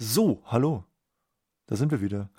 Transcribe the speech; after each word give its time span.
So, 0.00 0.40
hallo. 0.46 0.84
Da 1.66 1.74
sind 1.74 1.90
wir 1.90 2.00
wieder. 2.00 2.30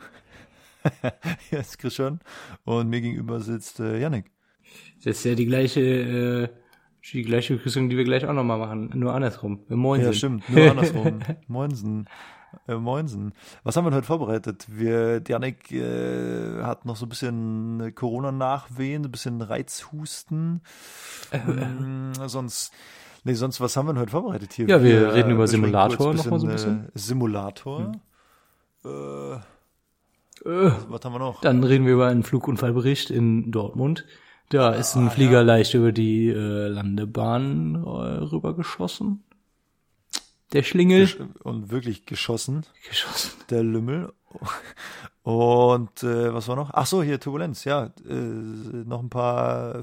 Hier 1.50 1.60
ist 1.60 1.78
Christian 1.78 2.22
und 2.64 2.88
mir 2.88 3.02
gegenüber 3.02 3.42
sitzt 3.42 3.82
äh, 3.82 4.00
Yannick. 4.00 4.32
Das 5.04 5.18
ist 5.18 5.26
ja 5.26 5.36
die 5.36 5.46
gleiche, 5.46 5.82
äh, 5.82 6.48
die 7.12 7.24
gleiche 7.24 7.56
Begrüßung, 7.56 7.90
die 7.90 7.98
wir 7.98 8.06
gleich 8.06 8.26
auch 8.26 8.32
nochmal 8.32 8.60
machen, 8.60 8.92
nur 8.96 9.14
andersrum. 9.14 9.66
Moinsen. 9.68 10.08
Ja, 10.08 10.14
stimmt, 10.14 10.50
nur 10.50 10.72
andersrum. 10.72 11.20
Moinsen. 11.48 12.08
Äh, 12.66 12.76
moinsen. 12.76 13.34
Was 13.64 13.76
haben 13.76 13.86
wir 13.86 13.92
heute 13.92 14.08
vorbereitet? 14.08 14.66
Wir, 14.70 15.22
Janik 15.28 15.70
äh, 15.74 16.64
hat 16.64 16.86
noch 16.86 16.96
so 16.96 17.06
ein 17.06 17.10
bisschen 17.10 17.94
Corona-Nachwehen, 17.94 19.04
ein 19.04 19.12
bisschen 19.12 19.42
Reizhusten. 19.42 20.62
ähm, 21.34 22.14
sonst, 22.26 22.74
nee, 23.24 23.34
sonst, 23.34 23.60
was 23.62 23.76
haben 23.78 23.88
wir 23.88 23.94
denn 23.94 24.02
heute 24.02 24.12
vorbereitet 24.12 24.54
hier? 24.54 24.68
Ja, 24.68 24.84
wir, 24.84 25.02
wir 25.02 25.14
reden 25.14 25.32
über 25.32 25.48
Simulator 25.48 26.14
noch 26.14 26.26
mal 26.26 26.40
so 26.40 26.48
ein 26.48 26.52
bisschen. 26.54 26.86
Äh, 26.86 26.90
Simulator. 27.00 27.92
Hm. 28.84 28.92
Äh, 28.92 29.34
äh, 30.50 30.72
was 30.88 31.02
haben 31.04 31.14
wir 31.14 31.20
noch? 31.20 31.42
Dann 31.42 31.64
reden 31.64 31.86
wir 31.86 31.94
über 31.94 32.08
einen 32.08 32.24
Flugunfallbericht 32.24 33.10
in 33.10 33.52
Dortmund. 33.52 34.06
Da 34.50 34.72
ist 34.72 34.96
ein 34.96 35.08
Ah, 35.08 35.12
Flieger 35.12 35.32
ja. 35.40 35.42
leicht 35.42 35.74
über 35.76 35.92
die 35.92 36.30
äh, 36.30 36.68
Landebahn 36.68 37.76
äh, 37.76 37.88
rübergeschossen. 37.88 39.24
Der 40.54 40.64
Schlingel. 40.64 41.04
Gesch- 41.04 41.42
Und 41.44 41.70
wirklich 41.70 42.06
geschossen, 42.08 42.66
geschossen. 42.88 43.32
der 43.52 43.64
Lümmel. 43.64 44.12
Und 45.22 46.02
äh, 46.04 46.34
was 46.34 46.48
war 46.48 46.56
noch? 46.56 46.72
Ach 46.74 46.86
so, 46.88 47.04
hier 47.04 47.20
Turbulenz, 47.20 47.66
ja. 47.66 47.92
Äh, 48.08 48.14
noch 48.14 49.02
ein 49.04 49.10
paar 49.10 49.82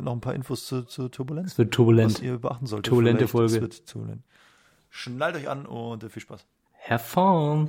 noch 0.00 0.12
ein 0.12 0.20
paar 0.20 0.34
Infos 0.34 0.66
zu, 0.66 0.82
zu 0.82 1.08
Turbulenz. 1.08 1.52
Es 1.52 1.58
wird 1.58 1.68
was 1.68 1.76
turbulent. 1.76 2.22
ihr 2.22 2.38
beachten 2.38 2.66
solltet. 2.66 2.86
Turbulente 2.86 3.28
Vielleicht. 3.28 3.46
Es 3.46 3.52
Folge. 3.52 3.60
wird 3.60 3.86
turbulent. 3.86 4.22
Schnallt 4.90 5.36
euch 5.36 5.48
an 5.48 5.66
und 5.66 6.02
äh, 6.02 6.08
viel 6.08 6.22
Spaß. 6.22 6.44
Herr 6.72 6.98
Fawn. 6.98 7.68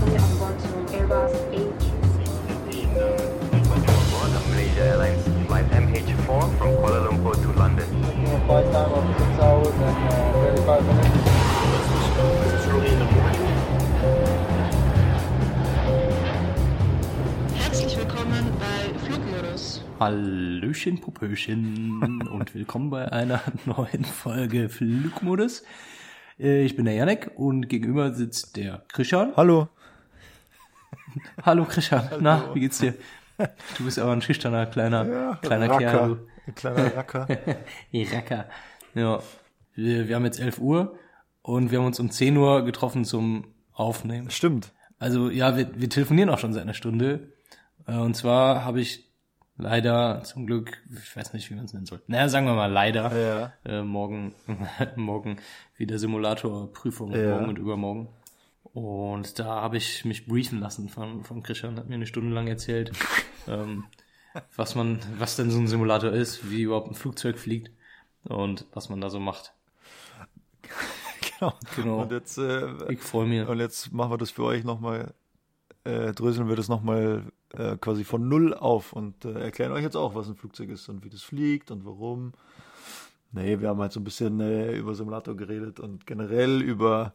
Welcome 0.00 0.22
on 0.22 0.38
board 0.38 0.58
to 0.58 0.68
Airbus 0.94 1.32
A350. 1.52 2.00
Malaysia 4.50 4.82
Airlines 4.82 5.22
flight 5.46 5.66
MH4 5.70 6.16
from 6.58 6.76
Kuala 6.76 7.00
Lumpur 7.06 7.34
to 7.34 7.52
London. 7.58 7.86
Hallöchen, 20.00 20.98
Popöchen 21.02 22.26
und 22.26 22.54
willkommen 22.54 22.88
bei 22.88 23.12
einer 23.12 23.42
neuen 23.66 24.06
Folge 24.06 24.70
Flugmodus. 24.70 25.62
Äh, 26.38 26.64
Ich 26.64 26.74
bin 26.74 26.86
der 26.86 26.94
Janek 26.94 27.32
und 27.36 27.68
gegenüber 27.68 28.14
sitzt 28.14 28.56
der 28.56 28.82
Christian. 28.88 29.34
Hallo. 29.36 29.68
Hallo 31.42 31.66
Christian, 31.66 32.08
na, 32.20 32.54
wie 32.54 32.60
geht's 32.60 32.78
dir? 32.78 32.94
Du 33.76 33.84
bist 33.84 33.98
aber 33.98 34.12
ein 34.12 34.22
schüchterner 34.22 34.64
kleiner, 34.64 35.36
kleiner 35.42 35.76
Kerl. 35.76 36.08
du. 36.08 36.26
Ein 36.46 36.54
kleiner 36.54 36.96
Racker. 36.96 37.28
Racker. 37.92 38.48
Ja, 38.94 39.18
wir, 39.74 40.08
wir 40.08 40.16
haben 40.16 40.24
jetzt 40.24 40.40
11 40.40 40.60
Uhr 40.60 40.98
und 41.42 41.70
wir 41.70 41.78
haben 41.78 41.86
uns 41.86 42.00
um 42.00 42.10
10 42.10 42.38
Uhr 42.38 42.64
getroffen 42.64 43.04
zum 43.04 43.48
Aufnehmen. 43.74 44.30
Stimmt. 44.30 44.72
Also 44.98 45.28
ja, 45.28 45.58
wir, 45.58 45.68
wir 45.78 45.90
telefonieren 45.90 46.30
auch 46.30 46.38
schon 46.38 46.54
seit 46.54 46.62
einer 46.62 46.72
Stunde. 46.74 47.34
Äh, 47.86 47.96
Und 47.98 48.16
zwar 48.16 48.64
habe 48.64 48.80
ich 48.80 49.09
leider 49.60 50.22
zum 50.24 50.46
Glück, 50.46 50.78
ich 50.90 51.16
weiß 51.16 51.32
nicht, 51.32 51.50
wie 51.50 51.54
man 51.54 51.64
es 51.66 51.72
nennen 51.72 51.86
soll. 51.86 52.02
Naja, 52.06 52.28
sagen 52.28 52.46
wir 52.46 52.54
mal 52.54 52.70
leider, 52.70 53.16
Ja. 53.16 53.52
äh, 53.64 53.82
morgen, 53.82 54.34
morgen 54.96 55.38
wieder 55.76 55.98
Simulatorprüfung, 55.98 57.12
Ja. 57.14 57.30
morgen 57.36 57.48
und 57.48 57.58
übermorgen. 57.58 58.08
Und 58.72 59.38
da 59.38 59.46
habe 59.62 59.76
ich 59.78 60.04
mich 60.04 60.26
briefen 60.26 60.60
lassen 60.60 60.88
von, 60.88 61.24
von 61.24 61.42
Christian, 61.42 61.76
hat 61.76 61.88
mir 61.88 61.96
eine 61.96 62.06
Stunde 62.06 62.34
lang 62.34 62.46
erzählt, 62.46 62.92
ähm, 63.48 63.84
was 64.56 64.74
man, 64.74 65.00
was 65.18 65.36
denn 65.36 65.50
so 65.50 65.58
ein 65.58 65.66
Simulator 65.66 66.10
ist, 66.12 66.50
wie 66.50 66.62
überhaupt 66.62 66.88
ein 66.88 66.94
Flugzeug 66.94 67.38
fliegt 67.38 67.70
und 68.24 68.66
was 68.72 68.88
man 68.88 69.00
da 69.00 69.10
so 69.10 69.20
macht. 69.20 69.52
Genau. 71.38 71.54
Genau. 71.74 72.02
Und 72.02 72.12
jetzt, 72.12 72.36
äh, 72.36 72.92
Ich 72.92 73.00
freue 73.00 73.26
mich. 73.26 73.48
und 73.48 73.58
jetzt 73.60 73.92
machen 73.92 74.10
wir 74.12 74.18
das 74.18 74.30
für 74.30 74.44
euch 74.44 74.62
nochmal, 74.62 75.14
äh, 75.84 76.12
dröseln 76.12 76.48
wir 76.50 76.56
das 76.56 76.68
nochmal 76.68 77.22
äh, 77.54 77.76
quasi 77.76 78.04
von 78.04 78.28
Null 78.28 78.54
auf 78.54 78.92
und 78.92 79.24
äh, 79.24 79.32
erklären 79.32 79.72
euch 79.72 79.82
jetzt 79.82 79.96
auch, 79.96 80.14
was 80.14 80.28
ein 80.28 80.36
Flugzeug 80.36 80.70
ist 80.70 80.88
und 80.88 81.04
wie 81.04 81.10
das 81.10 81.22
fliegt 81.22 81.70
und 81.70 81.84
warum. 81.84 82.32
Nee, 83.32 83.60
wir 83.60 83.68
haben 83.68 83.80
halt 83.80 83.92
so 83.92 84.00
ein 84.00 84.04
bisschen 84.04 84.40
äh, 84.40 84.76
über 84.76 84.94
Simulator 84.94 85.36
geredet 85.36 85.80
und 85.80 86.06
generell 86.06 86.62
über 86.62 87.12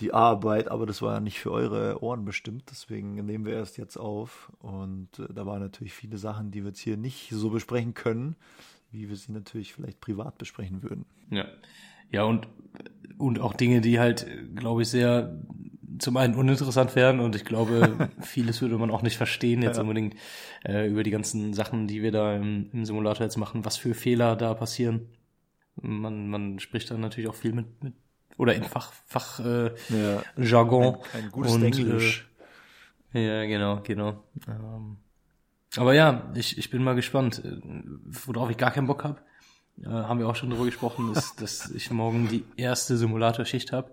die 0.00 0.12
Arbeit, 0.12 0.68
aber 0.68 0.84
das 0.84 1.00
war 1.00 1.14
ja 1.14 1.20
nicht 1.20 1.38
für 1.38 1.52
eure 1.52 2.02
Ohren 2.02 2.24
bestimmt, 2.24 2.64
deswegen 2.70 3.14
nehmen 3.14 3.46
wir 3.46 3.54
erst 3.54 3.78
jetzt 3.78 3.96
auf. 3.96 4.52
Und 4.58 5.18
äh, 5.18 5.32
da 5.32 5.46
waren 5.46 5.60
natürlich 5.60 5.94
viele 5.94 6.18
Sachen, 6.18 6.50
die 6.50 6.62
wir 6.62 6.68
jetzt 6.68 6.80
hier 6.80 6.96
nicht 6.96 7.30
so 7.30 7.50
besprechen 7.50 7.94
können, 7.94 8.36
wie 8.90 9.08
wir 9.08 9.16
sie 9.16 9.32
natürlich 9.32 9.72
vielleicht 9.72 10.00
privat 10.00 10.38
besprechen 10.38 10.82
würden. 10.82 11.06
Ja. 11.30 11.46
Ja, 12.10 12.22
und, 12.24 12.46
und 13.18 13.40
auch 13.40 13.54
Dinge, 13.54 13.80
die 13.80 13.98
halt, 13.98 14.26
glaube 14.54 14.82
ich, 14.82 14.88
sehr 14.88 15.38
zum 15.98 16.16
einen 16.16 16.34
uninteressant 16.34 16.94
wären 16.96 17.20
und 17.20 17.34
ich 17.36 17.44
glaube, 17.44 18.08
vieles 18.20 18.60
würde 18.62 18.78
man 18.78 18.90
auch 18.90 19.02
nicht 19.02 19.16
verstehen 19.16 19.62
jetzt 19.62 19.76
Ja. 19.76 19.82
unbedingt 19.82 20.14
äh, 20.64 20.88
über 20.88 21.02
die 21.02 21.10
ganzen 21.10 21.54
Sachen, 21.54 21.86
die 21.86 22.02
wir 22.02 22.12
da 22.12 22.36
im, 22.36 22.70
im 22.72 22.84
Simulator 22.84 23.24
jetzt 23.26 23.36
machen, 23.36 23.64
was 23.64 23.76
für 23.76 23.94
Fehler 23.94 24.36
da 24.36 24.54
passieren. 24.54 25.08
Man, 25.80 26.28
man 26.28 26.58
spricht 26.58 26.90
dann 26.90 27.00
natürlich 27.00 27.28
auch 27.28 27.34
viel 27.34 27.52
mit, 27.52 27.82
mit 27.84 27.94
oder 28.38 28.54
in 28.54 28.64
Fach, 28.64 28.92
Fach 29.06 29.40
äh, 29.40 29.70
Ja. 29.88 30.22
Jargon. 30.36 30.96
Ein, 31.12 31.24
ein 31.24 31.30
gutes 31.30 31.52
und, 31.54 31.62
Englisch. 31.62 32.28
Äh, 33.14 33.26
ja, 33.26 33.44
genau, 33.46 33.80
genau. 33.82 34.24
Ähm, 34.48 34.96
aber 35.76 35.94
ja, 35.94 36.30
ich, 36.34 36.58
ich 36.58 36.70
bin 36.70 36.82
mal 36.82 36.94
gespannt. 36.94 37.42
Äh, 37.44 37.60
Worauf 38.04 38.50
ich 38.50 38.56
gar 38.56 38.70
keinen 38.70 38.86
Bock 38.86 39.04
habe, 39.04 39.20
äh, 39.82 39.86
haben 39.88 40.18
wir 40.18 40.28
auch 40.28 40.36
schon 40.36 40.50
drüber 40.50 40.64
gesprochen, 40.66 41.12
ist, 41.12 41.40
dass 41.40 41.70
ich 41.70 41.90
morgen 41.90 42.28
die 42.28 42.44
erste 42.56 42.96
Simulatorschicht 42.96 43.72
habe. 43.72 43.92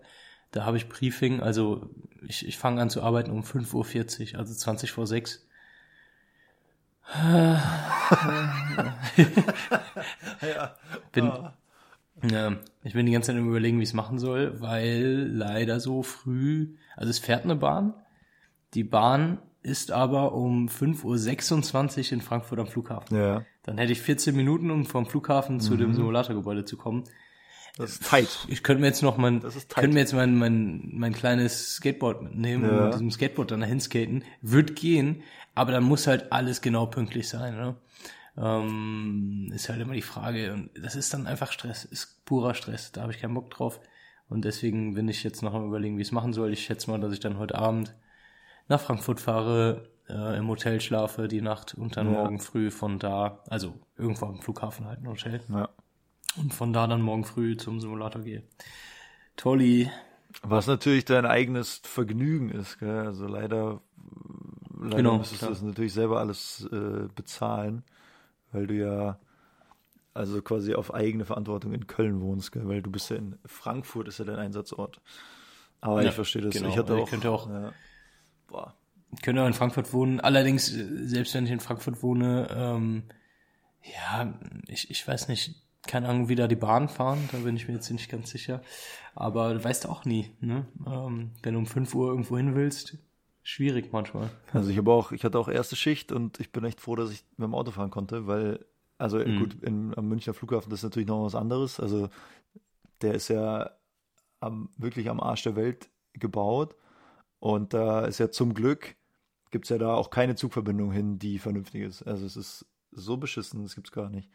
Da 0.53 0.65
habe 0.65 0.77
ich 0.77 0.87
Briefing, 0.87 1.41
also 1.41 1.89
ich, 2.27 2.47
ich 2.47 2.57
fange 2.59 2.79
an 2.81 2.89
zu 2.91 3.01
arbeiten 3.01 3.31
um 3.31 3.41
5.40 3.41 4.33
Uhr, 4.33 4.39
also 4.39 4.53
20 4.53 4.91
vor 4.91 5.07
6. 5.07 5.45
ja. 10.41 10.75
Bin, 11.11 11.31
ja, 12.29 12.55
ich 12.83 12.93
bin 12.93 13.07
die 13.07 13.11
ganze 13.11 13.27
Zeit 13.27 13.35
im 13.35 13.49
Überlegen, 13.49 13.79
wie 13.79 13.83
ich 13.83 13.89
es 13.89 13.95
machen 13.95 14.19
soll, 14.19 14.61
weil 14.61 15.27
leider 15.31 15.79
so 15.79 16.03
früh, 16.03 16.75
also 16.95 17.09
es 17.09 17.17
fährt 17.17 17.45
eine 17.45 17.55
Bahn, 17.55 17.95
die 18.75 18.83
Bahn 18.83 19.39
ist 19.63 19.91
aber 19.91 20.33
um 20.33 20.67
5.26 20.67 22.05
Uhr 22.05 22.13
in 22.13 22.21
Frankfurt 22.21 22.59
am 22.59 22.67
Flughafen. 22.67 23.17
ja. 23.17 23.43
Dann 23.63 23.77
hätte 23.77 23.93
ich 23.93 24.01
14 24.01 24.35
Minuten, 24.35 24.69
um 24.69 24.85
vom 24.85 25.05
Flughafen 25.05 25.61
zu 25.61 25.77
dem 25.77 25.93
Simulatorgebäude 25.93 26.65
zu 26.65 26.75
kommen. 26.75 27.05
Das 27.77 27.91
ist 27.91 28.03
tight. 28.05 28.45
Ich 28.47 28.61
könnte 28.61 28.81
mir 28.81 28.87
jetzt 28.87 29.01
noch 29.01 29.17
mein, 29.17 29.39
Das 29.39 29.55
ist 29.55 29.69
tight. 29.71 29.81
könnte 29.81 29.95
mir 29.95 30.01
jetzt 30.01 30.13
mein, 30.13 30.35
mein, 30.37 30.89
mein 30.93 31.13
kleines 31.13 31.75
Skateboard 31.75 32.21
mitnehmen 32.21 32.65
und 32.65 32.75
Ja. 32.75 32.83
mit 32.85 32.93
diesem 32.93 33.09
Skateboard 33.11 33.49
dann 33.51 33.61
dahin 33.61 33.79
skaten. 33.79 34.23
Wird 34.41 34.75
gehen, 34.75 35.23
aber 35.55 35.71
dann 35.71 35.83
muss 35.83 36.05
halt 36.07 36.31
alles 36.31 36.61
genau 36.61 36.85
pünktlich 36.85 37.27
sein, 37.29 37.55
ne? 37.55 37.75
Ähm, 38.37 39.51
ist 39.53 39.69
halt 39.69 39.79
immer 39.81 39.93
die 39.93 40.01
Frage 40.01 40.53
und 40.53 40.71
das 40.75 40.95
ist 40.95 41.13
dann 41.13 41.27
einfach 41.27 41.51
Stress, 41.51 41.85
ist 41.85 42.25
purer 42.25 42.55
Stress, 42.55 42.91
da 42.91 43.01
habe 43.03 43.11
ich 43.11 43.19
keinen 43.19 43.35
Bock 43.35 43.51
drauf 43.51 43.79
und 44.27 44.43
deswegen 44.43 44.95
bin 44.95 45.07
ich 45.07 45.23
jetzt 45.23 45.43
noch 45.43 45.53
am 45.53 45.67
überlegen, 45.67 45.97
wie 45.97 46.01
ich 46.01 46.07
es 46.07 46.11
machen 46.11 46.33
soll. 46.33 46.51
Ich 46.51 46.65
schätze 46.65 46.89
mal, 46.89 46.99
dass 46.99 47.13
ich 47.13 47.19
dann 47.19 47.37
heute 47.37 47.55
Abend 47.59 47.93
nach 48.67 48.79
Frankfurt 48.81 49.19
fahre, 49.19 49.89
äh, 50.09 50.37
im 50.37 50.47
Hotel 50.47 50.81
schlafe 50.81 51.27
die 51.27 51.41
Nacht 51.41 51.75
und 51.75 51.95
dann 51.95 52.07
Ja. 52.07 52.13
morgen 52.23 52.39
früh 52.39 52.71
von 52.71 52.97
da, 52.97 53.43
also 53.49 53.75
irgendwo 53.97 54.25
am 54.25 54.41
Flughafen 54.41 54.87
halt 54.87 54.99
ein 55.01 55.07
Hotel 55.07 55.39
Ja. 55.49 55.69
Und 56.37 56.53
von 56.53 56.73
da 56.73 56.87
dann 56.87 57.01
morgen 57.01 57.25
früh 57.25 57.57
zum 57.57 57.79
Simulator 57.79 58.21
gehe. 58.21 58.43
Tolli. 59.35 59.89
Was 60.41 60.67
natürlich 60.67 61.05
dein 61.05 61.25
eigenes 61.25 61.81
Vergnügen 61.83 62.49
ist, 62.49 62.79
gell? 62.79 63.05
Also 63.05 63.27
leider, 63.27 63.81
leider 64.79 64.97
Genau, 64.97 65.17
müsstest 65.19 65.43
du 65.43 65.47
das 65.47 65.61
natürlich 65.61 65.93
selber 65.93 66.19
alles 66.19 66.67
äh, 66.71 67.07
bezahlen, 67.15 67.83
weil 68.51 68.67
du 68.67 68.73
ja 68.75 69.19
also 70.13 70.41
quasi 70.41 70.75
auf 70.75 70.93
eigene 70.93 71.25
Verantwortung 71.25 71.73
in 71.73 71.87
Köln 71.87 72.21
wohnst, 72.21 72.51
gell? 72.51 72.67
Weil 72.67 72.81
du 72.81 72.91
bist 72.91 73.09
ja 73.09 73.15
in 73.15 73.37
Frankfurt 73.45 74.07
ist 74.07 74.19
ja 74.19 74.25
dein 74.25 74.37
Einsatzort. 74.37 75.01
Aber 75.81 76.01
Ja, 76.03 76.09
ich 76.09 76.15
verstehe 76.15 76.41
das. 76.41 76.53
genau. 76.55 76.69
Ich 76.69 76.77
hatte 76.77 76.95
auch, 76.95 77.09
könnt 77.09 77.23
ja 77.23 77.29
auch- 77.31 77.49
ja, 77.49 77.73
boah, 78.47 78.73
könnte 79.21 79.41
auch 79.43 79.47
in 79.47 79.53
Frankfurt 79.53 79.93
wohnen. 79.93 80.19
Allerdings, 80.19 80.71
äh, 80.73 81.07
selbst 81.07 81.33
wenn 81.33 81.45
ich 81.45 81.51
in 81.51 81.59
Frankfurt 81.59 82.01
wohne, 82.03 82.47
ähm, 82.51 83.03
ja, 83.83 84.33
ich, 84.67 84.89
ich 84.91 85.07
weiß 85.07 85.27
nicht, 85.27 85.62
keine 85.85 86.07
Ahnung, 86.09 86.29
wie 86.29 86.35
da 86.35 86.47
die 86.47 86.55
Bahn 86.55 86.89
fahren, 86.89 87.29
da 87.31 87.39
bin 87.39 87.55
ich 87.55 87.67
mir 87.67 87.75
jetzt 87.75 87.89
nicht 87.89 88.09
ganz 88.09 88.29
sicher. 88.29 88.61
Aber 89.15 89.53
du 89.53 89.63
weißt 89.63 89.87
auch 89.87 90.05
nie, 90.05 90.31
ne? 90.41 90.65
Ähm, 90.87 91.31
wenn 91.43 91.53
du 91.53 91.59
um 91.59 91.65
5 91.65 91.93
Uhr 91.93 92.09
irgendwo 92.09 92.37
hin 92.37 92.55
willst, 92.55 92.97
schwierig 93.43 93.91
manchmal. 93.91 94.31
Also 94.51 94.69
ich 94.69 94.77
habe 94.77 94.91
auch, 94.91 95.11
ich 95.11 95.23
hatte 95.23 95.37
auch 95.37 95.49
erste 95.49 95.75
Schicht 95.75 96.11
und 96.11 96.39
ich 96.39 96.51
bin 96.51 96.63
echt 96.63 96.79
froh, 96.81 96.95
dass 96.95 97.11
ich 97.11 97.25
mit 97.37 97.45
dem 97.45 97.53
Auto 97.53 97.71
fahren 97.71 97.91
konnte, 97.91 98.25
weil 98.27 98.65
Also 98.97 99.19
gut, 99.19 99.55
in, 99.61 99.93
am 99.97 100.07
Münchner 100.07 100.33
Flughafen 100.33 100.69
das 100.69 100.79
ist 100.79 100.83
natürlich 100.83 101.07
noch 101.07 101.25
was 101.25 101.35
anderes. 101.35 101.79
Also 101.79 102.09
der 103.01 103.13
ist 103.15 103.27
ja 103.27 103.71
am, 104.39 104.69
wirklich 104.77 105.09
am 105.09 105.19
Arsch 105.19 105.43
der 105.43 105.55
Welt 105.55 105.89
gebaut. 106.13 106.75
Und 107.39 107.73
da 107.73 108.05
ist 108.05 108.19
ja 108.19 108.31
zum 108.31 108.53
Glück, 108.53 108.95
gibt 109.51 109.65
es 109.65 109.69
ja 109.69 109.77
da 109.77 109.93
auch 109.93 110.09
keine 110.09 110.35
Zugverbindung 110.35 110.93
hin, 110.93 111.19
die 111.19 111.39
vernünftig 111.39 111.81
ist. 111.81 112.03
Also 112.03 112.25
es 112.25 112.37
ist 112.37 112.65
so 112.91 113.17
beschissen, 113.17 113.63
das 113.63 113.75
gibt 113.75 113.87
es 113.87 113.91
gar 113.91 114.09
nicht. 114.09 114.29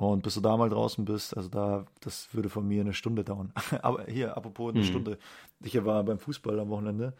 Und 0.00 0.22
bis 0.22 0.32
du 0.32 0.40
da 0.40 0.56
mal 0.56 0.70
draußen 0.70 1.04
bist, 1.04 1.36
also 1.36 1.50
da, 1.50 1.84
das 2.00 2.32
würde 2.32 2.48
von 2.48 2.66
mir 2.66 2.80
eine 2.80 2.94
Stunde 2.94 3.22
dauern. 3.22 3.52
Aber 3.82 4.04
hier, 4.04 4.34
apropos 4.34 4.74
eine 4.74 4.82
Stunde. 4.82 5.18
Ich 5.62 5.84
war 5.84 6.02
beim 6.04 6.18
Fußball 6.18 6.58
am 6.58 6.70
Wochenende 6.70 7.12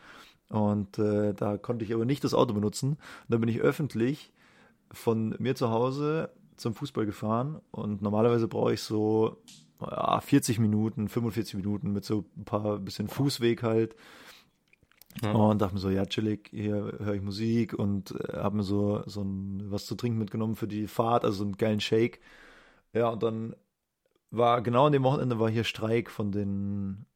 und 0.49 0.99
äh, 0.99 1.35
da 1.35 1.59
konnte 1.59 1.85
ich 1.85 1.93
aber 1.93 2.07
nicht 2.07 2.25
das 2.25 2.33
Auto 2.33 2.55
benutzen. 2.55 2.93
Und 2.93 2.99
dann 3.29 3.41
bin 3.41 3.51
ich 3.51 3.61
öffentlich 3.61 4.33
von 4.91 5.37
mir 5.39 5.55
zu 5.57 5.69
Hause 5.69 6.31
zum 6.57 6.73
Fußball 6.73 7.05
gefahren 7.05 7.61
und 7.71 8.01
normalerweise 8.01 8.49
brauche 8.49 8.73
ich 8.73 8.81
so 8.81 9.37
ja, 9.83 10.19
40 10.19 10.59
Minuten, 10.59 11.11
45 11.11 11.57
Minuten 11.57 11.93
mit 11.93 12.07
so 12.07 12.25
ein 12.35 12.47
paar 12.47 12.79
bisschen 12.79 13.09
Fußweg 13.09 13.63
halt. 13.63 13.95
Und 15.35 15.61
dachte 15.61 15.75
mir 15.75 15.81
so, 15.81 15.91
ja, 15.91 16.07
chillig, 16.07 16.49
hier 16.51 16.95
höre 16.99 17.15
ich 17.15 17.21
Musik 17.21 17.75
und 17.75 18.13
äh, 18.13 18.39
habe 18.39 18.57
mir 18.57 18.63
so, 18.63 19.03
so 19.05 19.21
ein, 19.21 19.71
was 19.71 19.85
zu 19.85 19.97
trinken 19.97 20.19
mitgenommen 20.19 20.57
für 20.57 20.67
die 20.67 20.87
Fahrt, 20.87 21.27
also 21.27 21.37
so 21.37 21.45
einen 21.45 21.59
geilen 21.59 21.81
Shake. 21.81 22.21
Ja, 22.93 23.09
und 23.09 23.23
dann 23.23 23.55
war 24.31 24.63
genau 24.63 24.87
an 24.87 24.93
dem 24.93 25.03
Wochenende 25.03 25.39
war 25.39 25.51
hier 25.51 25.65
Streik 25.65 26.11
von 26.11 26.33
den 26.33 27.07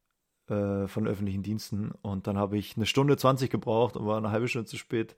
äh, 0.47 0.87
von 0.87 1.07
öffentlichen 1.07 1.43
Diensten 1.43 1.91
und 2.01 2.27
dann 2.27 2.37
habe 2.37 2.57
ich 2.57 2.75
eine 2.75 2.85
Stunde 2.85 3.17
20 3.17 3.49
gebraucht 3.49 3.95
und 3.97 4.05
war 4.05 4.17
eine 4.17 4.31
halbe 4.31 4.47
Stunde 4.47 4.67
zu 4.67 4.77
spät 4.77 5.15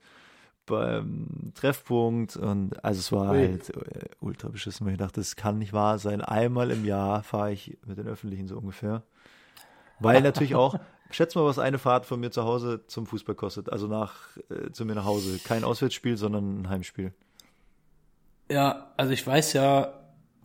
beim 0.66 1.52
Treffpunkt 1.54 2.36
und 2.36 2.84
also 2.84 3.00
es 3.00 3.12
war 3.12 3.28
halt 3.28 3.70
äh, 3.70 4.08
ultra 4.20 4.48
beschissen, 4.48 4.86
weil 4.86 4.92
ich 4.92 4.98
dachte, 4.98 5.20
das 5.20 5.36
kann 5.36 5.58
nicht 5.58 5.72
wahr 5.72 5.98
sein. 5.98 6.20
Einmal 6.20 6.70
im 6.70 6.84
Jahr 6.84 7.22
fahre 7.22 7.52
ich 7.52 7.78
mit 7.86 7.98
den 7.98 8.06
öffentlichen 8.06 8.46
so 8.46 8.56
ungefähr. 8.58 9.02
Weil 9.98 10.22
natürlich 10.22 10.54
auch, 10.54 10.78
schätz 11.10 11.34
mal, 11.34 11.44
was 11.44 11.58
eine 11.58 11.78
Fahrt 11.78 12.06
von 12.06 12.20
mir 12.20 12.30
zu 12.30 12.44
Hause 12.44 12.86
zum 12.86 13.06
Fußball 13.06 13.34
kostet. 13.34 13.72
Also 13.72 13.86
nach 13.86 14.14
äh, 14.50 14.70
zu 14.70 14.84
mir 14.84 14.94
nach 14.94 15.06
Hause. 15.06 15.40
Kein 15.42 15.64
Auswärtsspiel, 15.64 16.16
sondern 16.16 16.62
ein 16.62 16.68
Heimspiel. 16.68 17.12
Ja, 18.50 18.92
also 18.96 19.12
ich 19.12 19.26
weiß 19.26 19.54
ja, 19.54 19.92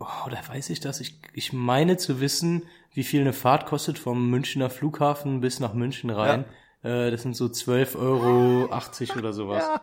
oh, 0.08 0.28
oder 0.28 0.40
weiß 0.48 0.70
ich 0.70 0.80
das? 0.80 1.00
Ich, 1.00 1.20
ich 1.34 1.54
meine 1.54 1.98
zu 1.98 2.20
wissen, 2.20 2.64
wie 2.94 3.04
viel 3.04 3.22
eine 3.22 3.34
Fahrt 3.34 3.66
kostet 3.66 3.98
vom 3.98 4.30
Münchner 4.30 4.70
Flughafen 4.70 5.42
bis 5.42 5.60
nach 5.60 5.74
München 5.74 6.10
rein. 6.10 6.46
Äh, 6.84 7.12
das 7.12 7.22
sind 7.24 7.36
so 7.36 7.46
12,80 7.46 7.96
Euro 7.98 9.20
oder 9.20 9.34
sowas. 9.34 9.64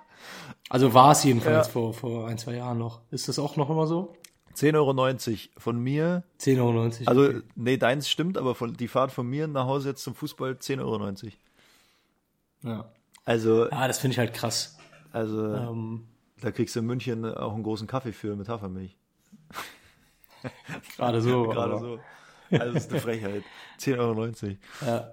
Also 0.69 0.95
war 0.95 1.11
es 1.11 1.25
jedenfalls 1.25 1.67
Ja. 1.67 1.73
vor, 1.73 1.95
vor 1.95 2.29
ein, 2.29 2.39
zwei 2.39 2.55
Jahren 2.55 2.79
noch. 2.79 3.01
Ist 3.11 3.29
das 3.29 3.41
auch 3.41 3.57
noch 3.57 3.71
immer 3.71 3.89
so? 3.89 4.15
10,90 4.55 4.75
Euro 4.77 5.39
von 5.59 5.79
mir. 5.81 6.23
10,90 6.39 6.61
Euro. 6.61 6.91
Also, 7.07 7.25
okay. 7.25 7.41
nee, 7.57 7.77
deins 7.77 8.09
stimmt, 8.09 8.39
aber 8.39 8.55
von, 8.55 8.75
die 8.77 8.87
Fahrt 8.87 9.11
von 9.11 9.27
mir 9.27 9.49
nach 9.49 9.67
Hause 9.67 9.89
jetzt 9.89 10.05
zum 10.05 10.15
Fußball 10.15 10.53
10,90 10.53 10.81
Euro. 10.81 11.13
ja. 12.63 12.93
Also, 13.25 13.69
ja, 13.69 13.89
das 13.89 13.99
finde 13.99 14.13
ich 14.13 14.19
halt 14.19 14.33
krass. 14.33 14.79
also 15.13 15.55
Ähm, 15.55 16.07
da 16.41 16.51
kriegst 16.53 16.77
du 16.77 16.81
in 16.81 16.87
München 16.87 17.25
auch 17.25 17.55
einen 17.55 17.63
großen 17.63 17.87
Kaffee 17.87 18.13
für 18.13 18.37
mit 18.37 18.49
Hafermilch. 18.49 18.97
Gerade 20.97 21.21
so. 21.23 21.45
Gerade 21.45 21.73
aber- 21.75 21.81
so. 21.81 22.01
Also, 22.53 22.73
das 22.75 22.85
ist 22.85 22.91
eine 22.91 23.01
Frechheit. 23.01 23.45
10,90 23.79 23.99
Euro. 23.99 24.27
Ja. 24.85 25.13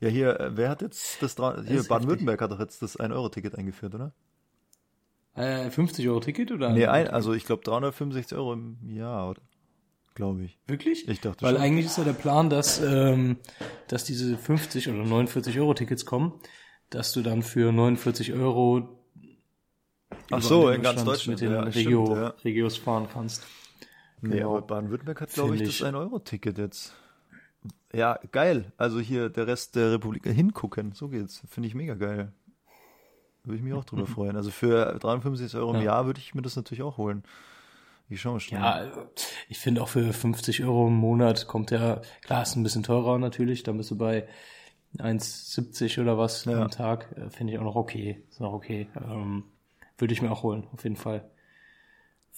Ja, 0.00 0.08
hier, 0.08 0.38
äh, 0.38 0.56
wer 0.56 0.68
hat 0.68 0.82
jetzt 0.82 1.22
das, 1.22 1.36
hier, 1.66 1.82
Baden-Württemberg 1.84 2.40
hat 2.42 2.50
doch 2.50 2.60
jetzt 2.60 2.82
das 2.82 2.98
1-Euro-Ticket 2.98 3.56
eingeführt, 3.56 3.94
oder? 3.94 4.12
Äh, 5.34 5.70
50 5.70 6.06
Euro 6.08 6.20
Ticket 6.20 6.52
oder? 6.52 6.70
Nee, 6.70 6.86
ein, 6.86 7.08
also 7.08 7.32
ich 7.32 7.44
glaube 7.44 7.64
365 7.64 8.36
Euro 8.36 8.52
im 8.52 8.76
Jahr, 8.86 9.30
oder? 9.30 9.40
Glaube 10.14 10.44
ich. 10.44 10.58
Wirklich? 10.66 11.08
Ich 11.08 11.20
dachte 11.20 11.42
Weil 11.42 11.54
schon. 11.54 11.62
eigentlich 11.62 11.86
ist 11.86 11.98
ja 11.98 12.04
der 12.04 12.12
Plan, 12.12 12.48
dass, 12.50 12.80
ähm, 12.80 13.38
dass 13.88 14.04
diese 14.04 14.36
50 14.36 14.88
oder 14.88 14.98
49 15.04 15.58
Euro 15.58 15.74
Tickets 15.74 16.06
kommen, 16.06 16.38
dass 16.90 17.12
du 17.12 17.22
dann 17.22 17.42
für 17.42 17.72
49 17.72 18.32
Euro 18.32 19.00
Ach 20.30 20.40
so, 20.40 20.68
in 20.68 20.82
ganz 20.82 21.02
Deutschland 21.04 21.40
Deutschland. 21.40 21.40
mit 21.40 21.50
den 21.50 21.52
ja, 21.52 21.62
Regio, 21.62 22.04
stimmt, 22.06 22.18
ja. 22.20 22.28
Regios 22.44 22.76
fahren 22.76 23.08
kannst. 23.12 23.42
Nee, 24.24 24.36
Genau. 24.38 24.56
aber 24.56 24.66
Baden-Württemberg 24.66 25.20
hat, 25.20 25.32
glaube 25.32 25.54
ich, 25.54 25.58
Find 25.60 25.68
das 25.68 25.76
ich- 25.80 25.84
1-Euro-Ticket 25.84 26.58
jetzt. 26.58 26.94
Ja, 27.92 28.18
geil. 28.32 28.72
Also 28.76 28.98
hier 29.00 29.28
der 29.30 29.46
Rest 29.46 29.76
der 29.76 29.92
Republik 29.92 30.24
hingucken, 30.26 30.92
so 30.92 31.08
geht's. 31.08 31.42
Finde 31.48 31.68
ich 31.68 31.74
mega 31.74 31.94
geil. 31.94 32.32
Würde 33.44 33.56
ich 33.58 33.62
mich 33.62 33.72
auch 33.74 33.84
drüber 33.84 34.06
freuen. 34.06 34.36
Also 34.36 34.50
für 34.50 34.98
53 34.98 35.54
Euro 35.56 35.70
im 35.70 35.76
Ja. 35.76 35.82
Jahr 35.84 36.06
würde 36.06 36.18
ich 36.20 36.34
mir 36.34 36.42
das 36.42 36.56
natürlich 36.56 36.82
auch 36.82 36.96
holen. 36.96 37.22
Ich 38.08 38.20
schau 38.20 38.32
mal 38.32 38.40
schnell. 38.40 38.60
Ja, 38.60 38.90
ich 39.48 39.58
finde 39.58 39.82
auch 39.82 39.88
für 39.88 40.12
50 40.12 40.62
Euro 40.64 40.88
im 40.88 40.94
Monat 40.94 41.46
kommt 41.46 41.70
ja, 41.70 42.02
klar, 42.22 42.42
ist 42.42 42.54
ein 42.56 42.62
bisschen 42.62 42.82
teurer 42.82 43.18
natürlich, 43.18 43.62
dann 43.62 43.76
bist 43.78 43.90
du 43.90 43.96
bei 43.96 44.28
1,70 44.98 46.00
oder 46.00 46.18
was 46.18 46.44
Ja. 46.44 46.62
am 46.62 46.70
Tag, 46.70 47.08
äh, 47.16 47.30
finde 47.30 47.52
ich 47.52 47.58
auch 47.58 47.64
noch 47.64 47.76
okay, 47.76 48.22
ist 48.30 48.40
noch 48.40 48.52
okay. 48.52 48.88
Ähm, 48.96 49.44
würde 49.98 50.12
ich 50.12 50.20
mir 50.22 50.30
auch 50.30 50.42
holen, 50.42 50.66
auf 50.72 50.82
jeden 50.84 50.96
Fall. 50.96 51.30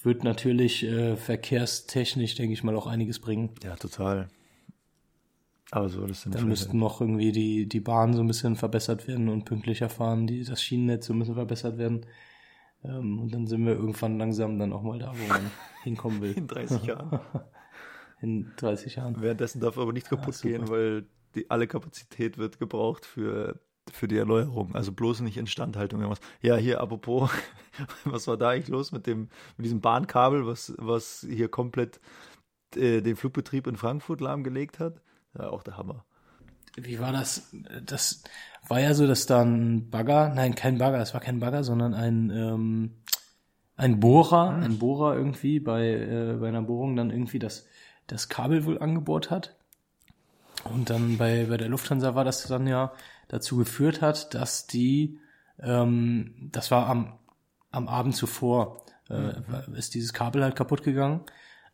Wird 0.06 0.22
natürlich 0.22 0.84
äh, 0.84 1.16
verkehrstechnisch, 1.16 2.36
denke 2.36 2.52
ich 2.52 2.62
mal, 2.62 2.76
auch 2.76 2.86
einiges 2.86 3.18
bringen. 3.18 3.50
Ja, 3.64 3.74
total. 3.74 4.28
Aber 5.72 5.88
so, 5.88 6.06
das 6.06 6.28
Dann 6.30 6.46
müssten 6.46 6.78
noch 6.78 7.00
irgendwie 7.00 7.32
die, 7.32 7.68
die 7.68 7.80
Bahnen 7.80 8.14
so 8.14 8.20
ein 8.20 8.28
bisschen 8.28 8.54
verbessert 8.54 9.08
werden 9.08 9.28
und 9.28 9.46
pünktlicher 9.46 9.88
fahren, 9.88 10.28
die, 10.28 10.44
das 10.44 10.62
Schienennetz 10.62 11.06
so 11.06 11.12
ein 11.12 11.18
bisschen 11.18 11.34
verbessert 11.34 11.76
werden. 11.76 12.06
Ähm, 12.84 13.18
und 13.18 13.34
dann 13.34 13.48
sind 13.48 13.66
wir 13.66 13.72
irgendwann 13.72 14.16
langsam 14.16 14.60
dann 14.60 14.72
auch 14.72 14.82
mal 14.82 15.00
da, 15.00 15.12
wo 15.12 15.26
man 15.26 15.50
hinkommen 15.82 16.20
will. 16.20 16.34
in 16.34 16.46
30 16.46 16.84
Jahren. 16.84 17.20
In 18.20 18.52
30 18.56 18.94
Jahren. 18.94 19.20
Währenddessen 19.20 19.60
darf 19.60 19.76
aber 19.76 19.92
nichts 19.92 20.08
kaputt 20.08 20.34
super. 20.34 20.48
gehen, 20.48 20.68
weil 20.68 21.06
die, 21.34 21.50
alle 21.50 21.66
Kapazität 21.66 22.38
wird 22.38 22.60
gebraucht 22.60 23.04
für, 23.04 23.60
für 23.92 24.08
die 24.08 24.16
Erneuerung. 24.16 24.74
Also 24.74 24.92
bloß 24.92 25.20
nicht 25.20 25.36
Instandhaltung. 25.36 26.00
Irgendwas. 26.00 26.24
Ja, 26.42 26.56
hier, 26.56 26.80
apropos, 26.80 27.30
was 28.04 28.26
war 28.26 28.36
da 28.36 28.50
eigentlich 28.50 28.68
los 28.68 28.92
mit 28.92 29.06
dem, 29.06 29.28
mit 29.56 29.64
diesem 29.64 29.80
Bahnkabel, 29.80 30.46
was, 30.46 30.74
was 30.78 31.26
hier 31.28 31.48
komplett 31.48 32.00
äh, 32.74 33.00
den 33.00 33.16
Flugbetrieb 33.16 33.66
in 33.66 33.76
Frankfurt 33.76 34.20
lahmgelegt 34.20 34.78
hat? 34.78 35.00
Ja, 35.38 35.50
auch 35.50 35.62
der 35.62 35.76
Hammer. 35.76 36.04
Wie 36.76 36.98
war 36.98 37.12
das? 37.12 37.50
Das 37.84 38.22
war 38.68 38.80
ja 38.80 38.92
so, 38.94 39.06
dass 39.06 39.26
da 39.26 39.42
ein 39.42 39.88
Bagger, 39.88 40.28
nein, 40.34 40.54
kein 40.54 40.78
Bagger, 40.78 41.00
es 41.00 41.14
war 41.14 41.20
kein 41.20 41.40
Bagger, 41.40 41.64
sondern 41.64 41.94
ein, 41.94 42.30
ähm, 42.30 42.90
ein 43.76 44.00
Bohrer, 44.00 44.50
ein 44.50 44.78
Bohrer 44.78 45.16
irgendwie 45.16 45.60
bei, 45.60 45.86
äh, 45.88 46.36
bei 46.38 46.48
einer 46.48 46.62
Bohrung 46.62 46.96
dann 46.96 47.10
irgendwie 47.10 47.38
das, 47.38 47.66
das 48.06 48.28
Kabel 48.28 48.64
wohl 48.66 48.78
angebohrt 48.78 49.30
hat. 49.30 49.56
Und 50.64 50.90
dann 50.90 51.16
bei, 51.16 51.46
bei 51.48 51.56
der 51.56 51.68
Lufthansa 51.68 52.14
war 52.14 52.24
das 52.24 52.46
dann 52.46 52.66
ja 52.66 52.92
dazu 53.28 53.56
geführt 53.56 54.02
hat, 54.02 54.34
dass 54.34 54.66
die, 54.66 55.18
ähm, 55.60 56.34
das 56.52 56.70
war 56.70 56.86
am, 56.86 57.18
am 57.70 57.88
Abend 57.88 58.14
zuvor, 58.16 58.84
äh, 59.08 59.34
ist 59.74 59.94
dieses 59.94 60.12
Kabel 60.12 60.42
halt 60.42 60.56
kaputt 60.56 60.82
gegangen. 60.82 61.22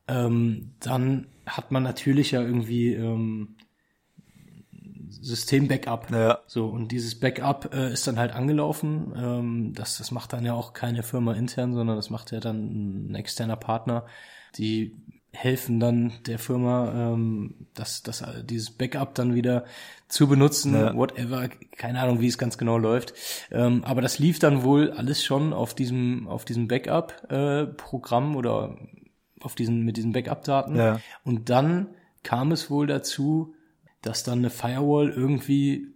Ähm, 0.08 0.72
dann 0.80 1.28
hat 1.46 1.70
man 1.70 1.82
natürlich 1.82 2.32
ja 2.32 2.42
irgendwie 2.42 2.94
ähm, 2.94 3.56
System-Backup. 5.22 6.10
Ja. 6.10 6.40
So, 6.46 6.66
und 6.66 6.90
dieses 6.90 7.18
Backup 7.18 7.72
äh, 7.74 7.92
ist 7.92 8.06
dann 8.06 8.18
halt 8.18 8.32
angelaufen. 8.32 9.12
Ähm, 9.16 9.72
das, 9.74 9.98
das 9.98 10.10
macht 10.10 10.32
dann 10.32 10.44
ja 10.44 10.54
auch 10.54 10.72
keine 10.72 11.02
Firma 11.02 11.34
intern, 11.34 11.74
sondern 11.74 11.96
das 11.96 12.10
macht 12.10 12.32
ja 12.32 12.40
dann 12.40 13.10
ein 13.10 13.14
externer 13.14 13.56
Partner. 13.56 14.06
Die 14.56 14.96
helfen 15.32 15.80
dann 15.80 16.12
der 16.26 16.38
Firma, 16.38 17.12
ähm, 17.12 17.66
das, 17.74 18.02
das, 18.02 18.22
dieses 18.44 18.70
Backup 18.70 19.14
dann 19.14 19.34
wieder 19.34 19.64
zu 20.08 20.28
benutzen, 20.28 20.74
Ja. 20.74 20.94
whatever, 20.94 21.48
keine 21.76 22.00
Ahnung, 22.00 22.20
wie 22.20 22.26
es 22.26 22.36
ganz 22.36 22.58
genau 22.58 22.76
läuft. 22.76 23.14
Ähm, 23.50 23.82
aber 23.84 24.02
das 24.02 24.18
lief 24.18 24.38
dann 24.38 24.62
wohl 24.62 24.90
alles 24.92 25.24
schon 25.24 25.52
auf 25.54 25.74
diesem, 25.74 26.28
auf 26.28 26.44
diesem 26.44 26.68
Backup-Programm 26.68 28.36
oder 28.36 28.76
auf 29.40 29.54
diesen, 29.54 29.82
mit 29.82 29.96
diesen 29.96 30.12
Backup-Daten. 30.12 30.76
Ja. 30.76 31.00
Und 31.24 31.48
dann 31.48 31.88
kam 32.22 32.52
es 32.52 32.70
wohl 32.70 32.86
dazu, 32.86 33.54
dass 34.02 34.24
dann 34.24 34.38
eine 34.38 34.50
Firewall 34.50 35.10
irgendwie 35.10 35.88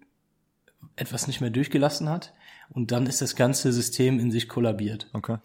etwas 0.97 1.26
nicht 1.26 1.40
mehr 1.40 1.50
durchgelassen 1.50 2.09
hat 2.09 2.33
und 2.71 2.90
dann 2.90 3.07
ist 3.07 3.21
das 3.21 3.37
ganze 3.37 3.73
System 3.73 4.19
in 4.19 4.31
sich 4.31 4.49
kollabiert. 4.49 5.09
Okay. 5.12 5.37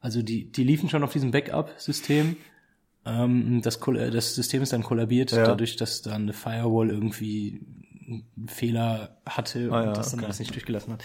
Also 0.00 0.22
die, 0.22 0.50
die 0.50 0.64
liefen 0.64 0.88
schon 0.88 1.04
auf 1.04 1.12
diesem 1.12 1.30
Backup-System. 1.32 2.36
Ähm, 3.10 3.60
das, 3.62 3.76
äh, 3.88 4.10
das 4.10 4.34
System 4.34 4.62
ist 4.62 4.72
dann 4.72 4.82
kollabiert, 4.82 5.32
Ja. 5.32 5.44
dadurch, 5.44 5.76
dass 5.76 6.02
dann 6.02 6.22
eine 6.22 6.32
Firewall 6.32 6.90
irgendwie 6.90 7.60
einen 8.36 8.48
Fehler 8.48 9.18
hatte 9.26 9.68
und 9.68 9.74
Ah 9.74 9.84
ja, 9.84 9.92
das 9.92 10.10
dann 10.10 10.20
okay. 10.20 10.26
alles 10.26 10.38
nicht 10.38 10.54
durchgelassen 10.54 10.92
hat. 10.94 11.04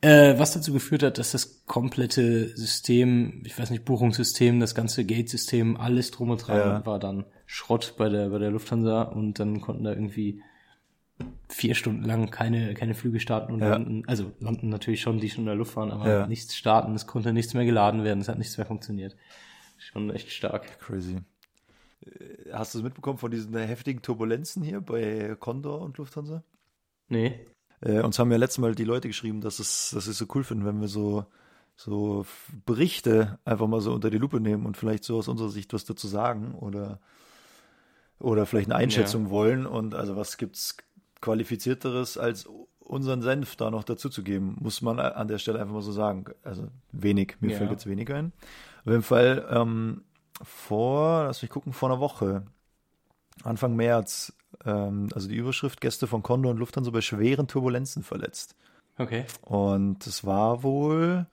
Äh, 0.00 0.36
was 0.38 0.52
dazu 0.52 0.72
geführt 0.72 1.04
hat, 1.04 1.18
dass 1.18 1.30
das 1.30 1.64
komplette 1.64 2.48
System, 2.56 3.42
ich 3.46 3.56
weiß 3.56 3.70
nicht, 3.70 3.84
Buchungssystem, 3.84 4.58
das 4.58 4.74
ganze 4.74 5.04
Gate-System, 5.04 5.76
alles 5.76 6.10
drum 6.10 6.30
und 6.30 6.38
dran 6.46 6.56
Ja. 6.58 6.86
war 6.86 6.98
dann 6.98 7.24
Schrott 7.46 7.94
bei 7.96 8.08
der, 8.08 8.30
bei 8.30 8.38
der 8.38 8.50
Lufthansa 8.50 9.02
und 9.02 9.38
dann 9.38 9.60
konnten 9.60 9.84
da 9.84 9.90
irgendwie 9.92 10.42
vier 11.48 11.74
Stunden 11.76 12.02
lang 12.04 12.30
keine, 12.30 12.74
keine 12.74 12.94
Flüge 12.94 13.20
starten 13.20 13.52
und 13.52 13.60
Ja. 13.60 13.70
landen. 13.70 14.02
Also 14.08 14.32
landen 14.40 14.70
natürlich 14.70 15.02
schon, 15.02 15.20
die 15.20 15.30
schon 15.30 15.42
in 15.42 15.46
der 15.46 15.54
Luft 15.54 15.76
waren, 15.76 15.92
aber 15.92 16.08
Ja. 16.10 16.26
nichts 16.26 16.56
starten, 16.56 16.94
es 16.94 17.06
konnte 17.06 17.32
nichts 17.32 17.54
mehr 17.54 17.64
geladen 17.64 18.02
werden, 18.02 18.20
es 18.20 18.28
hat 18.28 18.38
nichts 18.38 18.56
mehr 18.56 18.66
funktioniert. 18.66 19.14
Schon 19.90 20.10
echt 20.10 20.30
stark. 20.30 20.78
Crazy. 20.80 21.18
Äh, 22.04 22.52
Hast 22.52 22.74
du 22.74 22.78
es 22.78 22.84
mitbekommen 22.84 23.18
von 23.18 23.30
diesen 23.30 23.54
heftigen 23.56 24.02
Turbulenzen 24.02 24.62
hier 24.62 24.80
bei 24.80 25.36
Condor 25.38 25.80
und 25.80 25.98
Lufthansa? 25.98 26.42
Nee. 27.08 27.40
Äh, 27.80 28.00
uns 28.02 28.18
haben 28.18 28.30
ja 28.30 28.36
letztes 28.38 28.58
Mal 28.58 28.74
die 28.74 28.84
Leute 28.84 29.08
geschrieben, 29.08 29.40
dass 29.40 29.58
es, 29.58 29.90
dass 29.90 30.04
sie 30.04 30.12
es 30.12 30.18
so 30.18 30.26
cool 30.34 30.44
finden, 30.44 30.64
wenn 30.64 30.80
wir 30.80 30.88
so, 30.88 31.26
so 31.76 32.24
Berichte 32.64 33.38
einfach 33.44 33.66
mal 33.66 33.80
so 33.80 33.92
unter 33.92 34.10
die 34.10 34.18
Lupe 34.18 34.40
nehmen 34.40 34.66
und 34.66 34.76
vielleicht 34.76 35.04
so 35.04 35.18
aus 35.18 35.28
unserer 35.28 35.48
Sicht 35.48 35.72
was 35.72 35.84
dazu 35.84 36.06
sagen 36.06 36.54
oder, 36.54 37.00
oder 38.20 38.46
vielleicht 38.46 38.68
eine 38.70 38.76
Einschätzung 38.76 39.30
wollen. 39.30 39.66
Und 39.66 39.94
also 39.94 40.16
was 40.16 40.36
gibt's 40.36 40.76
qualifizierteres 41.20 42.18
als 42.18 42.48
unseren 42.78 43.22
Senf 43.22 43.56
da 43.56 43.70
noch 43.70 43.84
dazu 43.84 44.08
zu 44.10 44.22
geben, 44.22 44.56
muss 44.60 44.82
man 44.82 44.98
an 45.00 45.28
der 45.28 45.38
Stelle 45.38 45.60
einfach 45.60 45.74
mal 45.74 45.82
so 45.82 45.92
sagen. 45.92 46.26
Also 46.42 46.68
wenig, 46.92 47.36
mir 47.40 47.52
Ja. 47.52 47.58
fällt 47.58 47.70
jetzt 47.70 47.86
wenig 47.86 48.12
ein. 48.12 48.32
Auf 48.84 48.90
jeden 48.90 49.02
Fall 49.02 49.46
ähm, 49.50 50.02
vor, 50.42 51.24
lass 51.24 51.42
mich 51.42 51.50
gucken, 51.50 51.72
vor 51.72 51.90
einer 51.90 52.00
Woche, 52.00 52.42
Anfang 53.44 53.76
März, 53.76 54.32
ähm, 54.64 55.08
also 55.14 55.28
die 55.28 55.36
Überschrift 55.36 55.80
Gäste 55.80 56.06
von 56.06 56.22
Condor 56.22 56.50
und 56.50 56.58
Lufthansa 56.58 56.90
bei 56.90 57.00
schweren 57.00 57.46
Turbulenzen 57.48 58.02
verletzt. 58.02 58.56
Okay. 58.98 59.24
Und 59.42 60.06
es 60.06 60.24
war 60.24 60.62
wohl, 60.62 61.26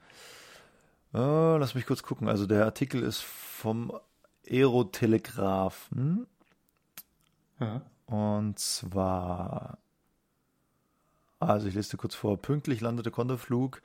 äh, 1.13 1.57
lass 1.57 1.75
mich 1.75 1.85
kurz 1.85 2.03
gucken, 2.03 2.29
also 2.29 2.45
der 2.45 2.65
Artikel 2.65 3.01
ist 3.03 3.21
vom 3.21 3.91
Aerotelegraphen 4.49 6.27
Ja. 7.59 7.81
und 8.05 8.57
zwar, 8.59 9.79
also 11.39 11.67
ich 11.67 11.73
lese 11.73 11.91
dir 11.91 11.97
kurz 11.97 12.15
vor, 12.15 12.37
pünktlich 12.37 12.81
landete 12.81 13.11
Condorflug 13.11 13.81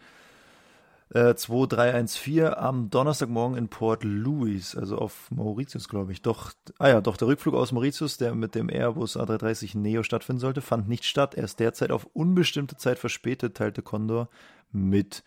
äh, 1.15 1.35
2314 1.35 2.55
am 2.55 2.91
Donnerstagmorgen 2.91 3.57
in 3.57 3.69
Port 3.69 4.03
Louis, 4.05 4.77
also 4.77 4.99
auf 4.99 5.31
Mauritius, 5.31 5.89
glaube 5.89 6.13
ich. 6.13 6.23
Doch, 6.23 6.53
ah 6.79 6.89
ja, 6.89 7.01
doch, 7.01 7.17
der 7.17 7.29
Rückflug 7.29 7.55
aus 7.55 7.73
Mauritius, 7.73 8.17
der 8.19 8.35
mit 8.35 8.55
dem 8.55 8.69
Airbus 8.69 9.17
A330 9.17 9.79
Neo 9.79 10.03
stattfinden 10.03 10.41
sollte, 10.41 10.61
fand 10.61 10.89
nicht 10.89 11.05
statt. 11.05 11.35
Er 11.35 11.45
ist 11.45 11.61
derzeit 11.61 11.93
auf 11.93 12.09
unbestimmte 12.13 12.77
Zeit 12.77 12.99
verspätet, 12.99 13.57
teilte 13.57 13.81
Condor 13.81 14.29
mit. 14.73 15.23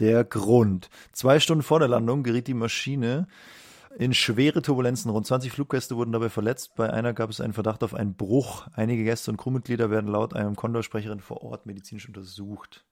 Der 0.00 0.24
Grund. 0.24 0.88
Zwei 1.12 1.40
Stunden 1.40 1.62
vor 1.62 1.78
der 1.78 1.88
Landung 1.88 2.22
geriet 2.22 2.46
die 2.46 2.54
Maschine 2.54 3.26
in 3.98 4.14
schwere 4.14 4.62
Turbulenzen. 4.62 5.10
Rund 5.10 5.26
20 5.26 5.52
Fluggäste 5.52 5.94
wurden 5.96 6.12
dabei 6.12 6.30
verletzt. 6.30 6.74
Bei 6.74 6.90
einer 6.90 7.12
gab 7.12 7.28
es 7.28 7.40
einen 7.40 7.52
Verdacht 7.52 7.84
auf 7.84 7.94
einen 7.94 8.14
Bruch. 8.14 8.66
Einige 8.72 9.04
Gäste 9.04 9.30
und 9.30 9.36
Crewmitglieder 9.36 9.90
werden 9.90 10.10
laut 10.10 10.34
einem 10.34 10.56
Condor-Sprecherin 10.56 11.20
vor 11.20 11.42
Ort 11.42 11.66
medizinisch 11.66 12.08
untersucht. 12.08 12.84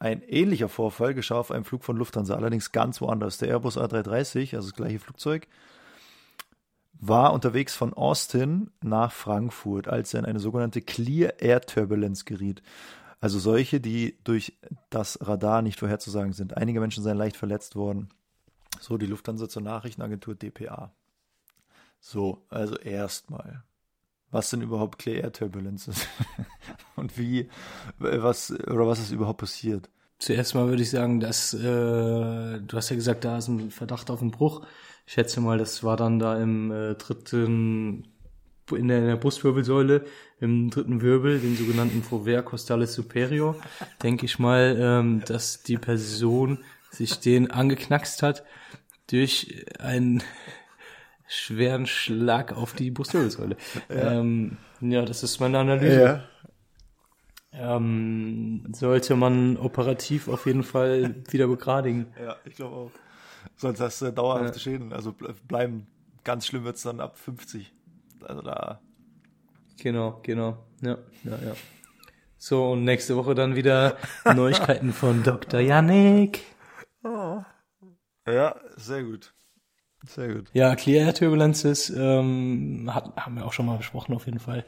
Ein 0.00 0.22
ähnlicher 0.22 0.70
Vorfall 0.70 1.12
geschah 1.12 1.36
auf 1.36 1.50
einem 1.50 1.66
Flug 1.66 1.84
von 1.84 1.96
Lufthansa, 1.98 2.34
allerdings 2.34 2.72
ganz 2.72 3.02
woanders. 3.02 3.36
Der 3.36 3.50
Airbus 3.50 3.76
A330, 3.76 4.56
also 4.56 4.70
das 4.70 4.74
gleiche 4.74 4.98
Flugzeug, 4.98 5.46
war 6.94 7.34
unterwegs 7.34 7.74
von 7.74 7.92
Austin 7.92 8.70
nach 8.80 9.12
Frankfurt, 9.12 9.88
als 9.88 10.14
er 10.14 10.20
in 10.20 10.26
eine 10.26 10.40
sogenannte 10.40 10.80
Clear 10.80 11.40
Air 11.40 11.60
Turbulence 11.60 12.24
geriet. 12.24 12.62
Also 13.20 13.38
solche, 13.38 13.78
die 13.78 14.18
durch 14.24 14.58
das 14.88 15.18
Radar 15.20 15.60
nicht 15.60 15.78
vorherzusagen 15.78 16.32
sind. 16.32 16.56
Einige 16.56 16.80
Menschen 16.80 17.04
seien 17.04 17.18
leicht 17.18 17.36
verletzt 17.36 17.76
worden. 17.76 18.08
So 18.80 18.96
die 18.96 19.06
Lufthansa 19.06 19.50
zur 19.50 19.60
Nachrichtenagentur 19.60 20.34
dpa. 20.34 20.92
So, 22.00 22.46
also 22.48 22.76
erstmal. 22.76 23.64
Was 24.30 24.50
sind 24.50 24.62
überhaupt 24.62 24.98
Clear 24.98 25.24
Air 25.24 25.32
Turbulences? 25.32 26.06
Und 26.96 27.18
wie, 27.18 27.48
was, 27.98 28.52
oder 28.52 28.86
was 28.86 29.00
ist 29.00 29.10
überhaupt 29.10 29.40
passiert? 29.40 29.88
Zuerst 30.18 30.54
mal 30.54 30.68
würde 30.68 30.82
ich 30.82 30.90
sagen, 30.90 31.18
dass 31.18 31.54
äh, 31.54 31.58
du 31.60 32.68
hast 32.72 32.90
ja 32.90 32.96
gesagt, 32.96 33.24
da 33.24 33.38
ist 33.38 33.48
ein 33.48 33.70
Verdacht 33.70 34.10
auf 34.10 34.20
einen 34.20 34.30
Bruch. 34.30 34.66
Ich 35.06 35.14
schätze 35.14 35.40
mal, 35.40 35.58
das 35.58 35.82
war 35.82 35.96
dann 35.96 36.18
da 36.18 36.40
im 36.40 36.70
äh, 36.70 36.94
dritten 36.94 38.06
in 38.70 38.88
der, 38.88 38.98
in 38.98 39.06
der 39.06 39.16
Brustwirbelsäule, 39.16 40.04
im 40.40 40.70
dritten 40.70 41.02
Wirbel, 41.02 41.40
den 41.40 41.56
sogenannten 41.56 42.02
Fovea 42.02 42.42
costalis 42.42 42.94
superior, 42.94 43.56
denke 44.02 44.26
ich 44.26 44.38
mal, 44.38 44.76
ähm, 44.78 45.22
dass 45.26 45.62
die 45.62 45.78
Person 45.78 46.58
sich 46.90 47.18
den 47.20 47.50
angeknackst 47.50 48.22
hat 48.22 48.44
durch 49.08 49.64
einen 49.78 50.22
schweren 51.30 51.86
Schlag 51.86 52.52
auf 52.52 52.74
die 52.74 52.90
Brustwirbelsäule. 52.90 53.56
Ja, 53.88 54.12
ähm, 54.20 54.56
ja 54.80 55.02
das 55.04 55.22
ist 55.22 55.40
meine 55.40 55.58
Analyse. 55.58 56.24
Ähm, 57.52 58.64
sollte 58.72 59.16
man 59.16 59.56
operativ 59.56 60.28
auf 60.28 60.46
jeden 60.46 60.62
Fall 60.62 61.14
wieder 61.30 61.46
begradigen. 61.48 62.06
Ja, 62.20 62.36
ich 62.44 62.54
glaube 62.56 62.76
auch. 62.76 62.90
Sonst 63.56 63.80
hast 63.80 64.02
du 64.02 64.12
dauerhafte 64.12 64.58
Schäden. 64.60 64.92
Also 64.92 65.10
ble- 65.10 65.34
bleiben. 65.46 65.86
Ganz 66.24 66.46
schlimm 66.46 66.64
wird's 66.64 66.82
dann 66.82 67.00
ab 67.00 67.18
50. 67.18 67.72
Also 68.22 68.42
da. 68.42 68.80
Genau, 69.78 70.20
genau. 70.22 70.58
Ja, 70.82 70.98
ja, 71.24 71.38
ja. 71.44 71.54
So, 72.38 72.72
und 72.72 72.84
nächste 72.84 73.16
Woche 73.16 73.34
dann 73.34 73.56
wieder 73.56 73.96
Neuigkeiten 74.24 74.92
von 74.92 75.22
Dr. 75.22 75.60
Yannick. 75.60 76.42
Ja, 78.26 78.56
sehr 78.76 79.02
gut. 79.02 79.34
Sehr 80.06 80.34
gut. 80.34 80.46
Ja, 80.54 80.74
Clear 80.76 81.06
Air 81.06 81.14
Turbulences 81.14 81.90
ähm, 81.90 82.90
hat, 82.92 83.14
haben 83.16 83.36
wir 83.36 83.46
auch 83.46 83.52
schon 83.52 83.66
mal 83.66 83.76
besprochen 83.76 84.14
auf 84.14 84.26
jeden 84.26 84.38
Fall. 84.38 84.64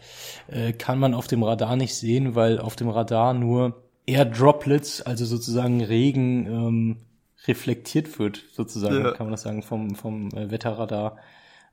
Äh, 0.49 0.73
kann 0.73 0.99
man 0.99 1.15
auf 1.15 1.27
dem 1.27 1.43
Radar 1.43 1.77
nicht 1.77 1.95
sehen, 1.95 2.35
weil 2.35 2.59
auf 2.59 2.77
dem 2.77 2.89
Radar 2.91 3.33
nur 3.33 3.83
Air 4.07 4.27
Droplets, 4.27 5.01
also 5.03 5.25
sozusagen 5.25 5.83
Regen, 5.83 6.47
ähm, 6.47 6.97
reflektiert 7.47 8.19
wird, 8.19 8.43
sozusagen, 8.53 8.97
Ja. 9.05 9.13
kann 9.13 9.27
man 9.27 9.33
das 9.33 9.43
sagen, 9.43 9.63
vom, 9.63 9.95
vom 9.95 10.29
äh, 10.31 10.51
Wetterradar 10.51 11.17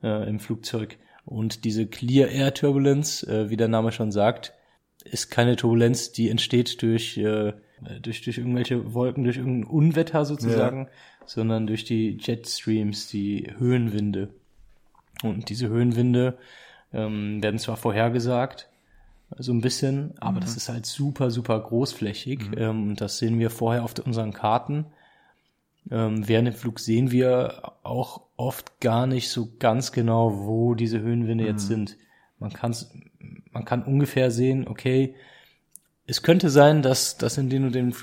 äh, 0.02 0.28
im 0.30 0.40
Flugzeug. 0.40 0.98
Und 1.26 1.66
diese 1.66 1.86
Clear 1.86 2.30
Air 2.30 2.54
Turbulence, 2.54 3.28
äh, 3.28 3.50
wie 3.50 3.58
der 3.58 3.68
Name 3.68 3.92
schon 3.92 4.12
sagt, 4.12 4.54
ist 5.04 5.30
keine 5.30 5.56
Turbulenz, 5.58 6.12
die 6.12 6.30
entsteht 6.30 6.82
durch, 6.82 7.18
äh, 7.18 7.54
durch, 8.02 8.22
durch 8.22 8.38
irgendwelche 8.38 8.94
Wolken, 8.94 9.24
durch 9.24 9.38
irgendein 9.38 9.70
Unwetter 9.70 10.26
sozusagen, 10.26 10.88
sondern 11.30 11.68
durch 11.68 11.84
die 11.84 12.18
Jetstreams, 12.20 13.08
die 13.08 13.54
Höhenwinde. 13.60 14.30
Und 15.22 15.50
diese 15.50 15.70
Höhenwinde 15.70 16.40
ähm, 16.92 17.44
werden 17.44 17.60
zwar 17.60 17.78
vorhergesagt, 17.78 18.68
so 19.38 19.54
ein 19.54 19.62
bisschen, 19.62 20.16
aber 20.20 20.40
das 20.40 20.58
ist 20.58 20.70
halt 20.70 20.88
super, 20.88 21.30
super 21.30 21.60
großflächig. 21.60 22.40
Ähm, 22.58 22.90
und 22.90 23.02
das 23.02 23.20
sehen 23.20 23.38
wir 23.38 23.52
vorher 23.52 23.84
auf 23.84 23.94
unseren 24.04 24.34
Karten. 24.34 24.88
Ähm, 25.92 26.28
während 26.28 26.48
dem 26.48 26.56
Flug 26.56 26.80
sehen 26.80 27.12
wir 27.12 27.74
auch 27.84 28.22
oft 28.36 28.80
gar 28.82 29.06
nicht 29.06 29.30
so 29.30 29.50
ganz 29.60 29.92
genau, 29.92 30.48
wo 30.48 30.74
diese 30.74 31.00
Höhenwinde 31.00 31.46
jetzt 31.46 31.68
sind. 31.68 31.96
Man 32.40 32.52
kann's, 32.54 32.92
man 33.52 33.66
kann 33.66 33.84
ungefähr 33.84 34.32
sehen, 34.32 34.68
okay, 34.68 35.14
es 36.08 36.24
könnte 36.24 36.50
sein, 36.50 36.82
dass, 36.82 37.18
dass 37.18 37.38
in 37.38 37.52
den 37.52 37.66
und 37.66 37.76
den 37.76 37.94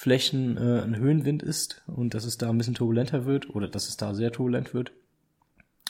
Flugflächen 0.00 0.56
äh, 0.56 0.80
ein 0.82 0.96
Höhenwind 0.96 1.42
ist 1.42 1.82
und 1.86 2.14
dass 2.14 2.24
es 2.24 2.38
da 2.38 2.48
ein 2.48 2.56
bisschen 2.56 2.74
turbulenter 2.74 3.26
wird 3.26 3.50
oder 3.50 3.68
dass 3.68 3.86
es 3.86 3.98
da 3.98 4.14
sehr 4.14 4.32
turbulent 4.32 4.72
wird. 4.72 4.92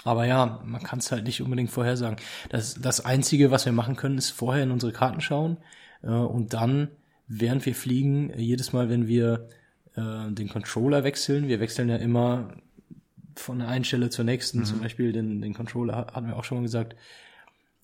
Aber 0.02 0.26
ja, 0.26 0.60
man 0.64 0.82
kann 0.82 0.98
es 0.98 1.12
halt 1.12 1.22
nicht 1.24 1.40
unbedingt 1.42 1.70
vorhersagen. 1.70 2.16
Das, 2.48 2.74
das 2.74 3.04
Einzige, 3.04 3.52
was 3.52 3.66
wir 3.66 3.72
machen 3.72 3.94
können, 3.94 4.18
ist 4.18 4.30
vorher 4.30 4.64
in 4.64 4.72
unsere 4.72 4.90
Karten 4.90 5.20
schauen 5.20 5.58
äh, 6.02 6.08
und 6.08 6.54
dann, 6.54 6.88
während 7.28 7.64
wir 7.66 7.74
fliegen, 7.76 8.32
jedes 8.36 8.72
Mal, 8.72 8.88
wenn 8.88 9.06
wir 9.06 9.46
äh, 9.94 10.32
den 10.32 10.48
Controller 10.48 11.04
wechseln, 11.04 11.46
wir 11.46 11.60
wechseln 11.60 11.88
ja 11.88 11.96
immer 11.96 12.54
von 13.36 13.60
der 13.60 13.68
einen 13.68 13.84
Stelle 13.84 14.10
zur 14.10 14.24
nächsten, 14.24 14.64
zum 14.64 14.80
Beispiel 14.80 15.12
den, 15.12 15.40
den 15.40 15.54
Controller, 15.54 15.94
hat- 15.94 16.14
hatten 16.14 16.26
wir 16.26 16.36
auch 16.36 16.42
schon 16.44 16.58
mal 16.58 16.62
gesagt, 16.62 16.96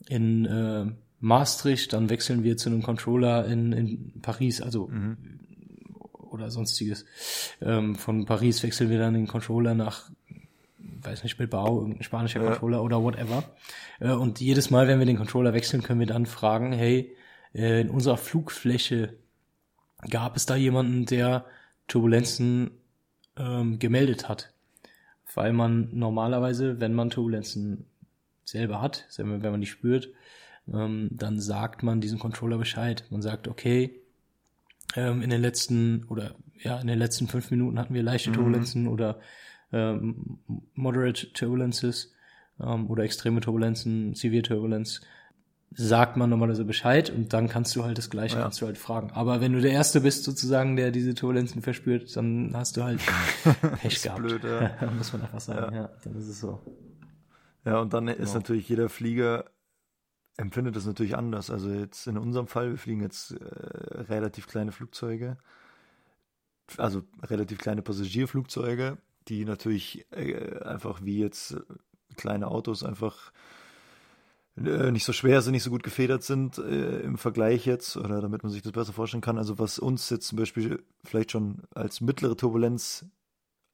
in 0.08 0.44
äh, 0.44 0.86
Maastricht, 1.20 1.92
dann 1.92 2.10
wechseln 2.10 2.42
wir 2.42 2.56
zu 2.56 2.68
einem 2.68 2.82
Controller 2.82 3.46
in, 3.46 3.70
in 3.72 4.12
Paris, 4.22 4.60
also 4.60 4.90
oder 6.36 6.50
sonstiges. 6.50 7.04
Ähm, 7.60 7.96
von 7.96 8.24
Paris 8.26 8.62
wechseln 8.62 8.90
wir 8.90 8.98
dann 8.98 9.14
den 9.14 9.26
Controller 9.26 9.74
nach, 9.74 10.10
weiß 10.78 11.24
nicht, 11.24 11.36
Bilbao, 11.36 11.80
irgendein 11.80 12.04
spanischer 12.04 12.40
Controller 12.40 12.82
oder 12.82 13.02
whatever. 13.02 13.44
Äh, 14.00 14.12
und 14.12 14.40
jedes 14.40 14.70
Mal, 14.70 14.86
wenn 14.88 14.98
wir 14.98 15.06
den 15.06 15.16
Controller 15.16 15.54
wechseln, 15.54 15.82
können 15.82 16.00
wir 16.00 16.06
dann 16.06 16.26
fragen, 16.26 16.72
hey, 16.72 17.16
äh, 17.54 17.80
in 17.80 17.90
unserer 17.90 18.16
Flugfläche 18.16 19.14
gab 20.10 20.36
es 20.36 20.46
da 20.46 20.56
jemanden, 20.56 21.06
der 21.06 21.46
Turbulenzen 21.88 22.70
ähm, 23.36 23.78
gemeldet 23.78 24.28
hat? 24.28 24.52
Weil 25.34 25.52
man 25.52 25.88
normalerweise, 25.92 26.80
wenn 26.80 26.94
man 26.94 27.10
Turbulenzen 27.10 27.86
selber 28.44 28.80
hat, 28.80 29.06
wenn 29.16 29.40
man 29.40 29.60
die 29.60 29.66
spürt, 29.66 30.08
ähm, 30.72 31.08
dann 31.10 31.40
sagt 31.40 31.82
man 31.82 32.00
diesem 32.00 32.18
Controller 32.18 32.58
Bescheid. 32.58 33.04
Man 33.10 33.22
sagt, 33.22 33.48
okay, 33.48 34.00
ähm, 34.94 35.22
in 35.22 35.30
den 35.30 35.40
letzten 35.40 36.04
oder 36.04 36.34
ja, 36.62 36.78
in 36.80 36.86
den 36.86 36.98
letzten 36.98 37.26
fünf 37.28 37.50
Minuten 37.50 37.78
hatten 37.78 37.94
wir 37.94 38.02
leichte 38.02 38.32
Turbulenzen 38.32 38.86
oder 38.88 39.18
ähm, 39.72 40.38
moderate 40.74 41.32
Turbulences 41.32 42.12
ähm, 42.60 42.88
oder 42.90 43.04
extreme 43.04 43.40
Turbulenzen, 43.40 44.14
Severe 44.14 44.42
Turbulence. 44.42 45.00
sagt 45.72 46.16
man 46.16 46.30
normalerweise 46.30 46.64
Bescheid 46.64 47.10
und 47.10 47.32
dann 47.32 47.48
kannst 47.48 47.74
du 47.76 47.84
halt 47.84 47.98
das 47.98 48.08
Gleiche, 48.08 48.36
Ja. 48.36 48.42
kannst 48.42 48.62
du 48.62 48.66
halt 48.66 48.78
fragen. 48.78 49.10
Aber 49.12 49.40
wenn 49.40 49.52
du 49.52 49.60
der 49.60 49.72
Erste 49.72 50.00
bist 50.00 50.24
sozusagen, 50.24 50.76
der 50.76 50.92
diese 50.92 51.12
Turbulenzen 51.14 51.60
verspürt, 51.60 52.16
dann 52.16 52.52
hast 52.54 52.76
du 52.76 52.84
halt 52.84 53.00
Pech 53.82 53.94
ist 53.94 54.04
gehabt. 54.04 54.22
blöd, 54.22 54.42
ja. 54.44 54.90
Muss 54.96 55.12
man 55.12 55.22
einfach 55.22 55.40
sagen, 55.40 55.74
ja. 55.74 55.90
dann 56.04 56.14
ist 56.16 56.28
es 56.28 56.40
so. 56.40 56.60
Ja, 57.64 57.80
und 57.80 57.92
dann 57.92 58.06
ist 58.08 58.18
Genau. 58.18 58.34
natürlich 58.34 58.68
jeder 58.68 58.88
Flieger 58.88 59.44
empfindet 60.36 60.76
das 60.76 60.86
natürlich 60.86 61.16
anders. 61.16 61.50
Also 61.50 61.70
jetzt 61.70 62.06
in 62.06 62.18
unserem 62.18 62.46
Fall, 62.46 62.70
wir 62.70 62.78
fliegen 62.78 63.00
jetzt 63.00 63.32
äh, 63.32 63.44
relativ 64.02 64.46
kleine 64.46 64.72
Flugzeuge, 64.72 65.36
also 66.76 67.02
relativ 67.22 67.58
kleine 67.58 67.82
Passagierflugzeuge, 67.82 68.98
die 69.28 69.44
natürlich 69.44 70.06
äh, 70.12 70.58
einfach 70.62 71.02
wie 71.02 71.18
jetzt 71.18 71.52
äh, 71.52 71.60
kleine 72.16 72.48
Autos 72.48 72.82
einfach 72.82 73.32
äh, 74.56 74.90
nicht 74.90 75.04
so 75.04 75.12
schwer 75.12 75.42
sind, 75.42 75.52
nicht 75.52 75.62
so 75.62 75.70
gut 75.70 75.82
gefedert 75.82 76.22
sind 76.22 76.58
äh, 76.58 77.00
im 77.00 77.18
Vergleich 77.18 77.66
jetzt, 77.66 77.96
oder 77.96 78.20
damit 78.20 78.42
man 78.42 78.52
sich 78.52 78.62
das 78.62 78.72
besser 78.72 78.92
vorstellen 78.92 79.20
kann. 79.20 79.38
Also 79.38 79.58
was 79.58 79.78
uns 79.78 80.10
jetzt 80.10 80.28
zum 80.28 80.38
Beispiel 80.38 80.82
vielleicht 81.04 81.32
schon 81.32 81.62
als 81.74 82.00
mittlere 82.00 82.36
Turbulenz 82.36 83.06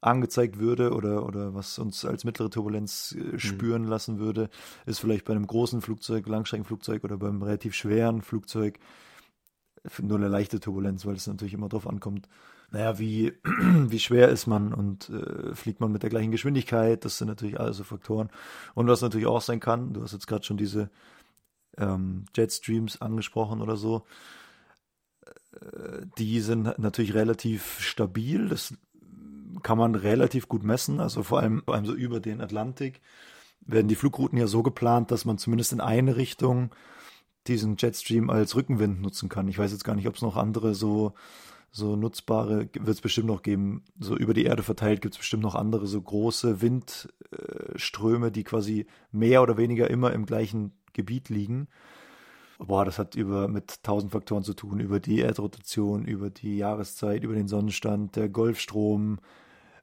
angezeigt 0.02 0.58
würde 0.58 0.92
oder, 0.92 1.24
oder 1.24 1.54
was 1.54 1.78
uns 1.78 2.04
als 2.04 2.24
mittlere 2.24 2.50
Turbulenz 2.50 3.16
äh, 3.16 3.38
spüren 3.38 3.84
lassen 3.84 4.18
würde, 4.18 4.50
ist 4.84 4.98
vielleicht 4.98 5.24
bei 5.24 5.32
einem 5.32 5.46
großen 5.46 5.80
Flugzeug, 5.80 6.26
Langstreckenflugzeug 6.26 7.04
oder 7.04 7.16
beim 7.16 7.40
relativ 7.42 7.74
schweren 7.74 8.20
Flugzeug 8.20 8.78
nur 10.00 10.18
eine 10.18 10.28
leichte 10.28 10.60
Turbulenz, 10.60 11.06
weil 11.06 11.16
es 11.16 11.26
natürlich 11.26 11.54
immer 11.54 11.68
drauf 11.68 11.88
ankommt, 11.88 12.28
naja, 12.70 12.98
wie, 12.98 13.32
wie 13.44 13.98
schwer 13.98 14.28
ist 14.28 14.46
man 14.46 14.72
und 14.72 15.10
äh, 15.10 15.54
fliegt 15.54 15.80
man 15.80 15.92
mit 15.92 16.02
der 16.02 16.10
gleichen 16.10 16.30
Geschwindigkeit, 16.30 17.04
das 17.04 17.18
sind 17.18 17.28
natürlich 17.28 17.60
alles 17.60 17.76
so 17.76 17.84
Faktoren. 17.84 18.30
Und 18.74 18.86
was 18.88 19.02
natürlich 19.02 19.26
auch 19.26 19.40
sein 19.40 19.60
kann, 19.60 19.92
du 19.92 20.02
hast 20.02 20.12
jetzt 20.12 20.26
gerade 20.26 20.44
schon 20.44 20.56
diese 20.56 20.90
ähm, 21.78 22.24
Jetstreams 22.34 23.00
angesprochen 23.00 23.60
oder 23.60 23.76
so, 23.76 24.06
äh, 25.60 26.06
die 26.18 26.40
sind 26.40 26.78
natürlich 26.78 27.14
relativ 27.14 27.80
stabil, 27.80 28.48
das 28.48 28.74
kann 29.62 29.78
man 29.78 29.94
relativ 29.94 30.48
gut 30.48 30.62
messen, 30.62 31.00
also 31.00 31.22
vor 31.22 31.40
allem, 31.40 31.62
vor 31.64 31.74
allem 31.74 31.86
so 31.86 31.94
über 31.94 32.20
den 32.20 32.40
Atlantik 32.40 33.00
werden 33.60 33.88
die 33.88 33.94
Flugrouten 33.94 34.38
ja 34.38 34.46
so 34.46 34.62
geplant, 34.62 35.10
dass 35.10 35.24
man 35.24 35.38
zumindest 35.38 35.72
in 35.72 35.80
eine 35.80 36.16
Richtung 36.16 36.74
diesen 37.46 37.76
Jetstream 37.78 38.30
als 38.30 38.54
Rückenwind 38.54 39.00
nutzen 39.00 39.28
kann. 39.28 39.48
Ich 39.48 39.58
weiß 39.58 39.72
jetzt 39.72 39.84
gar 39.84 39.94
nicht, 39.94 40.08
ob 40.08 40.16
es 40.16 40.22
noch 40.22 40.36
andere 40.36 40.74
so, 40.74 41.14
so 41.70 41.96
nutzbare, 41.96 42.68
wird 42.72 42.88
es 42.88 43.00
bestimmt 43.00 43.26
noch 43.28 43.42
geben, 43.42 43.84
so 43.98 44.16
über 44.16 44.34
die 44.34 44.44
Erde 44.44 44.62
verteilt 44.62 45.00
gibt 45.00 45.14
es 45.14 45.18
bestimmt 45.18 45.42
noch 45.42 45.54
andere 45.54 45.86
so 45.86 46.00
große 46.00 46.60
Windströme, 46.60 48.30
die 48.30 48.44
quasi 48.44 48.86
mehr 49.10 49.42
oder 49.42 49.56
weniger 49.56 49.90
immer 49.90 50.12
im 50.12 50.26
gleichen 50.26 50.72
Gebiet 50.92 51.28
liegen. 51.28 51.68
Boah, 52.58 52.84
das 52.84 52.98
hat 52.98 53.16
über 53.16 53.48
mit 53.48 53.82
tausend 53.82 54.12
Faktoren 54.12 54.44
zu 54.44 54.54
tun, 54.54 54.78
über 54.78 55.00
die 55.00 55.18
Erdrotation, 55.18 56.04
über 56.04 56.30
die 56.30 56.58
Jahreszeit, 56.58 57.24
über 57.24 57.34
den 57.34 57.48
Sonnenstand, 57.48 58.14
der 58.14 58.28
Golfstrom, 58.28 59.18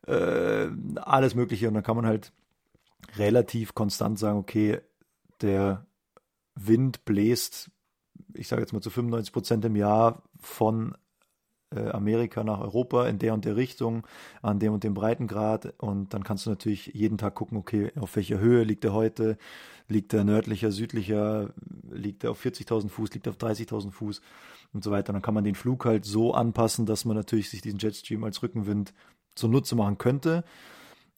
äh, 0.08 0.68
alles 0.96 1.36
Mögliche. 1.36 1.68
Und 1.68 1.74
dann 1.74 1.84
kann 1.84 1.96
man 1.96 2.06
halt 2.06 2.32
relativ 3.18 3.74
konstant 3.74 4.20
sagen, 4.20 4.38
okay, 4.38 4.80
der 5.42 5.86
Wind 6.56 7.06
bläst, 7.06 7.72
ich 8.34 8.48
sage 8.48 8.62
jetzt 8.62 8.74
mal 8.74 8.82
zu 8.82 8.90
95 8.90 9.34
Prozent 9.34 9.66
im 9.66 9.76
Jahr 9.76 10.24
von 10.40 10.96
äh, 11.76 11.90
Amerika 11.90 12.44
nach 12.44 12.60
Europa 12.60 13.08
in 13.08 13.20
der 13.20 13.34
und 13.34 13.46
der 13.46 13.56
Richtung, 13.56 14.06
an 14.42 14.60
dem 14.60 14.74
und 14.74 14.84
dem 14.84 14.94
Breitengrad. 14.94 15.74
Und 15.78 16.14
dann 16.14 16.24
kannst 16.24 16.46
du 16.46 16.50
natürlich 16.50 16.88
jeden 16.88 17.18
Tag 17.18 17.36
gucken, 17.36 17.58
okay, 17.58 17.92
auf 18.00 18.16
welcher 18.16 18.40
Höhe 18.40 18.64
liegt 18.64 18.86
er 18.86 18.94
heute? 18.94 19.38
Liegt 19.88 20.14
er 20.14 20.24
nördlicher, 20.24 20.72
südlicher? 20.72 21.54
Liegt 21.90 22.24
er 22.24 22.32
auf 22.32 22.44
40.000 22.44 22.90
Fuß? 22.90 23.14
Liegt 23.14 23.28
er 23.28 23.32
auf 23.32 23.38
30.000 23.38 23.92
Fuß? 23.92 24.22
Und 24.74 24.84
so 24.84 24.92
weiter. 24.92 25.10
Und 25.10 25.16
dann 25.16 25.22
kann 25.22 25.34
man 25.34 25.44
den 25.44 25.56
Flug 25.56 25.86
halt 25.86 26.06
so 26.06 26.34
anpassen, 26.34 26.86
dass 26.86 27.06
man 27.06 27.16
natürlich 27.16 27.50
sich 27.50 27.62
diesen 27.62 27.80
Jetstream 27.80 28.24
als 28.24 28.44
Rückenwind 28.44 28.94
zunutze 29.40 29.76
machen 29.76 29.98
könnte. 29.98 30.44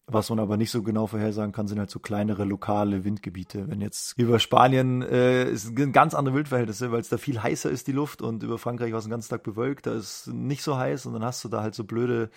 Was 0.07 0.29
man 0.29 0.39
aber 0.39 0.57
nicht 0.57 0.71
so 0.71 0.83
genau 0.83 1.07
vorhersagen 1.07 1.53
kann, 1.53 1.67
sind 1.67 1.79
halt 1.79 1.89
so 1.89 1.99
kleinere 1.99 2.43
lokale 2.43 3.05
Windgebiete. 3.05 3.69
Wenn 3.69 3.79
jetzt 3.79 4.17
über 4.17 4.39
Spanien 4.39 5.01
äh, 5.01 5.49
ist 5.49 5.77
ein 5.77 5.93
ganz 5.93 6.13
andere 6.13 6.35
Wildverhältnisse, 6.35 6.91
weil 6.91 6.99
es 6.99 7.07
da 7.07 7.17
viel 7.17 7.41
heißer 7.41 7.69
ist, 7.69 7.87
die 7.87 7.93
Luft, 7.93 8.21
und 8.21 8.43
über 8.43 8.57
Frankreich 8.57 8.91
war 8.91 8.99
es 8.99 9.05
den 9.05 9.11
ganzen 9.11 9.29
Tag 9.29 9.43
bewölkt, 9.43 9.85
da 9.85 9.93
ist 9.93 10.27
nicht 10.27 10.63
so 10.63 10.75
heiß 10.75 11.05
und 11.05 11.13
dann 11.13 11.23
hast 11.23 11.43
du 11.45 11.49
da 11.49 11.61
halt 11.61 11.75
so 11.75 11.85
blöde 11.85 12.29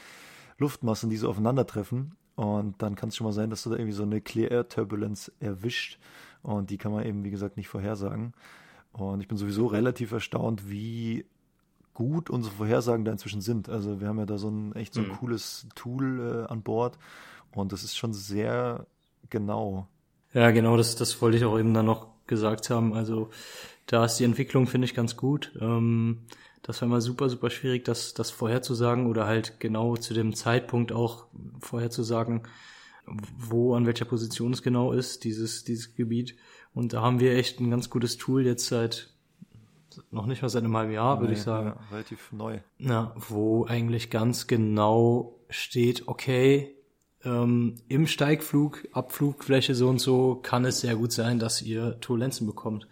Luftmassen, 0.58 1.10
die 1.10 1.16
so 1.16 1.28
aufeinandertreffen. 1.28 2.14
Und 2.36 2.80
dann 2.82 2.94
kann 2.96 3.08
es 3.08 3.16
schon 3.16 3.26
mal 3.26 3.32
sein, 3.32 3.50
dass 3.50 3.62
du 3.62 3.70
da 3.70 3.76
irgendwie 3.76 3.92
so 3.92 4.02
eine 4.02 4.20
Clear 4.20 4.50
Air 4.50 4.68
Turbulence 4.68 5.32
erwischt. 5.40 5.98
Und 6.42 6.70
die 6.70 6.78
kann 6.78 6.92
man 6.92 7.04
eben, 7.04 7.24
wie 7.24 7.30
gesagt, 7.30 7.56
nicht 7.56 7.68
vorhersagen. 7.68 8.34
Und 8.92 9.20
ich 9.20 9.28
bin 9.28 9.36
sowieso 9.36 9.66
relativ 9.66 10.12
erstaunt, 10.12 10.70
wie 10.70 11.26
gut 11.94 12.28
unsere 12.30 12.54
Vorhersagen 12.56 13.04
da 13.04 13.12
inzwischen 13.12 13.40
sind. 13.40 13.68
Also 13.68 14.00
wir 14.00 14.08
haben 14.08 14.18
ja 14.18 14.26
da 14.26 14.36
so 14.38 14.50
ein 14.50 14.74
echt 14.74 14.94
so 14.94 15.00
ein 15.00 15.08
Mhm. 15.08 15.12
cooles 15.12 15.66
Tool 15.74 16.44
äh, 16.48 16.52
an 16.52 16.62
Bord 16.62 16.98
und 17.52 17.72
das 17.72 17.84
ist 17.84 17.96
schon 17.96 18.12
sehr 18.12 18.86
genau. 19.30 19.86
Ja, 20.32 20.50
genau, 20.50 20.76
das, 20.76 20.96
das 20.96 21.22
wollte 21.22 21.38
ich 21.38 21.44
auch 21.44 21.58
eben 21.58 21.72
dann 21.74 21.86
noch 21.86 22.08
gesagt 22.26 22.70
haben. 22.70 22.92
Also 22.94 23.30
da 23.86 24.04
ist 24.04 24.16
die 24.16 24.24
Entwicklung, 24.24 24.66
finde 24.66 24.86
ich, 24.86 24.94
ganz 24.94 25.16
gut. 25.16 25.52
Ähm, 25.60 26.22
das 26.62 26.80
war 26.80 26.86
immer 26.88 27.00
super, 27.00 27.28
super 27.28 27.50
schwierig, 27.50 27.84
das, 27.84 28.14
das 28.14 28.30
vorherzusagen 28.30 29.06
oder 29.06 29.26
halt 29.26 29.60
genau 29.60 29.96
zu 29.96 30.14
dem 30.14 30.34
Zeitpunkt 30.34 30.90
auch 30.92 31.26
vorherzusagen, 31.60 32.42
wo, 33.38 33.74
an 33.74 33.86
welcher 33.86 34.06
Position 34.06 34.52
es 34.52 34.62
genau 34.62 34.92
ist, 34.92 35.24
dieses, 35.24 35.62
dieses 35.64 35.94
Gebiet. 35.94 36.36
Und 36.72 36.92
da 36.94 37.02
haben 37.02 37.20
wir 37.20 37.34
echt 37.36 37.60
ein 37.60 37.70
ganz 37.70 37.90
gutes 37.90 38.16
Tool 38.16 38.44
jetzt 38.46 38.66
seit 38.66 39.13
noch 40.10 40.26
nicht 40.26 40.42
mal 40.42 40.48
seit 40.48 40.64
einem 40.64 40.76
halben 40.76 40.92
Jahr, 40.92 41.20
würde 41.20 41.32
ich 41.32 41.42
sagen. 41.42 41.68
Ja, 41.68 41.76
relativ 41.90 42.32
neu. 42.32 42.58
Na, 42.78 43.14
wo 43.16 43.66
eigentlich 43.66 44.10
ganz 44.10 44.46
genau 44.46 45.38
steht, 45.48 46.08
okay, 46.08 46.74
ähm, 47.24 47.76
im 47.88 48.06
Steigflug, 48.06 48.86
Abflugfläche 48.92 49.74
so 49.74 49.88
und 49.88 50.00
so 50.00 50.36
kann 50.36 50.64
es 50.64 50.80
sehr 50.80 50.96
gut 50.96 51.12
sein, 51.12 51.38
dass 51.38 51.62
ihr 51.62 52.00
Turbulenzen 52.00 52.46
bekommt. 52.46 52.86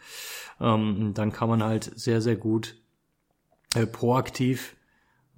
Ähm, 0.60 1.12
dann 1.14 1.32
kann 1.32 1.48
man 1.48 1.62
halt 1.62 1.84
sehr, 1.98 2.20
sehr 2.20 2.36
gut 2.36 2.76
äh, 3.74 3.86
proaktiv 3.86 4.76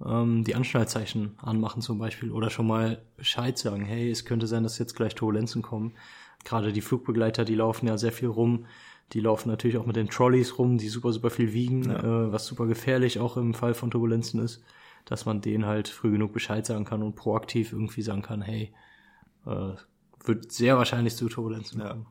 ähm, 0.03 0.43
die 0.43 0.55
Anschnallzeichen 0.55 1.37
anmachen 1.41 1.81
zum 1.81 1.99
Beispiel 1.99 2.31
oder 2.31 2.49
schon 2.49 2.67
mal 2.67 3.01
Bescheid 3.17 3.57
sagen, 3.57 3.85
hey, 3.85 4.09
es 4.09 4.25
könnte 4.25 4.47
sein, 4.47 4.63
dass 4.63 4.79
jetzt 4.79 4.95
gleich 4.95 5.15
Turbulenzen 5.15 5.61
kommen. 5.61 5.93
Gerade 6.43 6.73
die 6.73 6.81
Flugbegleiter, 6.81 7.45
die 7.45 7.55
laufen 7.55 7.87
ja 7.87 7.97
sehr 7.97 8.11
viel 8.11 8.27
rum. 8.27 8.65
Die 9.13 9.19
laufen 9.19 9.49
natürlich 9.49 9.77
auch 9.77 9.85
mit 9.85 9.95
den 9.95 10.09
Trolleys 10.09 10.57
rum, 10.57 10.77
die 10.77 10.89
super, 10.89 11.13
super 11.13 11.29
viel 11.29 11.53
wiegen, 11.53 11.89
äh, 11.89 12.31
was 12.31 12.45
super 12.47 12.65
gefährlich 12.65 13.19
auch 13.19 13.37
im 13.37 13.53
Fall 13.53 13.73
von 13.73 13.91
Turbulenzen 13.91 14.39
ist, 14.41 14.63
dass 15.05 15.25
man 15.25 15.41
denen 15.41 15.65
halt 15.65 15.87
früh 15.87 16.11
genug 16.11 16.33
Bescheid 16.33 16.65
sagen 16.65 16.85
kann 16.85 17.03
und 17.03 17.15
proaktiv 17.15 17.71
irgendwie 17.71 18.01
sagen 18.01 18.23
kann, 18.23 18.41
hey, 18.41 18.73
äh, 19.45 19.73
wird 20.25 20.51
sehr 20.51 20.77
wahrscheinlich 20.77 21.15
zu 21.15 21.29
Turbulenzen 21.29 21.79
Ja. 21.81 21.89
kommen. 21.89 22.07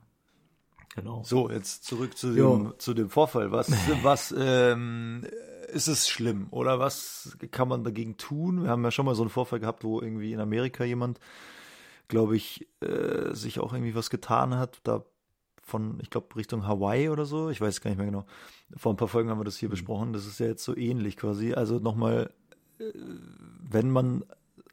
Genau. 0.95 1.23
So, 1.25 1.51
jetzt 1.51 1.85
zurück 1.85 2.17
zu 2.17 2.33
Jo. 2.33 2.57
dem, 2.57 2.75
zu 2.79 2.95
dem 2.95 3.11
Vorfall. 3.11 3.51
Was, 3.51 3.71
was 4.05 4.33
ähm, 4.39 5.27
ist 5.73 5.89
es 5.89 6.09
schlimm 6.09 6.47
oder 6.53 6.79
was 6.79 7.37
kann 7.51 7.67
man 7.69 7.83
dagegen 7.83 8.17
tun? 8.17 8.63
Wir 8.63 8.71
haben 8.71 8.85
ja 8.85 8.93
schon 8.93 9.05
mal 9.07 9.17
so 9.17 9.23
einen 9.25 9.31
Vorfall 9.31 9.59
gehabt, 9.59 9.83
wo 9.83 10.01
irgendwie 10.01 10.33
in 10.33 10.39
Amerika 10.39 10.85
jemand, 10.85 11.19
glaube 12.07 12.37
ich, 12.37 12.69
äh, 12.81 13.35
sich 13.35 13.59
auch 13.59 13.73
irgendwie 13.73 13.97
was 13.97 14.09
getan 14.11 14.55
hat. 14.57 14.79
Da 14.85 15.05
von, 15.65 15.99
ich 16.01 16.11
glaube, 16.11 16.35
Richtung 16.37 16.67
Hawaii 16.67 17.09
oder 17.09 17.25
so. 17.25 17.49
Ich 17.51 17.61
weiß 17.61 17.81
gar 17.81 17.91
nicht 17.91 17.99
mehr 17.99 18.07
genau. 18.07 18.27
Vor 18.77 18.93
ein 18.93 18.97
paar 18.97 19.09
Folgen 19.09 19.31
haben 19.31 19.41
wir 19.41 19.45
das 19.45 19.57
hier 19.57 19.69
besprochen. 19.69 20.13
Das 20.13 20.27
ist 20.27 20.39
ja 20.39 20.47
jetzt 20.47 20.65
so 20.65 20.77
ähnlich 20.77 21.17
quasi. 21.17 21.55
Also 21.55 21.79
nochmal, 21.79 22.31
äh, 22.79 22.85
wenn 23.71 23.91
man 23.91 24.25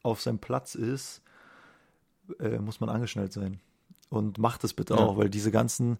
auf 0.04 0.22
seinem 0.22 0.40
Platz 0.40 0.76
ist, 0.76 1.22
äh, 2.40 2.58
muss 2.60 2.80
man 2.80 2.90
angeschnallt 2.90 3.34
sein. 3.34 3.60
Und 4.10 4.38
macht 4.38 4.64
es 4.64 4.74
bitte 4.74 4.96
Ja. 4.96 5.00
auch, 5.00 5.18
weil 5.18 5.30
diese 5.30 5.52
ganzen 5.52 5.98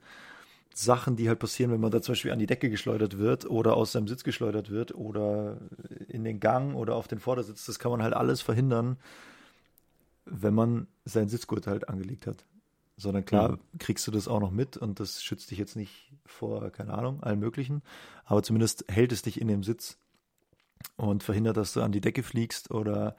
Sachen, 0.74 1.16
die 1.16 1.28
halt 1.30 1.40
passieren, 1.40 1.72
wenn 1.72 1.82
man 1.82 1.92
da 1.92 2.02
zum 2.02 2.14
Beispiel 2.14 2.32
an 2.32 2.40
die 2.40 2.46
Decke 2.48 2.70
geschleudert 2.70 3.18
wird 3.18 3.50
oder 3.50 3.76
aus 3.76 3.92
seinem 3.94 4.08
Sitz 4.08 4.24
geschleudert 4.24 4.70
wird 4.70 4.94
oder 4.96 5.58
in 6.08 6.24
den 6.24 6.40
Gang 6.40 6.76
oder 6.76 6.96
auf 6.96 7.08
den 7.08 7.20
Vordersitz, 7.20 7.66
das 7.66 7.80
kann 7.80 7.92
man 7.92 8.02
halt 8.04 8.14
alles 8.14 8.42
verhindern, 8.42 8.98
wenn 10.26 10.54
man 10.54 10.88
seinen 11.06 11.30
Sitzgurt 11.30 11.68
halt 11.68 11.90
angelegt 11.90 12.28
hat. 12.28 12.46
Sondern 12.98 13.26
klar, 13.26 13.58
kriegst 13.80 14.06
du 14.06 14.12
das 14.12 14.28
auch 14.28 14.40
noch 14.40 14.52
mit 14.52 14.78
und 14.78 15.00
das 15.00 15.24
schützt 15.24 15.50
dich 15.50 15.58
jetzt 15.58 15.76
nicht 15.76 16.14
vor, 16.26 16.70
keine 16.70 16.94
Ahnung, 16.94 17.24
allen 17.24 17.40
möglichen, 17.40 17.82
aber 18.26 18.44
zumindest 18.44 18.86
hält 18.90 19.12
es 19.12 19.22
dich 19.22 19.42
in 19.42 19.48
dem 19.48 19.64
Sitz 19.64 19.98
und 20.98 21.24
verhindert, 21.24 21.58
dass 21.58 21.74
du 21.74 21.82
an 21.82 21.92
die 21.92 22.02
Decke 22.02 22.24
fliegst 22.24 22.72
oder 22.72 23.16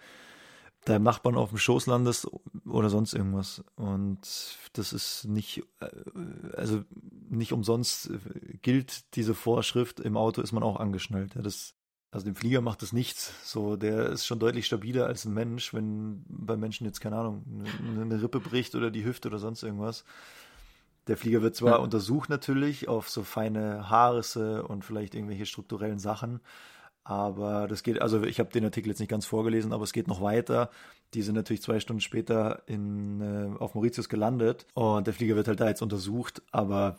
deinem 0.84 1.04
Nachbarn 1.04 1.36
auf 1.36 1.50
dem 1.50 1.58
Schoß 1.58 1.86
landest 1.86 2.28
oder 2.66 2.90
sonst 2.90 3.14
irgendwas. 3.14 3.62
Und 3.76 4.20
das 4.72 4.92
ist 4.92 5.24
nicht, 5.24 5.62
äh, 5.80 5.88
also 6.56 6.82
nicht 7.28 7.52
umsonst 7.52 8.10
gilt 8.62 9.14
diese 9.14 9.34
Vorschrift, 9.34 10.00
im 10.00 10.16
Auto 10.16 10.42
ist 10.42 10.52
man 10.52 10.62
auch 10.62 10.76
angeschnallt. 10.76 11.34
Ja, 11.34 11.42
das, 11.42 11.74
also 12.12 12.26
dem 12.26 12.36
Flieger 12.36 12.60
macht 12.60 12.82
das 12.82 12.92
nichts. 12.92 13.32
So, 13.42 13.74
der 13.76 14.10
ist 14.10 14.26
schon 14.26 14.38
deutlich 14.38 14.66
stabiler 14.66 15.06
als 15.06 15.24
ein 15.24 15.32
Mensch, 15.32 15.72
wenn 15.74 16.24
beim 16.28 16.60
Menschen 16.60 16.84
jetzt, 16.86 17.00
keine 17.00 17.16
Ahnung, 17.16 17.42
eine, 17.80 18.02
eine 18.02 18.22
Rippe 18.22 18.38
bricht 18.38 18.74
oder 18.74 18.90
die 18.90 19.04
Hüfte 19.04 19.28
oder 19.28 19.38
sonst 19.38 19.62
irgendwas. 19.62 20.04
Der 21.08 21.16
Flieger 21.16 21.42
wird 21.42 21.56
zwar 21.56 21.70
Ja. 21.70 21.76
untersucht 21.78 22.28
natürlich 22.28 22.86
auf 22.86 23.08
so 23.08 23.24
feine 23.24 23.88
Haarrisse 23.90 24.62
und 24.62 24.84
vielleicht 24.84 25.14
irgendwelche 25.14 25.46
strukturellen 25.46 25.98
Sachen, 25.98 26.40
aber 27.02 27.66
das 27.66 27.82
geht, 27.82 28.00
also 28.00 28.22
ich 28.22 28.38
habe 28.38 28.50
den 28.50 28.64
Artikel 28.64 28.90
jetzt 28.90 29.00
nicht 29.00 29.08
ganz 29.08 29.26
vorgelesen, 29.26 29.72
aber 29.72 29.82
es 29.82 29.92
geht 29.92 30.06
noch 30.06 30.20
weiter. 30.20 30.70
Die 31.14 31.22
sind 31.22 31.34
natürlich 31.34 31.62
zwei 31.62 31.80
Stunden 31.80 32.00
später 32.00 32.62
in, 32.66 33.20
äh, 33.20 33.58
auf 33.58 33.74
Mauritius 33.74 34.08
gelandet 34.08 34.66
und 34.74 35.06
der 35.06 35.14
Flieger 35.14 35.34
wird 35.34 35.48
halt 35.48 35.60
da 35.60 35.68
jetzt 35.68 35.82
untersucht, 35.82 36.42
aber 36.52 36.98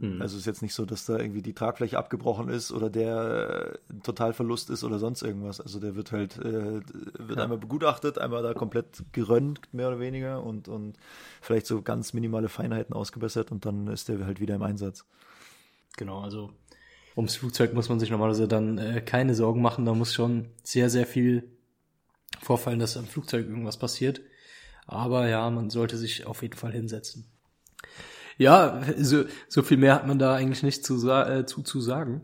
Hm. 0.00 0.22
also 0.22 0.36
es 0.36 0.40
ist 0.40 0.46
jetzt 0.46 0.62
nicht 0.62 0.74
so, 0.74 0.86
dass 0.86 1.04
da 1.06 1.18
irgendwie 1.18 1.42
die 1.42 1.52
Tragfläche 1.52 1.98
abgebrochen 1.98 2.48
ist 2.48 2.72
oder 2.72 2.88
der 2.90 3.78
äh, 3.90 3.92
ein 3.92 4.02
Totalverlust 4.02 4.70
ist 4.70 4.84
oder 4.84 4.98
sonst 4.98 5.22
irgendwas. 5.22 5.60
Also 5.60 5.80
der 5.80 5.96
wird 5.96 6.12
halt, 6.12 6.38
äh, 6.38 6.80
wird 7.18 7.36
Ja. 7.36 7.42
einmal 7.44 7.58
begutachtet, 7.58 8.18
einmal 8.18 8.42
da 8.42 8.54
komplett 8.54 8.86
geröntgt, 9.12 9.72
mehr 9.74 9.88
oder 9.88 10.00
weniger, 10.00 10.42
und, 10.42 10.68
und 10.68 10.96
vielleicht 11.40 11.66
so 11.66 11.82
ganz 11.82 12.12
minimale 12.14 12.48
Feinheiten 12.48 12.94
ausgebessert 12.94 13.52
und 13.52 13.66
dann 13.66 13.86
ist 13.88 14.08
der 14.08 14.24
halt 14.24 14.40
wieder 14.40 14.54
im 14.54 14.62
Einsatz. 14.62 15.04
Genau, 15.96 16.20
also 16.20 16.52
ums 17.16 17.36
Flugzeug 17.36 17.72
muss 17.74 17.88
man 17.88 17.98
sich 18.00 18.10
normalerweise 18.10 18.48
dann 18.48 18.78
äh, 18.78 19.00
keine 19.00 19.34
Sorgen 19.34 19.62
machen. 19.62 19.84
Da 19.86 19.94
muss 19.94 20.12
schon 20.14 20.50
sehr, 20.62 20.90
sehr 20.90 21.06
viel 21.06 21.44
vorfallen, 22.42 22.78
dass 22.78 22.96
am 22.96 23.06
Flugzeug 23.06 23.46
irgendwas 23.46 23.78
passiert. 23.78 24.20
Aber 24.86 25.26
ja, 25.28 25.48
man 25.50 25.70
sollte 25.70 25.96
sich 25.96 26.26
auf 26.26 26.42
jeden 26.42 26.56
Fall 26.56 26.72
hinsetzen. 26.72 27.26
Ja, 28.38 28.82
so, 28.98 29.24
so 29.48 29.62
viel 29.62 29.76
mehr 29.78 29.94
hat 29.94 30.06
man 30.06 30.18
da 30.18 30.34
eigentlich 30.34 30.62
nicht 30.62 30.84
zu, 30.84 31.08
äh, 31.10 31.46
zu, 31.46 31.62
zu 31.62 31.80
sagen. 31.80 32.20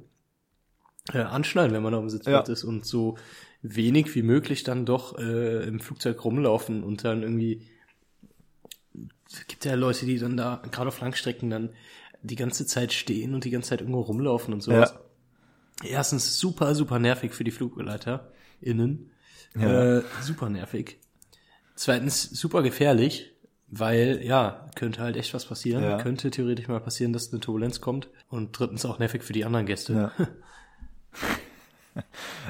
Äh, 1.13 1.19
anschneiden, 1.23 1.75
wenn 1.75 1.83
man 1.83 1.95
auf 1.95 2.01
dem 2.03 2.11
Sitzplatz 2.11 2.49
Ja. 2.49 2.53
ist 2.53 2.65
und 2.65 2.85
so 2.87 3.17
wenig 3.63 4.15
wie 4.15 4.23
möglich 4.23 4.63
dann 4.63 4.85
doch 4.87 5.19
äh, 5.19 5.65
im 5.67 5.81
Flugzeug 5.81 6.25
rumlaufen 6.25 6.83
und 6.85 7.05
dann 7.05 7.23
irgendwie 7.23 7.67
es 9.33 9.47
gibt 9.47 9.65
ja 9.65 9.75
Leute, 9.75 10.05
die 10.05 10.19
dann 10.19 10.37
da, 10.37 10.61
gerade 10.71 10.89
auf 10.89 11.01
Langstrecken, 11.01 11.49
dann 11.49 11.71
die 12.23 12.37
ganze 12.37 12.67
Zeit 12.67 12.93
stehen 12.93 13.35
und 13.35 13.45
die 13.45 13.51
ganze 13.51 13.71
Zeit 13.71 13.81
irgendwo 13.81 14.01
rumlaufen 14.01 14.53
und 14.53 14.63
sowas. 14.63 14.95
Erstens 15.83 16.39
super, 16.39 16.75
super 16.75 16.99
nervig 16.99 17.33
für 17.33 17.43
die 17.43 17.51
FlugbegleiterInnen. 17.51 19.11
Ja. 19.59 19.99
Äh, 19.99 20.03
super 20.21 20.51
nervig. 20.51 20.99
Zweitens 21.75 22.23
super 22.23 22.63
gefährlich, 22.63 23.32
weil, 23.73 24.21
ja, 24.23 24.67
könnte 24.77 25.01
halt 25.01 25.17
echt 25.17 25.35
was 25.35 25.47
passieren. 25.47 25.83
Ja. 25.83 25.97
Könnte 25.99 26.31
theoretisch 26.31 26.69
mal 26.69 26.79
passieren, 26.79 27.13
dass 27.13 27.33
eine 27.33 27.41
Turbulenz 27.41 27.81
kommt. 27.81 28.09
Und 28.29 28.57
drittens 28.59 28.85
auch 28.85 28.99
nervig 28.99 29.23
für 29.25 29.33
die 29.33 29.45
anderen 29.45 29.67
Gäste. 29.67 30.13
Ja. 30.19 30.27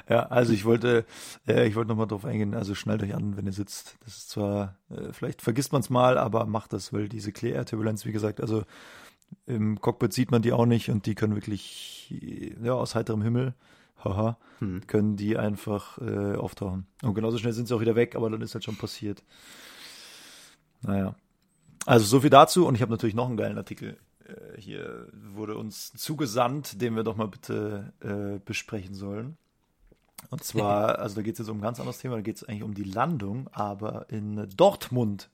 Ja, 0.08 0.26
also 0.26 0.52
ich 0.52 0.64
wollte, 0.64 1.04
äh, 1.48 1.66
ich 1.66 1.74
wollte 1.74 1.88
nochmal 1.88 2.06
drauf 2.06 2.24
eingehen, 2.24 2.54
also 2.54 2.74
schnallt 2.74 3.02
euch 3.02 3.14
an, 3.14 3.36
wenn 3.36 3.46
ihr 3.46 3.52
sitzt. 3.52 3.96
Das 4.04 4.16
ist 4.18 4.30
zwar, 4.30 4.76
äh, 4.90 5.12
vielleicht 5.12 5.42
vergisst 5.42 5.72
man 5.72 5.80
es 5.80 5.90
mal, 5.90 6.16
aber 6.18 6.46
macht 6.46 6.72
das, 6.72 6.92
weil 6.92 7.08
diese 7.08 7.32
Clear-Air-Turbulenz, 7.32 8.04
wie 8.04 8.12
gesagt, 8.12 8.40
also 8.40 8.62
im 9.46 9.80
Cockpit 9.80 10.12
sieht 10.12 10.30
man 10.30 10.42
die 10.42 10.52
auch 10.52 10.66
nicht 10.66 10.90
und 10.90 11.06
die 11.06 11.14
können 11.14 11.34
wirklich, 11.34 12.14
ja, 12.62 12.74
aus 12.74 12.94
heiterem 12.94 13.22
Himmel, 13.22 13.54
haha, 14.04 14.38
Hm. 14.58 14.86
können 14.86 15.16
die 15.16 15.36
einfach 15.36 15.98
äh, 15.98 16.36
auftauchen. 16.36 16.86
Und 17.02 17.14
genauso 17.14 17.38
schnell 17.38 17.52
sind 17.52 17.66
sie 17.66 17.74
auch 17.74 17.80
wieder 17.80 17.96
weg, 17.96 18.14
aber 18.14 18.30
dann 18.30 18.42
ist 18.42 18.54
halt 18.54 18.64
schon 18.64 18.76
passiert. 18.76 19.24
Naja. 20.82 21.14
Also 21.86 22.04
so 22.06 22.20
viel 22.20 22.30
dazu 22.30 22.66
und 22.66 22.74
ich 22.74 22.82
habe 22.82 22.92
natürlich 22.92 23.14
noch 23.14 23.26
einen 23.26 23.36
geilen 23.36 23.58
Artikel. 23.58 23.96
Äh, 24.24 24.60
hier 24.60 25.08
wurde 25.12 25.56
uns 25.56 25.92
zugesandt, 25.92 26.80
den 26.80 26.94
wir 26.94 27.02
doch 27.02 27.16
mal 27.16 27.28
bitte 27.28 27.92
äh, 28.00 28.38
besprechen 28.44 28.94
sollen. 28.94 29.36
Und 30.30 30.44
zwar, 30.44 30.98
also 31.00 31.16
da 31.16 31.22
geht 31.22 31.34
es 31.34 31.40
jetzt 31.40 31.48
um 31.48 31.58
ein 31.58 31.62
ganz 31.62 31.80
anderes 31.80 31.98
Thema, 31.98 32.16
da 32.16 32.22
geht 32.22 32.36
es 32.36 32.44
eigentlich 32.44 32.62
um 32.62 32.74
die 32.74 32.84
Landung, 32.84 33.48
aber 33.52 34.08
in 34.10 34.48
Dortmund, 34.56 35.30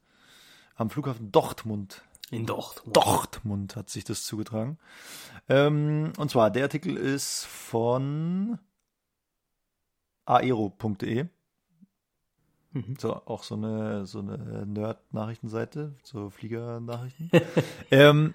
am 0.76 0.90
Flughafen 0.90 1.30
Dortmund, 1.32 2.02
In 2.30 2.46
Dortmund. 2.46 2.96
Dortmund 2.96 3.76
hat 3.76 3.90
sich 3.90 4.04
das 4.04 4.24
zugetragen. 4.24 4.78
Ähm, 5.48 6.12
und 6.16 6.30
zwar, 6.30 6.50
der 6.50 6.64
Artikel 6.64 6.96
ist 6.96 7.44
von 7.44 8.58
aero.de. 10.24 11.26
Mhm. 12.86 12.96
So, 12.98 13.14
auch 13.26 13.42
so 13.42 13.54
eine, 13.54 14.06
so 14.06 14.20
eine 14.20 14.66
Nerd-Nachrichtenseite, 14.66 15.94
so 16.02 16.30
Flieger-Nachrichten. 16.30 17.30
ähm, 17.90 18.34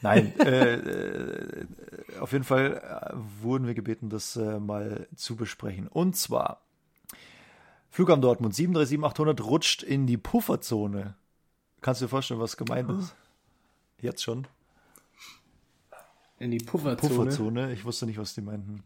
nein, 0.00 0.38
äh, 0.40 0.74
äh, 0.74 1.66
auf 2.20 2.32
jeden 2.32 2.44
Fall 2.44 2.76
äh, 2.76 3.42
wurden 3.42 3.66
wir 3.66 3.74
gebeten, 3.74 4.08
das 4.08 4.36
äh, 4.36 4.60
mal 4.60 5.08
zu 5.16 5.36
besprechen. 5.36 5.88
Und 5.88 6.16
zwar, 6.16 6.62
Flughafen 7.90 8.22
Dortmund 8.22 8.54
737-800 8.54 9.42
rutscht 9.42 9.82
in 9.82 10.06
die 10.06 10.16
Pufferzone. 10.16 11.14
Kannst 11.80 12.00
du 12.00 12.04
dir 12.04 12.10
vorstellen, 12.10 12.40
was 12.40 12.56
gemeint 12.56 12.90
ist? 12.90 13.14
Jetzt 14.00 14.22
schon. 14.22 14.46
In 16.38 16.50
die 16.50 16.58
Pufferzone. 16.58 17.14
Pufferzone. 17.14 17.72
Ich 17.72 17.84
wusste 17.84 18.06
nicht, 18.06 18.18
was 18.18 18.34
die 18.34 18.42
meinten. 18.42 18.82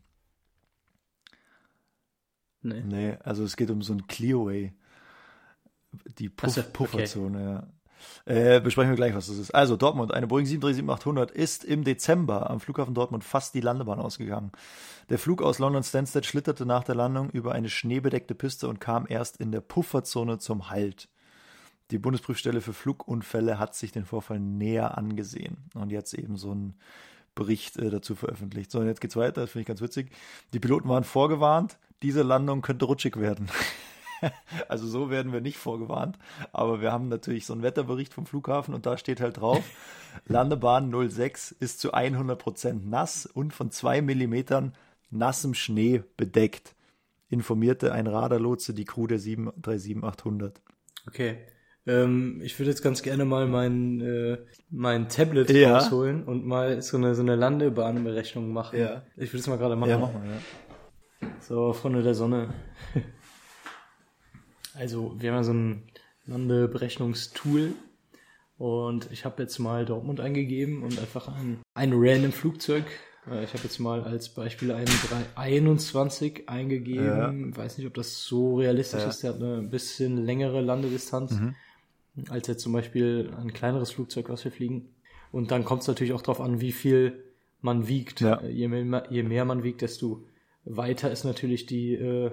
Nee. 2.62 2.82
Nee, 2.82 3.16
also 3.22 3.44
es 3.44 3.56
geht 3.56 3.70
um 3.70 3.82
so 3.82 3.92
ein 3.92 4.06
Clearway. 4.06 4.72
Die 6.18 6.28
Puff 6.28 6.50
so, 6.50 6.61
okay. 6.61 6.70
Pufferzone, 6.72 7.44
ja. 7.44 7.66
Äh, 8.26 8.61
besprechen 8.61 8.90
wir 8.90 8.96
gleich, 8.96 9.14
was 9.14 9.26
das 9.26 9.38
ist. 9.38 9.54
Also 9.54 9.76
Dortmund, 9.76 10.12
eine 10.12 10.26
Boeing 10.26 10.46
737-800 10.46 11.30
ist 11.30 11.64
im 11.64 11.85
Dezember 11.85 12.50
am 12.50 12.61
Flughafen 12.61 12.94
Dortmund 12.94 13.24
fast 13.24 13.54
die 13.54 13.61
Landebahn 13.61 13.98
ausgegangen. 13.98 14.52
Der 15.11 15.18
Flug 15.18 15.42
aus 15.42 15.59
London 15.59 15.83
Stansted 15.83 16.24
schlitterte 16.24 16.64
nach 16.64 16.85
der 16.85 16.94
Landung 16.94 17.30
über 17.30 17.52
eine 17.52 17.68
schneebedeckte 17.68 18.35
Piste 18.35 18.68
und 18.68 18.80
kam 18.80 19.07
erst 19.09 19.38
in 19.38 19.52
der 19.52 19.61
Pufferzone 19.61 20.38
zum 20.38 20.70
Halt. 20.70 21.09
Die 21.90 21.98
Bundesprüfstelle 21.98 22.62
für 22.62 22.72
Flugunfälle 22.72 23.59
hat 23.59 23.74
sich 23.74 23.92
den 23.92 24.07
Vorfall 24.07 24.40
näher 24.40 24.96
angesehen 24.96 25.68
und 25.74 25.92
jetzt 25.92 26.14
eben 26.14 26.37
so 26.37 26.54
ein 26.54 26.74
Bericht 27.35 27.76
äh, 27.76 27.90
dazu 27.90 28.14
veröffentlicht. 28.14 28.70
So, 28.70 28.80
und 28.80 28.87
jetzt 28.87 29.00
geht's 29.00 29.16
weiter, 29.16 29.42
das 29.42 29.50
finde 29.50 29.62
ich 29.62 29.68
ganz 29.68 29.83
witzig. 29.83 30.11
Die 30.54 30.61
Piloten 30.61 30.88
waren 30.88 31.04
vorgewarnt, 31.04 31.78
diese 32.02 32.22
Landung 32.22 32.62
könnte 32.62 32.87
rutschig 32.87 33.18
werden. 33.18 33.48
also 34.68 34.87
so 34.87 35.10
werden 35.10 35.32
wir 35.32 35.40
nicht 35.40 35.58
vorgewarnt, 35.58 36.18
aber 36.52 36.80
wir 36.80 36.92
haben 36.92 37.08
natürlich 37.08 37.46
so 37.46 37.52
einen 37.52 37.62
Wetterbericht 37.62 38.14
vom 38.14 38.26
Flughafen 38.26 38.74
und 38.74 38.87
da 38.87 38.96
steht 38.96 39.20
halt 39.20 39.40
drauf, 39.40 39.64
Landebahn 40.26 40.92
06 41.08 41.52
ist 41.52 41.80
zu 41.80 41.94
100% 41.94 42.88
nass 42.88 43.26
und 43.26 43.52
von 43.52 43.70
zwei 43.70 44.02
Millimetern 44.02 44.74
nassem 45.10 45.54
Schnee 45.54 46.02
bedeckt, 46.16 46.74
informierte 47.28 47.92
ein 47.92 48.06
Radarlotse 48.06 48.74
die 48.74 48.84
Crew 48.84 49.06
der 49.06 49.18
737-800. 49.18 50.52
Okay. 51.06 51.38
Ähm, 51.87 52.40
ich 52.42 52.58
würde 52.58 52.70
jetzt 52.70 52.82
ganz 52.82 53.02
gerne 53.02 53.24
mal 53.24 53.46
mein, 53.46 54.00
äh, 54.00 54.38
mein 54.70 55.08
Tablet 55.08 55.50
Ja. 55.50 55.76
rausholen 55.78 56.24
und 56.24 56.46
mal 56.46 56.80
so 56.80 56.96
eine, 56.96 57.14
so 57.14 57.22
eine 57.22 57.37
Landebahnberechnung 57.37 58.52
machen. 58.52 58.78
Ja. 58.78 59.02
Ich 59.16 59.30
würde 59.32 59.40
es 59.40 59.46
mal 59.48 59.58
gerade 59.58 59.76
machen. 59.76 59.90
Ja, 59.90 59.98
mach 59.98 60.12
mal, 60.12 60.26
ja. 60.26 61.28
So, 61.40 61.72
Freunde 61.72 62.02
der 62.02 62.14
Sonne. 62.14 62.48
Also, 64.74 65.14
wir 65.18 65.30
haben 65.30 65.37
ja 65.38 65.44
so 65.44 65.52
ein 65.52 65.82
Landeberechnungstool 66.26 67.72
und 68.58 69.08
ich 69.12 69.24
habe 69.24 69.42
jetzt 69.42 69.58
mal 69.58 69.84
Dortmund 69.84 70.20
eingegeben 70.20 70.82
und 70.82 70.98
einfach 70.98 71.28
ein, 71.28 71.60
ein 71.74 71.92
random 71.94 72.32
Flugzeug. 72.32 72.84
Äh, 73.30 73.44
Ich 73.44 73.50
habe 73.52 73.62
jetzt 73.64 73.78
mal 73.78 74.02
als 74.02 74.28
Beispiel 74.30 74.72
einen 74.72 74.87
321 74.87 76.48
eingegeben. 76.48 77.56
Weiß 77.56 77.78
nicht, 77.78 77.87
ob 77.87 77.94
das 77.94 78.24
so 78.24 78.56
realistisch 78.56 79.02
Ja. 79.02 79.08
ist. 79.08 79.22
Der 79.22 79.34
hat 79.34 79.42
eine 79.42 79.62
bisschen 79.62 80.24
längere 80.24 80.60
Landedistanz 80.60 81.32
Mhm. 81.32 81.54
als 82.28 82.46
jetzt 82.48 82.62
zum 82.62 82.72
Beispiel 82.72 83.32
ein 83.40 83.52
kleineres 83.52 83.90
Flugzeug, 83.92 84.28
was 84.28 84.44
wir 84.44 84.52
fliegen. 84.52 84.94
Und 85.32 85.50
dann 85.50 85.64
kommt 85.64 85.82
es 85.82 85.88
natürlich 85.88 86.12
auch 86.12 86.22
darauf 86.22 86.40
an, 86.40 86.60
wie 86.60 86.72
viel 86.72 87.24
man 87.60 87.88
wiegt. 87.88 88.20
Ja. 88.20 88.40
Äh, 88.40 88.50
Je, 88.50 88.68
mehr, 88.68 89.06
je 89.10 89.22
mehr 89.22 89.44
man 89.44 89.62
wiegt, 89.62 89.82
desto 89.82 90.24
weiter 90.64 91.10
ist 91.10 91.24
natürlich 91.24 91.66
die 91.66 91.94
äh, 91.94 92.30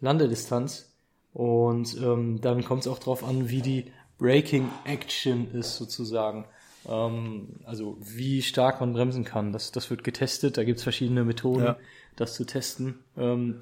Landedistanz. 0.00 0.91
Und 1.32 1.96
ähm, 2.02 2.40
dann 2.40 2.64
kommt 2.64 2.82
es 2.82 2.88
auch 2.88 2.98
darauf 2.98 3.24
an, 3.24 3.48
wie 3.48 3.62
die 3.62 3.86
Braking 4.18 4.68
Action 4.84 5.50
ist 5.52 5.76
sozusagen. 5.76 6.44
Ähm, 6.88 7.60
also 7.64 7.96
wie 8.00 8.42
stark 8.42 8.80
man 8.80 8.92
bremsen 8.92 9.24
kann. 9.24 9.52
Das, 9.52 9.72
das 9.72 9.88
wird 9.90 10.04
getestet. 10.04 10.56
Da 10.58 10.64
gibt 10.64 10.78
es 10.78 10.82
verschiedene 10.82 11.24
Methoden, 11.24 11.64
Ja. 11.64 11.76
das 12.16 12.34
zu 12.34 12.44
testen. 12.44 12.98
Ähm, 13.16 13.60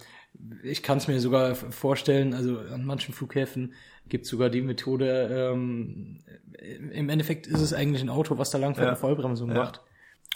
ich 0.62 0.82
kann 0.82 0.98
es 0.98 1.06
mir 1.08 1.20
sogar 1.20 1.54
vorstellen, 1.54 2.34
also 2.34 2.58
an 2.58 2.84
manchen 2.84 3.14
Flughäfen 3.14 3.74
gibt 4.08 4.24
es 4.24 4.30
sogar 4.30 4.48
die 4.50 4.62
Methode, 4.62 5.28
ähm, 5.52 6.20
im 6.58 7.08
Endeffekt 7.08 7.46
ist 7.46 7.60
es 7.60 7.72
eigentlich 7.72 8.02
ein 8.02 8.08
Auto, 8.08 8.38
was 8.38 8.50
da 8.50 8.58
langfährt 8.58 8.86
Ja. 8.86 8.92
und 8.92 8.98
Vollbremsung 8.98 9.50
Ja. 9.50 9.56
macht. 9.56 9.80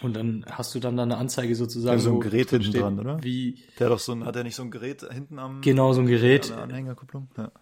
Und 0.02 0.16
dann 0.16 0.44
hast 0.50 0.74
du 0.74 0.80
dann 0.80 0.96
da 0.96 1.04
eine 1.04 1.16
Anzeige 1.16 1.54
sozusagen. 1.54 1.96
Ja, 1.96 2.02
so 2.02 2.12
ein 2.12 2.20
Gerät 2.20 2.50
hinten 2.50 2.66
steht, 2.66 2.82
dran, 2.82 2.98
oder? 2.98 3.22
Wie, 3.22 3.58
Der 3.78 3.86
hat 3.86 3.92
doch 3.92 3.98
so 4.00 4.12
ein, 4.12 4.24
hat 4.24 4.36
er 4.36 4.42
nicht 4.42 4.56
so 4.56 4.62
ein 4.62 4.70
Gerät 4.70 5.06
hinten 5.10 5.38
am 5.38 5.60
genau, 5.60 5.92
so 5.92 6.00
ein 6.00 6.06
Gerät. 6.06 6.50
an 6.50 6.70
Anhängerkupplung? 6.70 7.28
Ja. 7.36 7.52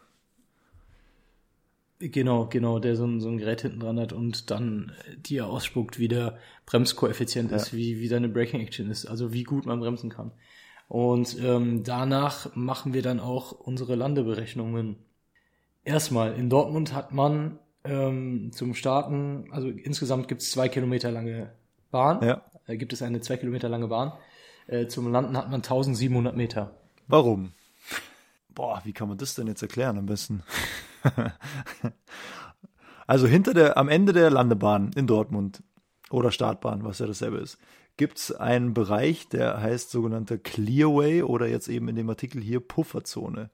Genau, 1.98 2.46
genau, 2.46 2.80
der 2.80 2.96
so 2.96 3.06
ein, 3.06 3.20
so 3.20 3.28
ein 3.28 3.38
Gerät 3.38 3.60
hinten 3.62 3.78
dran 3.78 4.00
hat 4.00 4.12
und 4.12 4.50
dann 4.50 4.92
äh, 5.06 5.16
dir 5.18 5.46
ausspuckt, 5.46 6.00
wie 6.00 6.08
der 6.08 6.38
Bremskoeffizient 6.66 7.50
Ja. 7.52 7.58
ist, 7.58 7.72
wie, 7.74 8.00
wie 8.00 8.08
deine 8.08 8.28
Braking 8.28 8.60
Action 8.60 8.90
ist, 8.90 9.06
also 9.06 9.32
wie 9.32 9.44
gut 9.44 9.66
man 9.66 9.78
bremsen 9.78 10.10
kann. 10.10 10.32
Und 10.88 11.38
ähm, 11.40 11.84
danach 11.84 12.54
machen 12.56 12.92
wir 12.92 13.02
dann 13.02 13.20
auch 13.20 13.52
unsere 13.52 13.94
Landeberechnungen. 13.94 14.96
Erstmal, 15.84 16.34
in 16.34 16.50
Dortmund 16.50 16.92
hat 16.92 17.12
man 17.12 17.58
ähm, 17.84 18.50
zum 18.52 18.74
Starten, 18.74 19.46
also 19.52 19.68
insgesamt 19.68 20.28
gibt 20.28 20.42
es 20.42 20.50
zwei 20.50 20.68
Kilometer 20.68 21.12
lange 21.12 21.52
Bahn. 21.92 22.26
Ja. 22.26 22.42
Äh, 22.66 22.76
gibt 22.76 22.92
es 22.92 23.02
eine 23.02 23.20
zwei 23.20 23.37
Kilometer 23.37 23.68
lange 23.68 23.87
Bahn. 23.87 24.12
Äh, 24.66 24.88
zum 24.88 25.12
Landen 25.12 25.37
hat 25.37 25.46
man 25.50 25.61
1700 25.61 26.37
Meter. 26.37 26.74
Warum? 27.07 27.52
Boah, 28.48 28.83
wie 28.85 28.92
kann 28.92 29.09
man 29.09 29.18
das 29.18 29.35
denn 29.35 29.46
jetzt 29.46 29.62
erklären 29.62 29.98
am 29.98 30.07
besten? 30.07 30.42
also 33.07 33.28
hinter 33.28 33.55
der, 33.55 33.76
am 33.76 33.88
Ende 33.88 34.12
der 34.12 34.31
Landebahn 34.31 34.90
in 34.96 35.07
Dortmund 35.07 35.62
oder 36.11 36.33
Startbahn, 36.33 36.85
was 36.85 36.98
ja 36.98 37.07
dasselbe 37.07 37.38
ist, 37.38 37.59
gibt 37.96 38.18
es 38.18 38.33
einen 38.33 38.74
Bereich, 38.74 39.28
der 39.28 39.61
heißt 39.61 39.90
sogenannte 39.90 40.38
Clearway 40.38 41.22
oder 41.22 41.46
jetzt 41.46 41.68
eben 41.68 41.88
in 41.88 41.96
dem 41.96 42.09
Artikel 42.09 42.42
hier 42.42 42.61
Pufferzone. 42.61 43.50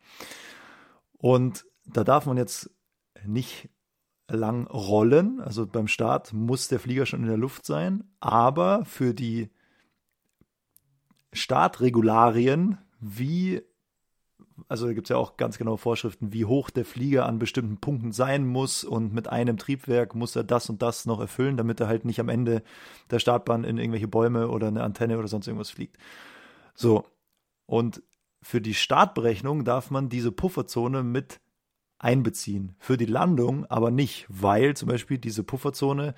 Und 1.19 1.65
da 1.87 2.05
darf 2.05 2.27
man 2.27 2.37
jetzt 2.37 2.71
nicht 3.25 3.69
lang 4.29 4.67
rollen. 4.67 5.41
Also 5.41 5.67
beim 5.67 5.89
Start 5.89 6.33
muss 6.33 6.69
der 6.69 6.81
Flieger 6.81 7.07
schon 7.07 7.23
in 7.23 7.29
der 7.29 7.37
Luft 7.37 7.65
sein, 7.65 8.05
aber 8.21 8.85
für 8.85 9.15
die 9.15 9.51
Startregularien, 11.33 12.79
wie, 13.01 13.63
also 14.69 14.87
da 14.87 14.93
gibt 14.93 15.07
es 15.07 15.11
ja 15.11 15.17
auch 15.17 15.37
ganz 15.37 15.59
genaue 15.59 15.79
Vorschriften, 15.79 16.33
wie 16.33 16.45
hoch 16.45 16.71
der 16.71 16.85
Flieger 16.85 17.27
an 17.27 17.39
bestimmten 17.39 17.79
Punkten 17.79 18.13
sein 18.13 18.47
muss 18.47 18.85
und 18.85 19.13
mit 19.13 19.29
einem 19.29 19.57
Triebwerk 19.57 20.15
muss 20.15 20.37
er 20.37 20.45
das 20.45 20.69
und 20.69 20.83
das 20.83 21.07
noch 21.07 21.21
erfüllen, 21.21 21.57
damit 21.57 21.81
er 21.81 21.89
halt 21.89 22.05
nicht 22.05 22.21
am 22.21 22.29
Ende 22.29 22.63
der 23.11 23.19
Startbahn 23.19 23.65
in 23.65 23.79
irgendwelche 23.79 24.09
Bäume 24.09 24.49
oder 24.49 24.69
eine 24.69 24.83
Antenne 24.83 25.19
oder 25.19 25.29
sonst 25.29 25.47
irgendwas 25.47 25.71
fliegt. 25.71 25.97
So, 26.75 27.05
und 27.67 28.03
für 28.41 28.61
die 28.61 28.75
Startberechnung 28.75 29.65
darf 29.65 29.91
man 29.91 30.09
diese 30.09 30.33
Pufferzone 30.33 31.03
mit 31.03 31.41
einbeziehen. 31.99 32.75
Für 32.79 32.97
die 32.97 33.07
Landung 33.07 33.67
aber 33.67 33.91
nicht, 33.91 34.27
weil 34.29 34.77
zum 34.77 34.89
Beispiel 34.89 35.19
diese 35.19 35.43
Pufferzone 35.43 36.15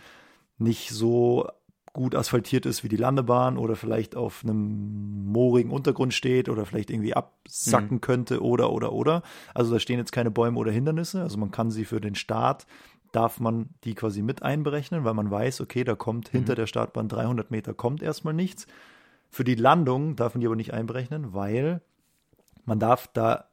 nicht 0.59 0.91
so 0.91 1.49
gut 1.93 2.15
asphaltiert 2.15 2.67
ist 2.67 2.85
wie 2.85 2.89
die 2.89 2.97
Landebahn 2.97 3.59
oder 3.59 3.75
vielleicht 3.75 4.15
auf 4.15 4.45
einem 4.45 5.25
moorigen 5.27 5.71
Untergrund 5.71 6.15
steht 6.15 6.49
oder 6.49 6.65
vielleicht 6.65 6.91
irgendwie 6.91 7.15
absacken 7.15 7.97
Mhm. 7.97 8.01
könnte 8.01 8.43
oder 8.45 8.71
oder 8.73 8.93
oder. 8.93 9.23
Also 9.55 9.73
da 9.73 9.81
stehen 9.81 9.99
jetzt 9.99 10.13
keine 10.13 10.31
Bäume 10.31 10.59
oder 10.59 10.71
Hindernisse. 10.71 11.21
Also 11.23 11.37
man 11.39 11.51
kann 11.51 11.71
sie 11.71 11.85
für 11.85 12.01
den 12.01 12.15
Start 12.15 12.67
darf 13.13 13.41
man 13.41 13.71
die 13.83 13.97
quasi 13.97 14.23
mit 14.23 14.45
einberechnen, 14.45 15.03
weil 15.03 15.15
man 15.15 15.33
weiß, 15.33 15.61
okay, 15.63 15.83
da 15.83 15.97
kommt 15.97 16.29
hinter 16.29 16.55
der 16.55 16.69
Startbahn 16.69 17.09
300 17.09 17.51
Meter 17.51 17.75
kommt 17.75 18.03
erstmal 18.05 18.35
nichts. 18.35 18.69
Für 19.31 19.43
die 19.43 19.57
Landung 19.57 20.15
darf 20.15 20.35
man 20.35 20.41
die 20.43 20.47
aber 20.47 20.55
nicht 20.55 20.73
einberechnen, 20.73 21.35
weil 21.35 21.81
man 22.67 22.79
darf 22.79 23.09
da 23.13 23.47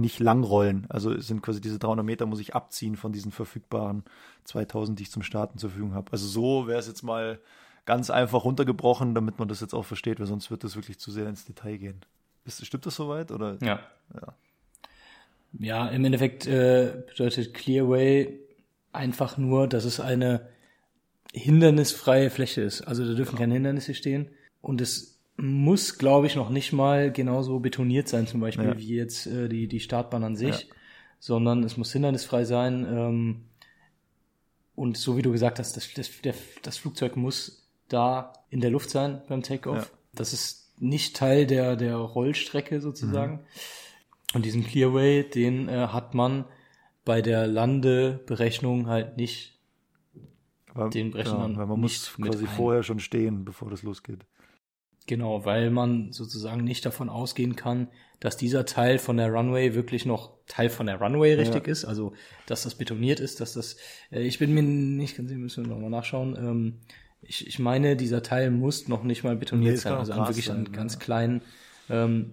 nicht 0.00 0.20
lang 0.20 0.44
rollen. 0.44 0.86
Also 0.88 1.12
es 1.12 1.26
sind 1.26 1.42
quasi 1.42 1.60
diese 1.60 1.78
300 1.78 2.04
Meter 2.04 2.26
muss 2.26 2.40
ich 2.40 2.54
abziehen 2.54 2.96
von 2.96 3.12
diesen 3.12 3.32
verfügbaren 3.32 4.04
2000, 4.44 4.98
die 4.98 5.04
ich 5.04 5.10
zum 5.10 5.22
Starten 5.22 5.58
zur 5.58 5.70
Verfügung 5.70 5.94
habe. 5.94 6.12
Also 6.12 6.26
so 6.26 6.66
wäre 6.66 6.78
es 6.78 6.86
jetzt 6.86 7.02
mal 7.02 7.40
ganz 7.84 8.10
einfach 8.10 8.44
runtergebrochen, 8.44 9.14
damit 9.14 9.38
man 9.38 9.48
das 9.48 9.60
jetzt 9.60 9.74
auch 9.74 9.84
versteht, 9.84 10.20
weil 10.20 10.26
sonst 10.26 10.50
wird 10.50 10.64
das 10.64 10.76
wirklich 10.76 10.98
zu 10.98 11.10
sehr 11.10 11.28
ins 11.28 11.44
Detail 11.44 11.76
gehen. 11.78 12.00
Ist, 12.44 12.64
stimmt 12.64 12.86
das 12.86 12.96
soweit? 12.96 13.30
Oder? 13.32 13.58
Ja. 13.60 13.80
Ja. 14.14 14.34
Ja, 15.58 15.88
im 15.88 16.04
Endeffekt 16.04 16.46
äh, 16.46 17.02
bedeutet 17.08 17.54
Clearway 17.54 18.40
einfach 18.92 19.38
nur, 19.38 19.68
dass 19.68 19.84
es 19.84 20.00
eine 20.00 20.48
hindernisfreie 21.32 22.30
Fläche 22.30 22.62
ist. 22.62 22.82
Also 22.82 23.06
da 23.06 23.14
dürfen 23.14 23.38
keine 23.38 23.54
Hindernisse 23.54 23.94
stehen. 23.94 24.30
Und 24.60 24.80
es 24.80 25.15
muss, 25.36 25.98
glaube 25.98 26.26
ich, 26.26 26.34
noch 26.36 26.50
nicht 26.50 26.72
mal 26.72 27.12
genauso 27.12 27.60
betoniert 27.60 28.08
sein, 28.08 28.26
zum 28.26 28.40
Beispiel, 28.40 28.66
Ja. 28.68 28.78
wie 28.78 28.94
jetzt 28.96 29.26
äh, 29.26 29.48
die, 29.48 29.68
die 29.68 29.80
Startbahn 29.80 30.24
an 30.24 30.36
sich, 30.36 30.62
Ja. 30.62 30.74
sondern 31.18 31.62
es 31.62 31.76
muss 31.76 31.92
hindernisfrei 31.92 32.44
sein. 32.44 32.86
Ähm, 32.88 33.44
und 34.74 34.96
so 34.96 35.16
wie 35.16 35.22
du 35.22 35.32
gesagt 35.32 35.58
hast, 35.58 35.76
das, 35.76 35.92
das, 35.94 36.10
der, 36.22 36.34
das 36.62 36.78
Flugzeug 36.78 37.16
muss 37.16 37.66
da 37.88 38.32
in 38.50 38.60
der 38.60 38.70
Luft 38.70 38.90
sein 38.90 39.22
beim 39.28 39.42
Takeoff. 39.42 39.90
Ja. 39.92 39.98
Das 40.14 40.32
ist 40.32 40.72
nicht 40.80 41.16
Teil 41.16 41.46
der, 41.46 41.76
der 41.76 41.96
Rollstrecke 41.96 42.80
sozusagen. 42.80 43.34
Mhm. 43.34 43.40
Und 44.34 44.44
diesen 44.44 44.64
Clearway, 44.64 45.22
den 45.22 45.68
äh, 45.68 45.88
hat 45.88 46.14
man 46.14 46.44
bei 47.04 47.22
der 47.22 47.46
Landeberechnung 47.46 48.88
halt 48.88 49.16
nicht. 49.16 49.58
Weil, 50.74 50.90
Den 50.90 51.10
brechen 51.10 51.38
man 51.38 51.56
weil 51.56 51.66
man 51.66 51.80
muss 51.80 52.12
quasi 52.14 52.44
ein. 52.44 52.50
vorher 52.50 52.82
schon 52.82 53.00
stehen, 53.00 53.44
bevor 53.46 53.70
das 53.70 53.82
losgeht. 53.82 54.26
Genau, 55.06 55.44
weil 55.44 55.70
man 55.70 56.12
sozusagen 56.12 56.64
nicht 56.64 56.84
davon 56.84 57.08
ausgehen 57.08 57.54
kann, 57.56 57.88
dass 58.20 58.36
dieser 58.36 58.64
Teil 58.64 58.98
von 58.98 59.16
der 59.18 59.30
Runway 59.30 59.74
wirklich 59.74 60.04
noch 60.06 60.32
Teil 60.48 60.68
von 60.68 60.86
der 60.86 61.00
Runway 61.00 61.34
richtig 61.34 61.68
ist. 61.68 61.84
Also, 61.84 62.12
dass 62.46 62.62
das 62.64 62.74
betoniert 62.74 63.20
ist, 63.20 63.40
dass 63.40 63.52
das, 63.52 63.76
äh, 64.10 64.22
ich 64.22 64.38
bin 64.38 64.52
mir 64.54 64.62
nicht 64.62 65.16
ganz 65.16 65.28
sicher, 65.28 65.38
müssen 65.40 65.64
wir 65.64 65.72
nochmal 65.74 65.90
nachschauen. 65.90 66.34
Ähm, 66.36 66.74
ich, 67.22 67.46
ich 67.46 67.58
meine, 67.58 67.96
dieser 67.96 68.22
Teil 68.22 68.50
muss 68.50 68.88
noch 68.88 69.02
nicht 69.02 69.22
mal 69.24 69.36
betoniert 69.36 69.74
Nee, 69.74 69.78
sein. 69.80 69.94
Also 69.94 70.12
an 70.12 70.26
wirklich 70.26 70.50
an 70.50 70.72
ganz 70.72 70.94
ja. 70.94 71.00
kleinen, 71.00 71.42
ähm, 71.90 72.32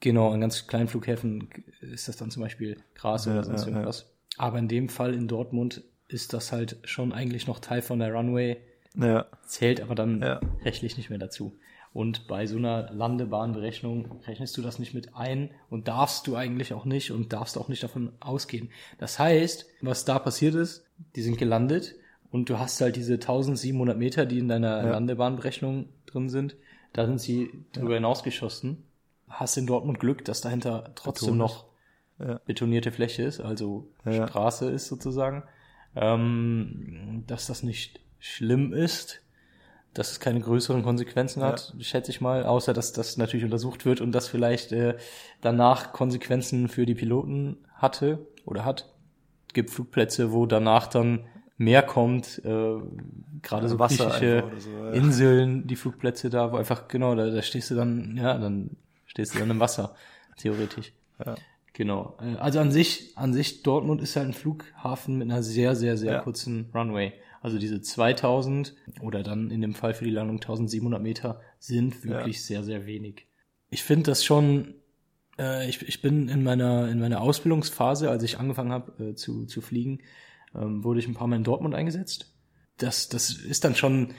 genau, 0.00 0.30
an 0.32 0.40
ganz 0.40 0.66
kleinen 0.66 0.88
Flughäfen 0.88 1.48
ist 1.80 2.08
das 2.08 2.16
dann 2.16 2.30
zum 2.30 2.42
Beispiel 2.42 2.76
Gras 2.94 3.26
Ja, 3.26 3.32
oder 3.32 3.44
sonst 3.44 3.62
ja, 3.62 3.68
ja. 3.68 3.72
irgendwas. 3.74 4.12
Aber 4.36 4.58
in 4.58 4.68
dem 4.68 4.88
Fall 4.88 5.14
in 5.14 5.28
Dortmund 5.28 5.82
ist 6.08 6.32
das 6.32 6.50
halt 6.52 6.78
schon 6.84 7.12
eigentlich 7.12 7.46
noch 7.46 7.58
Teil 7.60 7.82
von 7.82 7.98
der 7.98 8.12
Runway 8.12 8.56
Ja, 8.96 9.26
zählt 9.44 9.80
aber 9.80 9.94
dann 9.94 10.22
Ja. 10.22 10.40
rechtlich 10.64 10.96
nicht 10.96 11.10
mehr 11.10 11.18
dazu. 11.18 11.56
Und 11.92 12.28
bei 12.28 12.46
so 12.46 12.56
einer 12.56 12.90
Landebahnberechnung 12.92 14.20
rechnest 14.26 14.56
du 14.56 14.62
das 14.62 14.78
nicht 14.78 14.94
mit 14.94 15.16
ein 15.16 15.50
und 15.70 15.88
darfst 15.88 16.26
du 16.28 16.36
eigentlich 16.36 16.72
auch 16.72 16.84
nicht 16.84 17.10
und 17.10 17.32
darfst 17.32 17.58
auch 17.58 17.68
nicht 17.68 17.82
davon 17.82 18.12
ausgehen. 18.20 18.70
Das 18.98 19.18
heißt, 19.18 19.66
was 19.80 20.04
da 20.04 20.18
passiert 20.20 20.54
ist, 20.54 20.84
die 21.16 21.22
sind 21.22 21.36
gelandet 21.38 21.96
und 22.30 22.48
du 22.48 22.58
hast 22.60 22.80
halt 22.80 22.94
diese 22.94 23.14
1700 23.14 23.98
Meter, 23.98 24.24
die 24.24 24.38
in 24.38 24.46
deiner 24.48 24.84
Ja. 24.84 24.90
Landebahnberechnung 24.92 25.88
drin 26.06 26.28
sind, 26.28 26.54
da 26.92 27.06
sind 27.06 27.20
sie 27.20 27.50
drüber 27.72 27.94
hinausgeschossen. 27.94 28.84
Hast 29.28 29.56
in 29.56 29.66
Dortmund 29.66 29.98
Glück, 29.98 30.24
dass 30.24 30.40
dahinter 30.40 30.92
trotzdem 30.94 31.38
Betont. 31.38 31.38
noch 31.38 31.64
Ja. 32.20 32.40
betonierte 32.46 32.92
Fläche 32.92 33.22
ist, 33.24 33.40
also 33.40 33.88
Ja. 34.04 34.28
Straße 34.28 34.70
ist 34.70 34.86
sozusagen, 34.86 35.42
ähm, 35.96 37.24
dass 37.26 37.46
das 37.46 37.62
nicht 37.62 38.00
schlimm 38.18 38.72
ist, 38.72 39.22
dass 39.94 40.12
es 40.12 40.20
keine 40.20 40.40
größeren 40.40 40.82
Konsequenzen 40.82 41.42
hat, 41.42 41.74
schätze 41.80 42.10
ich 42.10 42.20
mal, 42.20 42.44
außer 42.44 42.72
dass 42.72 42.92
das 42.92 43.16
natürlich 43.16 43.44
untersucht 43.44 43.84
wird 43.84 44.00
und 44.00 44.12
das 44.12 44.28
vielleicht 44.28 44.72
äh, 44.72 44.96
danach 45.40 45.92
Konsequenzen 45.92 46.68
für 46.68 46.86
die 46.86 46.94
Piloten 46.94 47.58
hatte 47.74 48.24
oder 48.44 48.64
hat. 48.64 48.88
Es 49.48 49.54
gibt 49.54 49.70
Flugplätze, 49.70 50.30
wo 50.32 50.46
danach 50.46 50.86
dann 50.86 51.24
mehr 51.56 51.82
kommt, 51.82 52.40
äh, 52.44 52.76
gerade 53.42 53.68
so 53.68 53.78
Wasser 53.78 54.06
griechische 54.06 54.44
so, 54.58 54.70
ja. 54.70 54.90
Inseln, 54.92 55.66
die 55.66 55.76
Flugplätze 55.76 56.30
da, 56.30 56.52
wo 56.52 56.56
einfach, 56.56 56.88
genau, 56.88 57.14
da, 57.14 57.28
da 57.28 57.42
stehst 57.42 57.70
du 57.70 57.74
dann, 57.74 58.16
ja, 58.16 58.38
dann 58.38 58.76
stehst 59.06 59.34
du 59.34 59.40
dann 59.40 59.50
im 59.50 59.60
Wasser, 59.60 59.94
theoretisch. 60.36 60.92
Ja. 61.24 61.34
Genau. 61.72 62.16
Äh, 62.20 62.36
Also 62.38 62.60
an 62.60 62.70
sich, 62.70 63.12
an 63.16 63.32
sich 63.34 63.62
Dortmund 63.62 64.00
ist 64.00 64.16
halt 64.16 64.28
ein 64.28 64.32
Flughafen 64.34 65.18
mit 65.18 65.30
einer 65.30 65.42
sehr, 65.42 65.74
sehr, 65.76 65.96
sehr 65.96 66.12
Ja. 66.14 66.20
kurzen 66.20 66.70
Runway. 66.74 67.12
Also 67.40 67.58
diese 67.58 67.80
2000 67.80 68.74
oder 69.00 69.22
dann 69.22 69.50
in 69.50 69.60
dem 69.62 69.74
Fall 69.74 69.94
für 69.94 70.04
die 70.04 70.10
Landung 70.10 70.36
1700 70.36 71.00
Meter 71.02 71.40
sind 71.58 72.04
wirklich 72.04 72.44
sehr, 72.44 72.62
sehr 72.62 72.86
wenig. 72.86 73.26
Ich 73.70 73.82
finde 73.82 74.10
das 74.10 74.24
schon, 74.24 74.74
äh, 75.38 75.68
ich, 75.68 75.80
ich 75.88 76.02
bin 76.02 76.28
in 76.28 76.42
meiner, 76.42 76.88
in 76.88 77.00
meiner 77.00 77.20
Ausbildungsphase, 77.22 78.10
als 78.10 78.22
ich 78.24 78.38
angefangen 78.38 78.72
habe 78.72 79.10
äh, 79.10 79.14
zu, 79.14 79.46
zu 79.46 79.60
fliegen, 79.62 80.00
ähm, 80.54 80.84
wurde 80.84 81.00
ich 81.00 81.08
ein 81.08 81.14
paar 81.14 81.28
Mal 81.28 81.36
in 81.36 81.44
Dortmund 81.44 81.74
eingesetzt. 81.74 82.34
Das, 82.76 83.08
das 83.08 83.30
ist 83.30 83.64
dann 83.64 83.74
schon, 83.74 84.14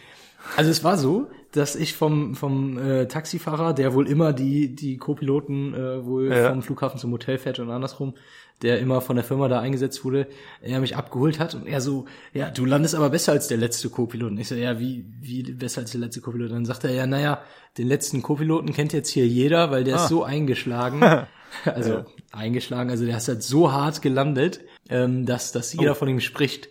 also 0.57 0.71
es 0.71 0.83
war 0.83 0.97
so, 0.97 1.29
dass 1.51 1.75
ich 1.75 1.93
vom, 1.93 2.33
vom 2.35 2.77
äh, 2.79 3.07
Taxifahrer, 3.07 3.73
der 3.73 3.93
wohl 3.93 4.07
immer 4.07 4.33
die, 4.33 4.73
die 4.73 4.97
Co-Piloten 4.97 5.73
äh, 5.73 6.05
wohl 6.05 6.31
Ja. 6.31 6.49
vom 6.49 6.61
Flughafen 6.61 6.99
zum 6.99 7.11
Hotel 7.11 7.37
fährt 7.37 7.59
und 7.59 7.69
andersrum, 7.69 8.15
der 8.61 8.79
immer 8.79 9.01
von 9.01 9.15
der 9.15 9.25
Firma 9.25 9.47
da 9.47 9.59
eingesetzt 9.59 10.03
wurde, 10.05 10.27
er 10.61 10.79
mich 10.79 10.95
abgeholt 10.95 11.39
hat 11.39 11.55
und 11.55 11.67
er 11.67 11.81
so, 11.81 12.05
ja, 12.33 12.49
du 12.49 12.65
landest 12.65 12.95
aber 12.95 13.09
besser 13.09 13.31
als 13.31 13.47
der 13.47 13.57
letzte 13.57 13.89
Co-Pilot. 13.89 14.31
Und 14.31 14.37
ich 14.37 14.47
so, 14.47 14.55
ja, 14.55 14.79
wie, 14.79 15.05
wie 15.19 15.43
besser 15.43 15.81
als 15.81 15.91
der 15.91 15.99
letzte 16.01 16.21
Co-Pilot? 16.21 16.51
Dann 16.51 16.65
sagt 16.65 16.83
er, 16.83 16.91
ja, 16.93 17.07
naja, 17.07 17.41
den 17.77 17.87
letzten 17.87 18.21
Co-Piloten 18.21 18.73
kennt 18.73 18.93
jetzt 18.93 19.09
hier 19.09 19.27
jeder, 19.27 19.71
weil 19.71 19.83
der 19.83 19.97
Ah. 19.97 20.03
ist 20.03 20.09
so 20.09 20.23
eingeschlagen. 20.23 21.01
Also 21.65 22.05
eingeschlagen, 22.31 22.89
also 22.91 23.05
der 23.05 23.17
ist 23.17 23.27
halt 23.27 23.43
so 23.43 23.73
hart 23.73 24.01
gelandet, 24.01 24.61
ähm, 24.87 25.25
dass, 25.25 25.51
dass 25.51 25.75
Oh. 25.77 25.81
jeder 25.81 25.95
von 25.95 26.07
ihm 26.07 26.21
spricht. 26.21 26.69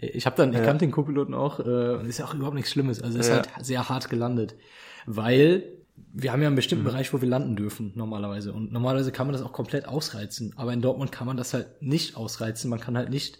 Ich 0.00 0.26
habe 0.26 0.34
dann, 0.36 0.52
ich 0.52 0.64
kannte 0.64 0.84
den 0.84 0.90
Co-Piloten 0.90 1.32
auch, 1.32 1.60
äh, 1.60 1.62
und 1.94 2.06
ist 2.06 2.18
ja 2.18 2.24
auch 2.24 2.34
überhaupt 2.34 2.56
nichts 2.56 2.72
Schlimmes. 2.72 3.00
Also 3.00 3.18
er 3.18 3.20
ist 3.20 3.28
Ja. 3.28 3.34
halt 3.36 3.48
sehr 3.64 3.88
hart 3.88 4.10
gelandet. 4.10 4.56
Weil 5.06 5.62
wir 6.12 6.32
haben 6.32 6.40
ja 6.42 6.46
einen 6.48 6.56
bestimmten 6.56 6.84
Mhm. 6.84 6.88
Bereich, 6.90 7.12
wo 7.12 7.20
wir 7.20 7.28
landen 7.28 7.56
dürfen, 7.56 7.92
normalerweise. 7.94 8.52
Und 8.52 8.72
normalerweise 8.72 9.12
kann 9.12 9.26
man 9.26 9.32
das 9.34 9.42
auch 9.42 9.52
komplett 9.52 9.86
ausreizen. 9.86 10.52
Aber 10.56 10.72
in 10.72 10.80
Dortmund 10.82 11.12
kann 11.12 11.26
man 11.26 11.36
das 11.36 11.54
halt 11.54 11.82
nicht 11.82 12.16
ausreizen. 12.16 12.70
Man 12.70 12.80
kann 12.80 12.96
halt 12.96 13.10
nicht 13.10 13.38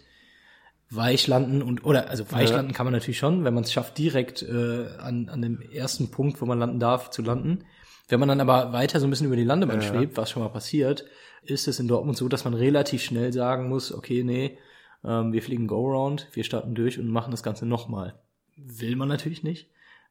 weich 0.89 1.27
landen 1.27 1.61
und, 1.61 1.83
oder, 1.85 2.09
also 2.09 2.31
weich 2.31 2.49
Ja. 2.51 2.57
landen 2.57 2.73
kann 2.73 2.85
man 2.85 2.93
natürlich 2.93 3.17
schon, 3.17 3.43
wenn 3.43 3.53
man 3.53 3.63
es 3.63 3.73
schafft, 3.73 3.97
direkt 3.97 4.41
äh, 4.41 4.87
an, 4.99 5.27
an 5.29 5.41
dem 5.41 5.59
ersten 5.61 6.09
Punkt, 6.11 6.39
wo 6.41 6.45
man 6.45 6.59
landen 6.59 6.79
darf, 6.79 7.09
zu 7.09 7.21
landen. 7.21 7.65
Wenn 8.07 8.19
man 8.21 8.29
dann 8.29 8.39
aber 8.39 8.71
weiter 8.71 8.99
so 9.01 9.05
ein 9.07 9.09
bisschen 9.09 9.27
über 9.27 9.35
die 9.35 9.43
Landebahn 9.43 9.81
Ja. 9.81 9.87
schwebt, 9.87 10.15
was 10.15 10.29
schon 10.31 10.41
mal 10.41 10.49
passiert, 10.49 11.03
ist 11.43 11.67
es 11.67 11.79
in 11.79 11.87
Dortmund 11.89 12.17
so, 12.17 12.29
dass 12.29 12.45
man 12.45 12.53
relativ 12.53 13.01
schnell 13.03 13.33
sagen 13.33 13.67
muss, 13.67 13.93
okay, 13.93 14.23
nee, 14.23 14.57
ähm, 15.03 15.33
wir 15.33 15.41
fliegen 15.43 15.67
Go-Round, 15.67 16.29
wir 16.31 16.43
starten 16.45 16.73
durch 16.73 16.99
und 16.99 17.09
machen 17.09 17.31
das 17.31 17.43
Ganze 17.43 17.65
nochmal. 17.65 18.15
Will 18.55 18.95
man 18.95 19.09
natürlich 19.09 19.43
nicht. 19.43 19.67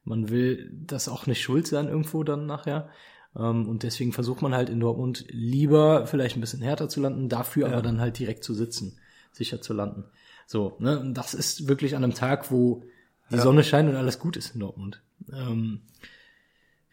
Man 0.07 0.29
will 0.29 0.71
das 0.73 1.09
auch 1.09 1.27
nicht 1.27 1.41
schuld 1.41 1.67
sein 1.67 1.87
irgendwo 1.87 2.23
dann 2.23 2.45
nachher. 2.45 2.89
Ähm, 3.35 3.67
und 3.67 3.83
deswegen 3.83 4.13
versucht 4.13 4.41
man 4.41 4.55
halt 4.55 4.69
in 4.69 4.79
Dortmund 4.79 5.25
lieber 5.29 6.07
vielleicht 6.07 6.37
ein 6.37 6.41
bisschen 6.41 6.61
härter 6.61 6.89
zu 6.89 7.01
landen, 7.01 7.29
dafür 7.29 7.67
aber 7.67 7.81
dann 7.81 7.99
halt 8.01 8.17
direkt 8.17 8.43
zu 8.43 8.53
sitzen, 8.53 8.97
sicher 9.31 9.61
zu 9.61 9.73
landen. 9.73 10.05
So, 10.45 10.77
ne, 10.79 10.99
und 10.99 11.13
das 11.13 11.33
ist 11.33 11.67
wirklich 11.67 11.95
an 11.95 12.03
einem 12.03 12.13
Tag, 12.13 12.51
wo 12.51 12.83
die 13.29 13.37
Sonne 13.37 13.63
scheint 13.65 13.89
und 13.89 13.95
alles 13.97 14.19
gut 14.19 14.37
ist 14.37 14.53
in 14.55 14.61
Dortmund. 14.61 15.01
Ähm, 15.33 15.81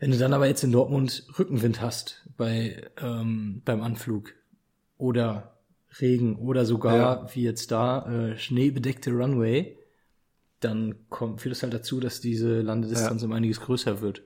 wenn 0.00 0.10
du 0.10 0.18
dann 0.18 0.32
aber 0.32 0.48
jetzt 0.48 0.64
in 0.64 0.72
Dortmund 0.72 1.24
Rückenwind 1.38 1.80
hast 1.80 2.28
bei, 2.36 2.90
ähm, 3.00 3.62
beim 3.64 3.80
Anflug 3.80 4.34
oder 4.98 5.54
Regen 6.00 6.34
oder 6.36 6.64
sogar, 6.64 6.96
Ja. 6.96 7.28
wie 7.34 7.42
jetzt 7.42 7.70
da, 7.70 8.06
äh, 8.10 8.36
schneebedeckte 8.36 9.12
Runway, 9.12 9.78
dann 10.64 10.94
kommt, 11.10 11.40
führt 11.40 11.54
es 11.54 11.62
halt 11.62 11.74
dazu, 11.74 12.00
dass 12.00 12.20
diese 12.20 12.60
Landedistanz 12.60 13.22
um 13.22 13.32
einiges 13.32 13.60
größer 13.60 14.00
wird. 14.00 14.22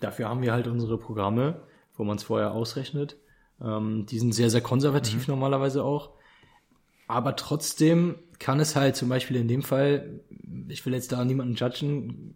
Dafür 0.00 0.28
haben 0.28 0.42
wir 0.42 0.52
halt 0.52 0.66
unsere 0.66 0.98
Programme, 0.98 1.62
wo 1.96 2.04
man 2.04 2.16
es 2.16 2.24
vorher 2.24 2.52
ausrechnet. 2.52 3.16
Ähm, 3.60 4.06
die 4.06 4.18
sind 4.18 4.34
sehr, 4.34 4.50
sehr 4.50 4.60
konservativ 4.60 5.28
normalerweise 5.28 5.84
auch. 5.84 6.10
Aber 7.06 7.36
trotzdem 7.36 8.16
kann 8.38 8.60
es 8.60 8.76
halt 8.76 8.96
zum 8.96 9.08
Beispiel 9.08 9.36
in 9.36 9.48
dem 9.48 9.62
Fall, 9.62 10.20
ich 10.68 10.84
will 10.84 10.94
jetzt 10.94 11.12
da 11.12 11.24
niemanden 11.24 11.54
judgen, 11.54 12.34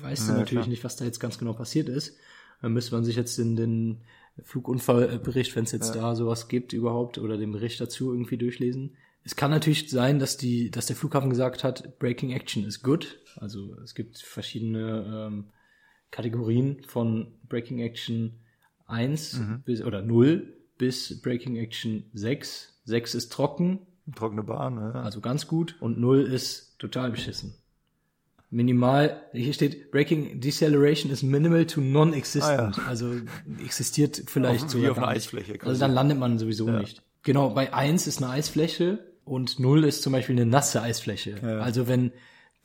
weißt 0.00 0.28
du 0.28 0.32
Ja, 0.32 0.38
natürlich 0.38 0.62
klar. 0.62 0.68
nicht, 0.68 0.84
was 0.84 0.96
da 0.96 1.04
jetzt 1.04 1.20
ganz 1.20 1.38
genau 1.38 1.52
passiert 1.52 1.88
ist. 1.88 2.16
Dann 2.62 2.72
müsste 2.72 2.94
man 2.94 3.04
sich 3.04 3.16
jetzt 3.16 3.38
in 3.38 3.56
den 3.56 4.00
Flugunfallbericht, 4.42 5.54
wenn 5.54 5.64
es 5.64 5.72
jetzt 5.72 5.94
da 5.94 6.14
sowas 6.14 6.48
gibt 6.48 6.72
überhaupt, 6.72 7.18
oder 7.18 7.36
den 7.36 7.52
Bericht 7.52 7.80
dazu 7.80 8.12
irgendwie 8.12 8.38
durchlesen. 8.38 8.96
Es 9.24 9.36
kann 9.36 9.50
natürlich 9.50 9.90
sein, 9.90 10.18
dass 10.18 10.36
die, 10.36 10.70
dass 10.70 10.86
der 10.86 10.96
Flughafen 10.96 11.30
gesagt 11.30 11.64
hat, 11.64 11.98
Breaking 11.98 12.30
Action 12.30 12.64
is 12.64 12.82
good. 12.82 13.18
Also 13.36 13.74
es 13.82 13.94
gibt 13.94 14.18
verschiedene 14.18 15.28
ähm, 15.28 15.46
Kategorien 16.10 16.82
von 16.86 17.34
Breaking 17.48 17.78
Action 17.80 18.40
1 18.86 19.40
bis, 19.64 19.82
oder 19.82 20.02
0 20.02 20.54
bis 20.76 21.22
Breaking 21.22 21.56
Action 21.56 22.04
6. 22.12 22.82
6 22.84 23.14
ist 23.14 23.32
trocken, 23.32 23.86
Trockene 24.14 24.42
Bahn, 24.42 24.76
ja. 24.76 24.90
also 25.02 25.22
ganz 25.22 25.46
gut, 25.46 25.76
und 25.80 25.98
0 25.98 26.24
ist 26.24 26.78
total 26.78 27.10
beschissen. 27.10 27.54
Minimal, 28.50 29.22
hier 29.32 29.54
steht 29.54 29.90
Breaking 29.90 30.40
Deceleration 30.40 31.10
is 31.10 31.22
minimal 31.22 31.66
to 31.66 31.80
non-existent. 31.80 32.78
Ah, 32.78 32.82
ja. 32.82 32.86
Also 32.86 33.12
existiert 33.64 34.24
vielleicht 34.26 34.66
Auf- 34.66 34.70
so. 34.70 34.82
wie 34.82 34.88
auf 34.88 34.98
einer 34.98 35.08
Eisfläche. 35.08 35.58
Also 35.62 35.80
dann 35.80 35.92
landet 35.92 36.18
man 36.18 36.38
sowieso 36.38 36.68
nicht. 36.68 37.02
Genau, 37.22 37.50
bei 37.50 37.72
1 37.72 38.06
ist 38.06 38.22
eine 38.22 38.30
Eisfläche 38.30 39.13
und 39.24 39.58
0 39.58 39.84
ist 39.84 40.02
zum 40.02 40.12
Beispiel 40.12 40.36
eine 40.36 40.46
nasse 40.46 40.82
Eisfläche. 40.82 41.42
Also 41.62 41.88
wenn 41.88 42.12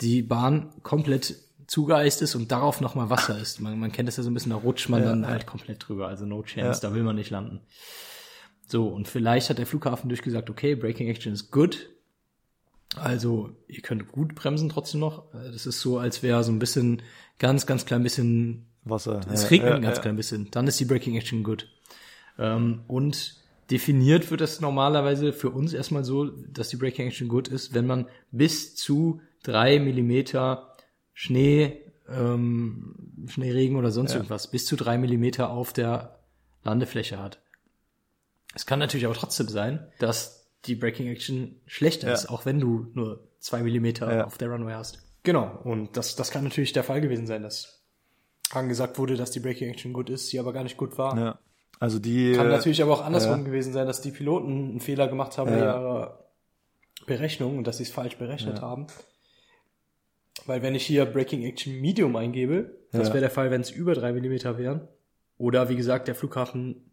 die 0.01 0.21
Bahn 0.21 0.73
komplett 0.83 1.35
zugeeist 1.67 2.21
ist 2.21 2.35
und 2.35 2.51
darauf 2.51 2.81
nochmal 2.81 3.09
Wasser 3.09 3.37
ist. 3.37 3.61
Man, 3.61 3.79
man 3.79 3.91
kennt 3.91 4.07
das 4.07 4.17
ja 4.17 4.23
so 4.23 4.29
ein 4.29 4.33
bisschen, 4.33 4.51
da 4.51 4.57
rutscht 4.57 4.89
man 4.89 5.03
dann 5.03 5.27
halt 5.27 5.45
komplett 5.45 5.87
drüber. 5.87 6.07
Also 6.07 6.25
no 6.25 6.41
chance, 6.41 6.81
da 6.81 6.93
will 6.93 7.03
man 7.03 7.15
nicht 7.15 7.29
landen. 7.29 7.61
So, 8.65 8.87
und 8.87 9.07
vielleicht 9.07 9.49
hat 9.49 9.57
der 9.57 9.65
Flughafen 9.65 10.09
durchgesagt, 10.09 10.49
okay, 10.49 10.75
Braking 10.75 11.07
Action 11.07 11.33
is 11.33 11.51
good. 11.51 11.89
Also, 12.95 13.51
ihr 13.67 13.81
könnt 13.81 14.11
gut 14.11 14.35
bremsen 14.35 14.69
trotzdem 14.69 14.99
noch. 14.99 15.31
Das 15.31 15.65
ist 15.65 15.79
so, 15.79 15.99
als 15.99 16.23
wäre 16.23 16.43
so 16.43 16.51
ein 16.51 16.59
bisschen, 16.59 17.01
ganz, 17.37 17.65
ganz 17.65 17.85
klein 17.85 18.03
bisschen, 18.03 18.67
Wasser. 18.83 19.21
es 19.31 19.43
ja, 19.43 19.47
regnet 19.49 19.69
ja, 19.69 19.75
ein 19.75 19.81
ganz 19.81 19.97
ja. 19.97 20.01
klein 20.01 20.15
bisschen. 20.15 20.51
Dann 20.51 20.67
ist 20.67 20.79
die 20.79 20.85
Braking 20.85 21.15
Action 21.15 21.43
good. 21.43 21.67
Ähm, 22.37 22.81
und 22.87 23.35
definiert 23.71 24.31
wird 24.31 24.41
das 24.41 24.61
normalerweise 24.61 25.33
für 25.33 25.49
uns 25.49 25.73
erstmal 25.73 26.03
so, 26.03 26.25
dass 26.25 26.69
die 26.69 26.77
Braking 26.77 27.07
Action 27.07 27.27
good 27.27 27.47
ist, 27.47 27.73
wenn 27.73 27.85
man 27.85 28.07
bis 28.31 28.75
zu 28.75 29.21
drei 29.43 29.79
Millimeter 29.79 30.75
Schnee, 31.13 31.81
ähm, 32.07 32.95
Schneeregen 33.27 33.75
oder 33.77 33.91
sonst 33.91 34.13
irgendwas, 34.15 34.49
bis 34.49 34.65
zu 34.65 34.75
drei 34.75 34.97
Millimeter 34.97 35.49
auf 35.49 35.73
der 35.73 36.19
Landefläche 36.63 37.19
hat. 37.21 37.39
Es 38.55 38.65
kann 38.65 38.79
natürlich 38.79 39.05
aber 39.05 39.15
trotzdem 39.15 39.47
sein, 39.47 39.87
dass 39.99 40.47
die 40.65 40.75
Braking 40.75 41.07
Action 41.07 41.55
schlechter 41.67 42.07
Ja. 42.07 42.13
ist, 42.13 42.29
auch 42.29 42.45
wenn 42.45 42.59
du 42.59 42.87
nur 42.93 43.27
zwei 43.39 43.61
Millimeter 43.63 44.13
Ja. 44.13 44.25
auf 44.25 44.37
der 44.37 44.49
Runway 44.49 44.73
hast. 44.73 45.03
Genau, 45.23 45.59
und 45.63 45.95
das, 45.95 46.15
das 46.15 46.31
kann 46.31 46.43
natürlich 46.43 46.73
der 46.73 46.83
Fall 46.83 47.01
gewesen 47.01 47.27
sein, 47.27 47.43
dass 47.43 47.81
angesagt 48.51 48.97
wurde, 48.97 49.15
dass 49.15 49.31
die 49.31 49.39
Braking 49.39 49.69
Action 49.69 49.93
gut 49.93 50.09
ist, 50.09 50.31
die 50.33 50.39
aber 50.39 50.53
gar 50.53 50.63
nicht 50.63 50.77
gut 50.77 50.97
war. 50.97 51.17
Ja. 51.17 51.39
Also 51.79 51.99
die. 51.99 52.33
Kann 52.33 52.47
äh, 52.47 52.51
natürlich 52.51 52.81
aber 52.81 52.93
auch 52.93 53.05
andersrum 53.05 53.39
ja. 53.39 53.45
gewesen 53.45 53.73
sein, 53.73 53.87
dass 53.87 54.01
die 54.01 54.11
Piloten 54.11 54.69
einen 54.69 54.79
Fehler 54.79 55.07
gemacht 55.07 55.37
haben 55.37 55.49
bei 55.49 55.57
Ja. 55.57 55.65
ihrer 55.65 56.25
Berechnung 57.05 57.57
und 57.57 57.67
dass 57.67 57.77
sie 57.77 57.83
es 57.83 57.91
falsch 57.91 58.17
berechnet 58.17 58.61
haben. 58.61 58.87
Weil 60.45 60.61
wenn 60.61 60.75
ich 60.75 60.85
hier 60.85 61.05
Braking 61.05 61.43
Action 61.43 61.79
Medium 61.79 62.15
eingebe, 62.15 62.77
das 62.91 63.07
Ja. 63.07 63.13
wäre 63.13 63.21
der 63.21 63.29
Fall, 63.29 63.51
wenn 63.51 63.61
es 63.61 63.71
über 63.71 63.93
drei 63.93 64.13
Millimeter 64.13 64.57
wären. 64.57 64.87
Oder 65.37 65.69
wie 65.69 65.75
gesagt, 65.75 66.07
der 66.07 66.15
Flughafen 66.15 66.91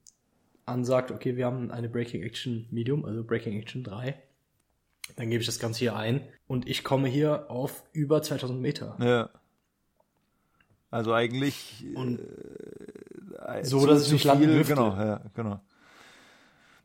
ansagt, 0.67 1.11
okay, 1.11 1.37
wir 1.37 1.47
haben 1.47 1.71
eine 1.71 1.89
Braking 1.89 2.23
Action 2.23 2.67
Medium, 2.71 3.05
also 3.05 3.25
Braking 3.25 3.59
Action 3.59 3.83
3. 3.83 4.15
Dann 5.17 5.31
gebe 5.31 5.41
ich 5.41 5.47
das 5.47 5.59
Ganze 5.59 5.81
hier 5.81 5.97
ein 5.97 6.23
und 6.47 6.69
ich 6.69 6.83
komme 6.83 7.09
hier 7.09 7.51
auf 7.51 7.85
über 7.93 8.23
2000 8.23 8.61
Meter. 8.61 8.97
Ja. 9.01 9.31
Also 10.90 11.12
eigentlich 11.12 11.85
Und 11.94 12.20
äh, 12.20 13.64
so, 13.64 13.81
zu- 13.81 13.87
dass 13.87 14.05
zu 14.07 14.12
nicht 14.14 14.25
landen 14.25 14.49
dürfte. 14.49 14.75
Genau, 14.75 14.96
ja, 14.96 15.20
genau. 15.35 15.61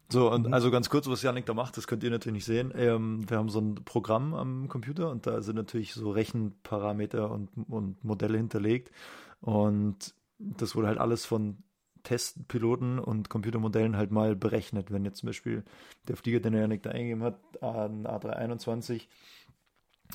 So, 0.09 0.29
und 0.29 0.47
Mhm. 0.47 0.53
also 0.53 0.71
ganz 0.71 0.89
kurz, 0.89 1.07
was 1.07 1.21
Janik 1.21 1.45
da 1.45 1.53
macht, 1.53 1.77
das 1.77 1.87
könnt 1.87 2.03
ihr 2.03 2.09
natürlich 2.09 2.33
nicht 2.39 2.45
sehen. 2.45 2.73
Ähm, 2.75 3.29
wir 3.29 3.37
haben 3.37 3.47
so 3.49 3.59
ein 3.61 3.75
Programm 3.75 4.33
am 4.33 4.67
Computer 4.67 5.09
und 5.09 5.25
da 5.25 5.41
sind 5.41 5.55
natürlich 5.55 5.93
so 5.93 6.11
Rechenparameter 6.11 7.31
und, 7.31 7.49
und 7.69 8.03
Modelle 8.03 8.37
hinterlegt. 8.37 8.91
Und 9.39 10.13
das 10.37 10.75
wurde 10.75 10.87
halt 10.87 10.97
alles 10.97 11.25
von 11.25 11.63
Testpiloten 12.03 12.99
und 12.99 13.29
Computermodellen 13.29 13.95
halt 13.95 14.11
mal 14.11 14.35
berechnet. 14.35 14.91
Wenn 14.91 15.05
jetzt 15.05 15.19
zum 15.19 15.27
Beispiel 15.27 15.63
der 16.09 16.17
Flieger, 16.17 16.39
den 16.41 16.55
Janik 16.55 16.83
da 16.83 16.89
eingegeben 16.89 17.23
hat, 17.23 17.39
ein 17.61 18.05
A321, 18.05 19.07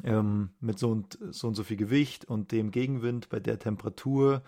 ähm, 0.05 0.51
mit 0.61 0.79
so 0.79 0.91
und, 0.91 1.19
so 1.31 1.49
und 1.49 1.55
so 1.55 1.65
viel 1.65 1.77
Gewicht 1.77 2.25
und 2.25 2.53
dem 2.53 2.71
Gegenwind 2.71 3.29
bei 3.29 3.41
der 3.41 3.59
Temperatur 3.59 4.43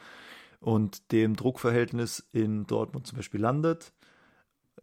und 0.61 1.12
dem 1.12 1.37
Druckverhältnis 1.37 2.26
in 2.32 2.66
Dortmund 2.66 3.06
zum 3.06 3.16
Beispiel 3.16 3.40
landet, 3.40 3.92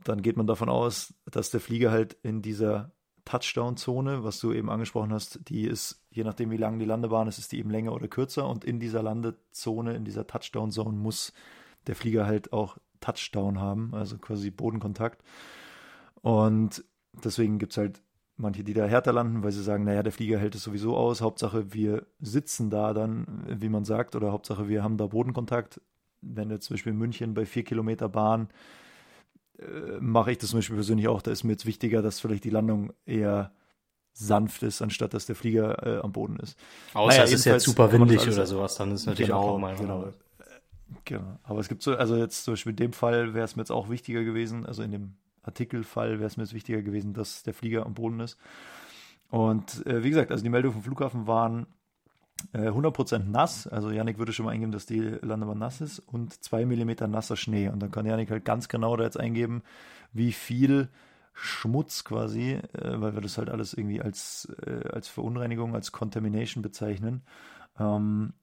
dann 0.04 0.22
geht 0.22 0.38
man 0.38 0.48
davon 0.48 0.70
aus, 0.70 1.14
dass 1.26 1.52
der 1.52 1.60
Flieger 1.60 1.92
halt 1.92 2.18
in 2.22 2.42
dieser 2.42 2.92
Touchdown-Zone, 3.26 4.24
was 4.24 4.40
du 4.40 4.54
eben 4.54 4.70
angesprochen 4.70 5.12
hast, 5.12 5.40
die 5.50 5.66
ist, 5.66 6.04
je 6.12 6.24
nachdem 6.24 6.52
wie 6.52 6.58
lang 6.58 6.78
die 6.78 6.86
Landebahn 6.86 7.28
ist, 7.28 7.40
ist 7.40 7.52
die 7.52 7.60
eben 7.60 7.72
länger 7.72 7.94
oder 7.94 8.08
kürzer 8.08 8.48
und 8.48 8.64
in 8.64 8.80
dieser 8.80 9.02
Landezone, 9.02 9.96
in 9.96 10.06
dieser 10.06 10.28
Touchdown-Zone 10.28 10.96
muss 10.96 11.34
der 11.88 11.96
Flieger 11.96 12.26
halt 12.26 12.54
auch 12.54 12.78
Touchdown 13.00 13.60
haben, 13.60 13.94
also 13.94 14.18
quasi 14.18 14.52
Bodenkontakt. 14.52 15.24
Und 16.22 16.84
deswegen 17.24 17.60
gibt 17.60 17.74
es 17.74 17.78
halt 17.78 18.02
manche, 18.38 18.64
die 18.64 18.74
da 18.74 18.86
härter 18.86 19.14
landen, 19.14 19.44
weil 19.44 19.52
sie 19.52 19.64
sagen, 19.64 19.84
naja, 19.84 20.04
der 20.04 20.12
Flieger 20.12 20.40
hält 20.40 20.56
es 20.56 20.64
sowieso 20.64 20.96
aus, 20.98 21.22
Hauptsache 21.22 21.74
wir 21.74 22.06
sitzen 22.20 22.70
da 22.70 22.94
dann, 22.94 23.46
wie 23.48 23.70
man 23.70 23.86
sagt, 23.86 24.16
oder 24.16 24.32
Hauptsache 24.32 24.68
wir 24.68 24.84
haben 24.84 24.98
da 24.98 25.08
Bodenkontakt. 25.08 25.82
Wenn 26.22 26.50
jetzt 26.50 26.66
zum 26.66 26.76
Beispiel 26.76 26.92
in 26.94 26.98
München 26.98 27.34
bei 27.34 27.46
vier 27.46 27.64
Kilometer 27.64 28.10
Bahn 28.10 28.50
äh, 29.60 30.00
mache 30.00 30.32
ich 30.32 30.38
das 30.40 30.50
zum 30.50 30.60
Beispiel 30.60 30.76
persönlich 30.76 31.08
auch, 31.08 31.22
da 31.22 31.32
ist 31.32 31.44
mir 31.44 31.52
jetzt 31.52 31.66
wichtiger, 31.66 32.02
dass 32.02 32.20
vielleicht 32.20 32.44
die 32.44 32.50
Landung 32.50 32.94
eher 33.06 33.52
sanft 34.14 34.64
ist, 34.64 34.82
anstatt 34.82 35.14
dass 35.14 35.26
der 35.26 35.36
Flieger 35.36 35.86
äh, 35.86 36.02
am 36.02 36.12
Boden 36.12 36.38
ist. 36.38 36.58
Außer 36.94 37.18
Naja, 37.18 37.24
es 37.24 37.34
ist 37.34 37.46
jetzt 37.46 37.66
super 37.66 37.92
windig 37.92 38.22
oder 38.28 38.46
sowas, 38.46 38.76
dann 38.76 38.92
ist 38.92 39.06
natürlich 39.06 39.28
Genau, 39.28 39.42
auch 39.42 39.52
nochmal 39.54 39.76
genau. 39.76 40.14
Genau. 41.04 41.40
Aber 41.44 41.60
es 41.60 41.68
gibt 41.68 41.84
so, 41.84 41.96
also 41.96 42.16
jetzt 42.16 42.46
zum 42.46 42.54
Beispiel 42.54 42.72
in 42.72 42.78
dem 42.78 42.94
Fall 42.94 43.34
wäre 43.34 43.46
es 43.46 43.56
mir 43.56 43.62
jetzt 43.62 43.72
auch 43.72 43.90
wichtiger 43.90 44.24
gewesen, 44.24 44.66
also 44.66 44.84
in 44.84 44.92
dem 44.92 45.18
Artikelfall 45.46 46.20
wäre 46.20 46.28
es 46.28 46.38
mir 46.38 46.44
jetzt 46.44 46.54
wichtiger 46.54 46.82
gewesen, 46.82 47.14
dass 47.14 47.44
der 47.44 47.54
Flieger 47.54 47.86
am 47.86 47.94
Boden 47.94 48.20
ist. 48.20 48.38
Und 49.30 49.86
äh, 49.86 50.04
wie 50.04 50.10
gesagt, 50.10 50.32
also 50.32 50.44
die 50.44 50.50
Meldungen 50.50 50.74
vom 50.74 50.84
Flughafen 50.84 51.28
waren 51.28 51.68
äh, 52.54 52.70
100% 52.70 53.30
nass. 53.30 53.68
Also 53.68 53.92
Janik 53.92 54.18
würde 54.18 54.34
schon 54.34 54.46
mal 54.46 54.52
eingeben, 54.52 54.72
dass 54.72 54.86
die 54.86 55.00
Landebahn 55.00 55.58
nass 55.58 55.82
ist 55.82 56.00
und 56.00 56.44
2 56.44 56.66
mm 56.66 57.10
nasser 57.10 57.36
Schnee. 57.36 57.70
Und 57.70 57.80
dann 57.80 57.92
kann 57.92 58.06
Janik 58.06 58.32
halt 58.32 58.46
ganz 58.46 58.68
genau 58.68 58.96
da 58.96 59.04
jetzt 59.04 59.20
eingeben, 59.20 59.64
wie 60.14 60.32
viel 60.32 60.90
Schmutz 61.34 62.04
quasi, 62.04 62.54
äh, 62.54 63.02
weil 63.02 63.14
wir 63.14 63.22
das 63.22 63.38
halt 63.38 63.50
alles 63.50 63.74
irgendwie 63.74 64.02
als, 64.02 64.48
äh, 64.66 64.88
als 64.90 65.08
Verunreinigung, 65.08 65.76
als 65.76 65.92
Contamination 65.92 66.62
bezeichnen. 66.62 67.24
Ähm, 67.78 68.34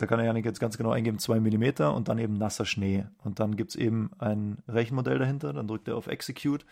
da 0.00 0.06
kann 0.06 0.18
er 0.18 0.24
Janik 0.24 0.46
jetzt 0.46 0.60
ganz 0.60 0.78
genau 0.78 0.92
eingeben, 0.92 1.18
2 1.18 1.40
mm 1.40 1.82
und 1.94 2.08
dann 2.08 2.18
eben 2.18 2.38
nasser 2.38 2.64
Schnee. 2.64 3.04
Und 3.22 3.38
dann 3.38 3.54
gibt 3.54 3.70
es 3.70 3.76
eben 3.76 4.10
ein 4.18 4.56
Rechenmodell 4.66 5.18
dahinter, 5.18 5.52
dann 5.52 5.68
drückt 5.68 5.88
er 5.88 5.96
auf 5.96 6.06
Execute 6.06 6.64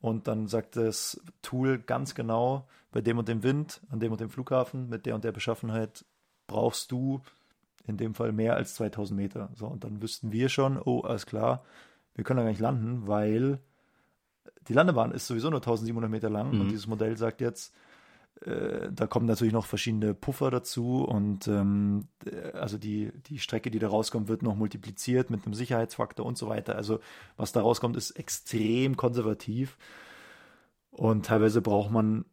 und 0.00 0.26
dann 0.26 0.48
sagt 0.48 0.74
das 0.74 1.20
Tool 1.42 1.78
ganz 1.78 2.16
genau, 2.16 2.66
bei 2.90 3.00
dem 3.00 3.18
und 3.18 3.28
dem 3.28 3.44
Wind, 3.44 3.80
an 3.90 4.00
dem 4.00 4.10
und 4.10 4.20
dem 4.20 4.30
Flughafen, 4.30 4.88
mit 4.88 5.06
der 5.06 5.14
und 5.14 5.22
der 5.22 5.30
Beschaffenheit 5.30 6.04
brauchst 6.48 6.90
du 6.90 7.20
in 7.86 7.98
dem 7.98 8.14
Fall 8.14 8.32
mehr 8.32 8.56
als 8.56 8.74
2000 8.74 9.16
Meter. 9.16 9.50
So, 9.54 9.68
und 9.68 9.84
dann 9.84 10.02
wüssten 10.02 10.32
wir 10.32 10.48
schon, 10.48 10.76
oh, 10.84 11.02
alles 11.02 11.24
klar, 11.26 11.62
wir 12.16 12.24
können 12.24 12.38
da 12.38 12.42
gar 12.42 12.50
nicht 12.50 12.60
landen, 12.60 13.06
weil 13.06 13.60
die 14.66 14.74
Landebahn 14.74 15.12
ist 15.12 15.28
sowieso 15.28 15.50
nur 15.50 15.60
1700 15.60 16.10
Meter 16.10 16.30
lang 16.30 16.52
Mhm. 16.52 16.60
und 16.62 16.68
dieses 16.70 16.88
Modell 16.88 17.16
sagt 17.16 17.40
jetzt, 17.40 17.72
da 18.44 19.06
kommen 19.06 19.26
natürlich 19.26 19.52
noch 19.52 19.66
verschiedene 19.66 20.14
Puffer 20.14 20.50
dazu 20.50 21.04
und 21.04 21.46
ähm, 21.48 22.08
äh, 22.26 22.52
also 22.52 22.78
die, 22.78 23.12
die 23.26 23.38
Strecke, 23.38 23.70
die 23.70 23.78
da 23.78 23.88
rauskommt, 23.88 24.28
wird 24.28 24.42
noch 24.42 24.56
multipliziert 24.56 25.30
mit 25.30 25.44
einem 25.44 25.54
Sicherheitsfaktor 25.54 26.26
und 26.26 26.36
so 26.36 26.48
weiter. 26.48 26.76
Also 26.76 27.00
was 27.36 27.52
da 27.52 27.60
rauskommt, 27.60 27.96
ist 27.96 28.12
extrem 28.12 28.96
konservativ 28.96 29.78
und 30.90 31.26
teilweise 31.26 31.62
braucht 31.62 31.90
man 31.90 32.24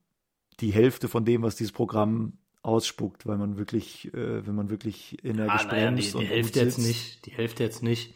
die 0.60 0.72
Hälfte 0.72 1.08
von 1.08 1.26
dem, 1.26 1.44
was 1.44 1.56
dieses 1.56 1.72
Programm 1.72 2.34
ausspuckt, 2.62 3.26
weil 3.26 3.38
man 3.38 3.58
wirklich, 3.58 4.14
äh, 4.14 4.46
wenn 4.46 4.56
man 4.56 4.70
wirklich 4.70 5.24
energisch 5.24 5.66
Ah, 5.66 5.72
naja, 5.72 5.92
die, 5.92 6.12
die 6.12 6.26
Hälfte 6.26 6.60
jetzt 6.60 6.78
nicht. 6.78 7.26
Die 7.26 7.32
Hälfte 7.32 7.64
jetzt 7.64 7.84
nicht. 7.84 8.16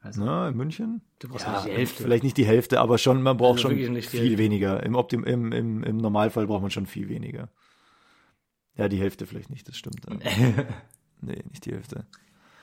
Also, 0.00 0.24
Na, 0.24 0.48
in 0.48 0.56
München? 0.56 1.02
du 1.18 1.28
brauchst 1.28 1.44
Ja, 1.46 1.52
nicht 1.54 1.66
die 1.66 1.70
Hälfte. 1.72 2.02
vielleicht 2.02 2.22
nicht 2.22 2.36
die 2.36 2.46
Hälfte, 2.46 2.80
aber 2.80 2.98
schon, 2.98 3.20
man 3.22 3.36
braucht 3.36 3.58
Also 3.64 3.70
schon 3.70 4.00
viel 4.02 4.38
weniger. 4.38 4.82
Im, 4.84 4.94
Optim 4.94 5.24
im, 5.24 5.52
im, 5.52 5.82
Im 5.82 5.96
Normalfall 5.96 6.46
braucht 6.46 6.62
man 6.62 6.70
schon 6.70 6.86
viel 6.86 7.08
weniger. 7.08 7.48
Ja, 8.76 8.88
die 8.88 8.98
Hälfte 8.98 9.26
vielleicht 9.26 9.50
nicht, 9.50 9.66
das 9.68 9.76
stimmt. 9.76 10.06
nee, 11.20 11.42
nicht 11.50 11.66
die 11.66 11.72
Hälfte. 11.72 12.06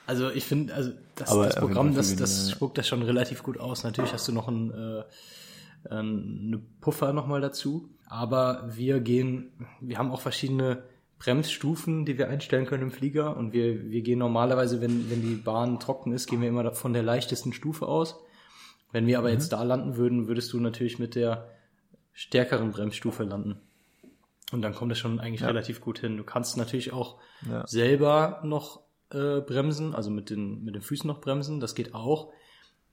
Also 0.06 0.30
ich 0.30 0.44
finde, 0.44 0.72
also 0.72 0.92
das, 1.16 1.30
Aber 1.30 1.46
das 1.46 1.56
Programm, 1.56 1.94
das, 1.94 2.16
das 2.16 2.50
spuckt 2.50 2.78
das 2.78 2.88
schon 2.88 3.02
relativ 3.02 3.42
gut 3.42 3.58
aus. 3.58 3.84
Natürlich 3.84 4.12
hast 4.12 4.26
du 4.28 4.32
noch 4.32 4.48
ein, 4.48 4.70
äh, 4.70 5.02
ein 5.90 6.46
eine 6.46 6.58
Puffer 6.80 7.12
nochmal 7.12 7.40
dazu. 7.40 7.90
Aber 8.06 8.68
wir 8.72 9.00
gehen, 9.00 9.52
wir 9.80 9.98
haben 9.98 10.10
auch 10.12 10.20
verschiedene 10.20 10.84
Bremsstufen, 11.18 12.04
die 12.04 12.18
wir 12.18 12.28
einstellen 12.28 12.66
können 12.66 12.84
im 12.84 12.90
Flieger. 12.90 13.36
Und 13.36 13.52
wir, 13.52 13.90
wir 13.90 14.02
gehen 14.02 14.18
normalerweise, 14.18 14.80
wenn, 14.80 15.10
wenn 15.10 15.22
die 15.22 15.34
Bahn 15.36 15.80
trocken 15.80 16.12
ist, 16.12 16.28
gehen 16.28 16.40
wir 16.42 16.48
immer 16.48 16.72
von 16.72 16.92
der 16.92 17.02
leichtesten 17.02 17.52
Stufe 17.52 17.86
aus. 17.86 18.16
Wenn 18.92 19.06
wir 19.06 19.18
aber 19.18 19.28
Mhm. 19.28 19.34
jetzt 19.34 19.52
da 19.52 19.62
landen 19.62 19.96
würden, 19.96 20.28
würdest 20.28 20.52
du 20.52 20.60
natürlich 20.60 20.98
mit 20.98 21.14
der 21.14 21.50
stärkeren 22.12 22.70
Bremsstufe 22.70 23.24
landen. 23.24 23.60
Und 24.52 24.62
dann 24.62 24.74
kommt 24.74 24.92
es 24.92 24.98
schon 24.98 25.18
eigentlich 25.18 25.40
Ja. 25.40 25.48
relativ 25.48 25.80
gut 25.80 25.98
hin. 25.98 26.16
Du 26.16 26.24
kannst 26.24 26.56
natürlich 26.56 26.92
auch 26.92 27.18
Ja. 27.48 27.66
selber 27.66 28.40
noch 28.44 28.80
äh, 29.10 29.40
bremsen, 29.40 29.94
also 29.94 30.10
mit 30.10 30.30
den, 30.30 30.64
mit 30.64 30.74
den 30.74 30.82
Füßen 30.82 31.06
noch 31.06 31.20
bremsen, 31.20 31.60
das 31.60 31.74
geht 31.76 31.94
auch. 31.94 32.32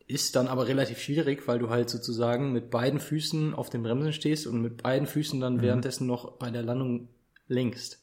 Ist 0.06 0.36
dann 0.36 0.48
aber 0.48 0.68
relativ 0.68 1.00
schwierig, 1.00 1.48
weil 1.48 1.58
du 1.60 1.70
halt 1.72 1.90
sozusagen 1.90 2.52
mit 2.54 2.70
beiden 2.70 3.00
Füßen 3.00 3.54
auf 3.56 3.70
den 3.72 3.82
Bremsen 3.84 4.14
stehst 4.14 4.46
und 4.46 4.62
mit 4.62 4.84
beiden 4.84 5.08
Füßen 5.08 5.40
dann 5.40 5.62
währenddessen 5.62 6.06
noch 6.06 6.34
bei 6.34 6.52
der 6.52 6.62
Landung 6.62 7.08
lenkst. 7.48 8.02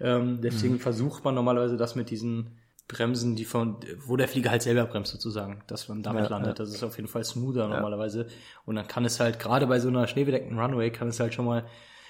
Ähm, 0.00 0.40
deswegen 0.42 0.78
versucht 0.78 1.24
man 1.24 1.34
normalerweise 1.34 1.76
das 1.76 1.94
mit 1.94 2.10
diesen 2.10 2.58
Bremsen, 2.88 3.36
die 3.36 3.44
von, 3.44 3.76
wo 4.04 4.16
der 4.16 4.28
Flieger 4.28 4.50
halt 4.50 4.62
selber 4.62 4.84
bremst 4.86 5.12
sozusagen, 5.12 5.62
dass 5.66 5.88
man 5.88 6.02
damit 6.02 6.24
Ja, 6.24 6.30
landet. 6.30 6.58
ja. 6.58 6.64
Das 6.64 6.74
ist 6.74 6.82
auf 6.82 6.96
jeden 6.96 7.08
Fall 7.08 7.24
smoother 7.24 7.68
normalerweise. 7.68 8.26
Und 8.66 8.74
dann 8.76 8.88
kann 8.88 9.04
es 9.04 9.20
halt, 9.20 9.38
gerade 9.38 9.66
bei 9.66 9.78
so 9.80 9.88
einer 9.88 10.06
schneebedeckten 10.08 10.58
Runway, 10.58 10.90
kann 10.90 11.08
es 11.08 11.20
halt 11.20 11.32
schon 11.32 11.44
mal 11.46 11.64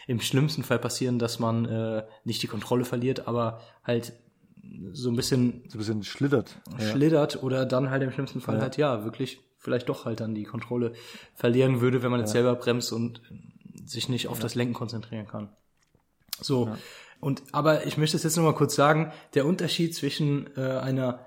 im 0.06 0.20
schlimmsten 0.20 0.64
Fall 0.64 0.78
passieren, 0.78 1.18
dass 1.18 1.38
man 1.38 1.66
äh, 1.66 2.04
nicht 2.24 2.42
die 2.42 2.48
Kontrolle 2.48 2.84
verliert, 2.84 3.28
aber 3.28 3.60
halt 3.84 4.14
so 4.92 5.10
ein 5.10 5.16
bisschen 5.16 5.64
So 5.68 5.76
ein 5.76 5.78
bisschen 5.78 6.02
schlittert. 6.02 6.56
Ja. 6.78 6.90
schlittert 6.92 7.42
oder 7.42 7.66
dann 7.66 7.90
halt 7.90 8.02
im 8.02 8.10
schlimmsten 8.10 8.40
Fall 8.40 8.60
halt 8.60 8.76
ja 8.76 9.04
wirklich 9.04 9.40
vielleicht 9.58 9.88
doch 9.88 10.04
halt 10.06 10.20
dann 10.20 10.34
die 10.34 10.44
Kontrolle 10.44 10.94
verlieren 11.34 11.80
würde, 11.80 12.02
wenn 12.02 12.10
man 12.10 12.20
jetzt 12.20 12.32
selber 12.32 12.54
bremst 12.56 12.92
und 12.92 13.20
sich 13.84 14.08
nicht 14.08 14.26
auf 14.28 14.38
das 14.40 14.54
Lenken 14.54 14.74
konzentrieren 14.74 15.26
kann. 15.28 15.50
So. 16.42 16.70
Und 17.20 17.42
aber 17.52 17.86
ich 17.86 17.96
möchte 17.96 18.16
es 18.16 18.22
jetzt 18.24 18.36
noch 18.36 18.44
mal 18.44 18.54
kurz 18.54 18.74
sagen, 18.74 19.12
der 19.34 19.46
Unterschied 19.46 19.94
zwischen 19.94 20.48
äh, 20.56 20.60
einer 20.60 21.20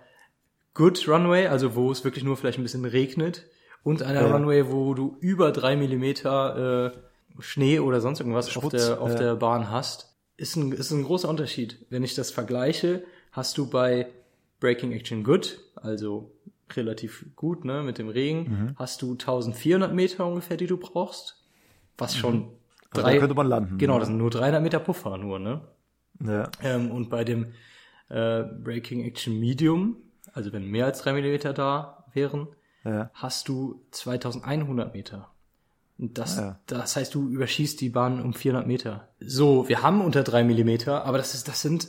Good 0.73 1.07
Runway, 1.07 1.47
also 1.47 1.75
wo 1.75 1.91
es 1.91 2.03
wirklich 2.03 2.23
nur 2.23 2.35
vielleicht 2.35 2.57
ein 2.59 2.63
bisschen 2.63 2.85
regnet, 2.85 3.45
und 3.83 4.01
einer 4.03 4.27
Ja. 4.27 4.35
Runway, 4.35 4.69
wo 4.71 4.93
du 4.93 5.15
über 5.21 5.51
drei 5.51 5.75
Millimeter 5.75 6.93
äh, 6.93 7.41
Schnee 7.41 7.79
oder 7.79 8.01
sonst 8.01 8.19
irgendwas 8.19 8.47
auf 8.47 8.53
Schmutz, 8.53 8.71
der, 8.85 9.01
auf 9.01 9.11
ja. 9.11 9.17
der 9.17 9.35
Bahn 9.35 9.69
hast, 9.69 10.15
ist 10.37 10.55
ein, 10.55 10.71
ist 10.71 10.91
ein 10.91 11.03
großer 11.03 11.29
Unterschied. 11.29 11.85
Wenn 11.89 12.03
ich 12.03 12.15
das 12.15 12.31
vergleiche, 12.31 13.03
hast 13.31 13.57
du 13.57 13.69
bei 13.69 14.07
Breaking 14.59 14.91
Action 14.91 15.23
Good, 15.23 15.59
also 15.75 16.31
relativ 16.75 17.25
gut, 17.35 17.63
ne, 17.63 17.83
mit 17.83 17.97
dem 17.99 18.09
Regen, 18.09 18.39
Mhm. 18.39 18.75
hast 18.75 19.01
du 19.01 19.11
1400 19.11 19.93
Meter 19.93 20.25
ungefähr, 20.25 20.57
die 20.57 20.67
du 20.67 20.77
brauchst, 20.77 21.41
was 21.97 22.15
schon 22.17 22.49
Also 23.03 23.11
da 23.13 23.17
könnte 23.19 23.35
man 23.35 23.47
landen. 23.47 23.77
Genau, 23.77 23.93
ja. 23.93 23.99
das 23.99 24.07
sind 24.07 24.17
nur 24.17 24.29
300 24.29 24.61
Meter 24.61 24.79
Puffer 24.79 25.17
nur, 25.17 25.39
ne? 25.39 25.61
Ja. 26.23 26.49
Ähm, 26.63 26.91
und 26.91 27.09
bei 27.09 27.23
dem 27.23 27.47
äh, 28.09 28.43
Breaking 28.43 29.03
Action 29.03 29.39
Medium, 29.39 29.97
also 30.33 30.53
wenn 30.53 30.65
mehr 30.69 30.85
als 30.85 30.99
3 31.01 31.13
Millimeter 31.13 31.53
da 31.53 32.05
wären, 32.13 32.47
Ja. 32.83 33.09
hast 33.13 33.47
du 33.49 33.81
2100 33.91 34.93
Meter. 34.93 35.29
Und 35.97 36.17
das, 36.17 36.37
ja. 36.37 36.59
das 36.67 36.95
heißt, 36.95 37.15
du 37.15 37.29
überschießt 37.29 37.79
die 37.79 37.89
Bahn 37.89 38.21
um 38.21 38.33
400 38.33 38.67
Meter. 38.67 39.07
So, 39.19 39.67
wir 39.69 39.81
haben 39.81 40.01
unter 40.01 40.23
3 40.23 40.43
Millimeter, 40.43 41.05
aber 41.05 41.17
das 41.17 41.33
ist, 41.33 41.47
das 41.47 41.61
sind, 41.61 41.87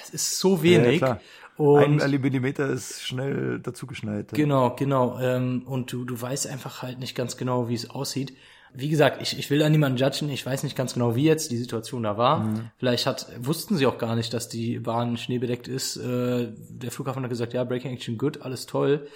das 0.00 0.10
ist 0.10 0.38
so 0.38 0.62
wenig. 0.62 0.98
klar. 0.98 1.20
und 1.56 2.02
Ein 2.02 2.20
Millimeter 2.20 2.68
ist 2.68 3.02
schnell 3.02 3.60
dazugeschneit. 3.60 4.32
ja. 4.32 4.36
Genau, 4.36 4.74
genau. 4.74 5.18
Ähm, 5.20 5.62
und 5.66 5.92
du, 5.92 6.04
du 6.04 6.20
weißt 6.20 6.48
einfach 6.48 6.82
halt 6.82 6.98
nicht 6.98 7.14
ganz 7.14 7.36
genau, 7.36 7.68
wie 7.68 7.74
es 7.74 7.88
aussieht. 7.88 8.34
Wie 8.74 8.88
gesagt, 8.88 9.22
ich, 9.22 9.38
ich 9.38 9.50
will 9.50 9.58
da 9.58 9.68
niemanden 9.68 9.98
judgen. 9.98 10.28
Ich 10.30 10.44
weiß 10.44 10.62
nicht 10.62 10.76
ganz 10.76 10.94
genau, 10.94 11.16
wie 11.16 11.24
jetzt 11.24 11.50
die 11.50 11.56
Situation 11.56 12.02
da 12.02 12.16
war. 12.16 12.40
Mhm. 12.40 12.70
Vielleicht 12.76 13.06
hat, 13.06 13.26
wussten 13.38 13.76
sie 13.76 13.86
auch 13.86 13.98
gar 13.98 14.14
nicht, 14.14 14.32
dass 14.34 14.48
die 14.48 14.78
Bahn 14.78 15.16
schneebedeckt 15.16 15.68
ist. 15.68 15.96
Äh, 15.96 16.52
der 16.68 16.90
Flughafen 16.90 17.22
hat 17.22 17.30
gesagt, 17.30 17.54
ja, 17.54 17.64
Breaking 17.64 17.92
Action 17.92 18.18
good, 18.18 18.42
alles 18.42 18.66
toll. 18.66 19.08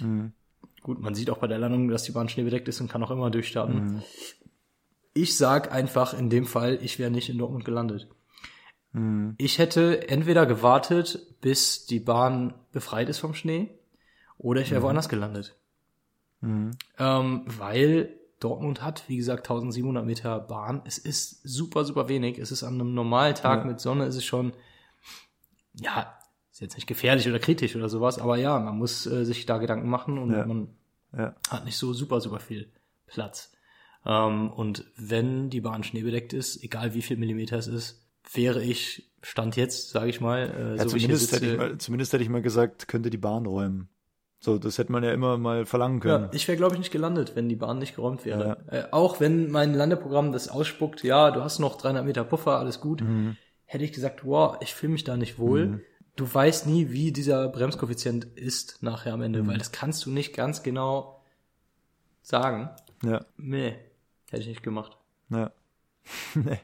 Mhm. 0.00 0.32
Gut, 0.82 1.00
man 1.00 1.14
sieht 1.14 1.30
auch 1.30 1.38
bei 1.38 1.46
der 1.46 1.58
Landung, 1.58 1.88
dass 1.88 2.04
die 2.04 2.12
Bahn 2.12 2.28
schneebedeckt 2.28 2.68
ist 2.68 2.80
und 2.80 2.90
kann 2.90 3.02
auch 3.02 3.10
immer 3.10 3.30
durchstarten. 3.30 3.84
Mhm. 3.84 4.02
Ich 5.12 5.36
sag 5.36 5.72
einfach 5.72 6.14
in 6.14 6.30
dem 6.30 6.46
Fall, 6.46 6.78
ich 6.82 6.98
wäre 6.98 7.10
nicht 7.10 7.28
in 7.28 7.38
Dortmund 7.38 7.64
gelandet. 7.64 8.08
Mhm. 8.92 9.34
Ich 9.38 9.58
hätte 9.58 10.08
entweder 10.08 10.46
gewartet, 10.46 11.40
bis 11.40 11.86
die 11.86 12.00
Bahn 12.00 12.54
befreit 12.72 13.08
ist 13.08 13.18
vom 13.18 13.34
Schnee, 13.34 13.70
oder 14.38 14.60
ich 14.60 14.70
wäre 14.70 14.82
woanders 14.82 15.08
gelandet. 15.08 15.56
Mhm. 16.40 16.70
Ähm, 16.98 17.42
weil 17.46 18.19
Dortmund 18.40 18.82
hat, 18.82 19.04
wie 19.08 19.16
gesagt, 19.16 19.44
1700 19.48 20.04
Meter 20.04 20.40
Bahn. 20.40 20.82
Es 20.84 20.98
ist 20.98 21.40
super, 21.44 21.84
super 21.84 22.08
wenig. 22.08 22.38
Es 22.38 22.50
ist 22.50 22.62
an 22.62 22.74
einem 22.74 22.94
normalen 22.94 23.34
Tag 23.34 23.60
Ja. 23.60 23.64
mit 23.66 23.80
Sonne, 23.80 24.06
ist 24.06 24.16
es 24.16 24.24
schon, 24.24 24.52
ja, 25.74 26.18
ist 26.50 26.60
jetzt 26.60 26.74
nicht 26.76 26.86
gefährlich 26.86 27.28
oder 27.28 27.38
kritisch 27.38 27.76
oder 27.76 27.88
sowas, 27.88 28.18
aber 28.18 28.36
ja, 28.36 28.58
man 28.58 28.76
muss 28.78 29.06
äh, 29.06 29.24
sich 29.24 29.46
da 29.46 29.58
Gedanken 29.58 29.88
machen 29.88 30.18
und 30.18 30.32
Ja. 30.32 30.44
man 30.46 30.68
Ja. 31.16 31.34
hat 31.48 31.64
nicht 31.64 31.76
so 31.76 31.92
super, 31.92 32.20
super 32.20 32.40
viel 32.40 32.70
Platz. 33.06 33.52
Ähm, 34.06 34.50
und 34.50 34.84
wenn 34.96 35.50
die 35.50 35.60
Bahn 35.60 35.84
schneebedeckt 35.84 36.32
ist, 36.32 36.62
egal 36.62 36.94
wie 36.94 37.02
viel 37.02 37.16
Millimeter 37.16 37.58
es 37.58 37.66
ist, 37.66 38.06
wäre 38.32 38.62
ich, 38.62 39.10
Stand 39.22 39.56
jetzt, 39.56 39.90
sage 39.90 40.08
ich 40.08 40.20
mal, 40.20 40.38
äh, 40.48 40.76
Ja, 40.78 40.88
so 40.88 40.94
wie 40.94 40.96
ich 40.98 41.02
zumindest, 41.02 41.32
hätte 41.32 41.46
ich 41.46 41.56
mal, 41.58 41.78
zumindest 41.78 42.12
hätte 42.14 42.22
ich 42.22 42.30
mal 42.30 42.40
gesagt, 42.42 42.88
könnte 42.88 43.10
die 43.10 43.18
Bahn 43.18 43.44
räumen. 43.44 43.88
So, 44.42 44.56
das 44.58 44.78
hätte 44.78 44.90
man 44.90 45.04
ja 45.04 45.12
immer 45.12 45.36
mal 45.36 45.66
verlangen 45.66 46.00
können. 46.00 46.24
Ja, 46.24 46.30
ich 46.32 46.48
wäre, 46.48 46.56
glaube 46.56 46.74
ich, 46.74 46.78
nicht 46.78 46.90
gelandet, 46.90 47.36
wenn 47.36 47.48
die 47.50 47.56
Bahn 47.56 47.78
nicht 47.78 47.94
geräumt 47.94 48.24
wäre. 48.24 48.56
Äh, 48.68 48.84
auch 48.90 49.20
wenn 49.20 49.50
mein 49.50 49.74
Landeprogramm 49.74 50.32
das 50.32 50.48
ausspuckt, 50.48 51.02
ja, 51.02 51.30
du 51.30 51.42
hast 51.42 51.58
noch 51.58 51.76
300 51.76 52.04
Meter 52.06 52.24
Puffer, 52.24 52.58
alles 52.58 52.80
gut, 52.80 53.02
Mhm. 53.02 53.36
hätte 53.66 53.84
ich 53.84 53.92
gesagt, 53.92 54.24
wow, 54.24 54.56
ich 54.60 54.74
fühle 54.74 54.92
mich 54.94 55.04
da 55.04 55.16
nicht 55.18 55.38
wohl. 55.38 55.84
Du 56.16 56.32
weißt 56.32 56.66
nie, 56.66 56.90
wie 56.90 57.12
dieser 57.12 57.48
Bremskoeffizient 57.48 58.24
ist 58.24 58.82
nachher 58.82 59.12
am 59.12 59.20
Mhm. 59.20 59.26
Ende, 59.26 59.46
weil 59.46 59.58
das 59.58 59.72
kannst 59.72 60.06
du 60.06 60.10
nicht 60.10 60.34
ganz 60.34 60.62
genau 60.62 61.20
sagen. 62.22 62.70
Ja, 63.02 63.24
Nee, 63.36 63.76
hätte 64.30 64.42
ich 64.42 64.48
nicht 64.48 64.62
gemacht. 64.62 64.96
ja. 65.28 65.50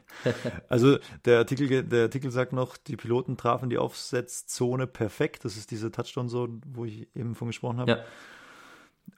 Also 0.69 0.97
der 1.25 1.37
Artikel, 1.39 1.83
der 1.83 2.03
Artikel 2.03 2.31
sagt 2.31 2.53
noch, 2.53 2.77
die 2.77 2.97
Piloten 2.97 3.37
trafen 3.37 3.69
die 3.69 3.77
Aufsetzzone 3.77 4.87
perfekt. 4.87 5.45
Das 5.45 5.57
ist 5.57 5.71
diese 5.71 5.91
Touchdown-Zone, 5.91 6.61
wo 6.73 6.85
ich 6.85 7.07
eben 7.15 7.35
von 7.35 7.47
gesprochen 7.47 7.79
habe. 7.79 7.91
Ja. 7.91 8.03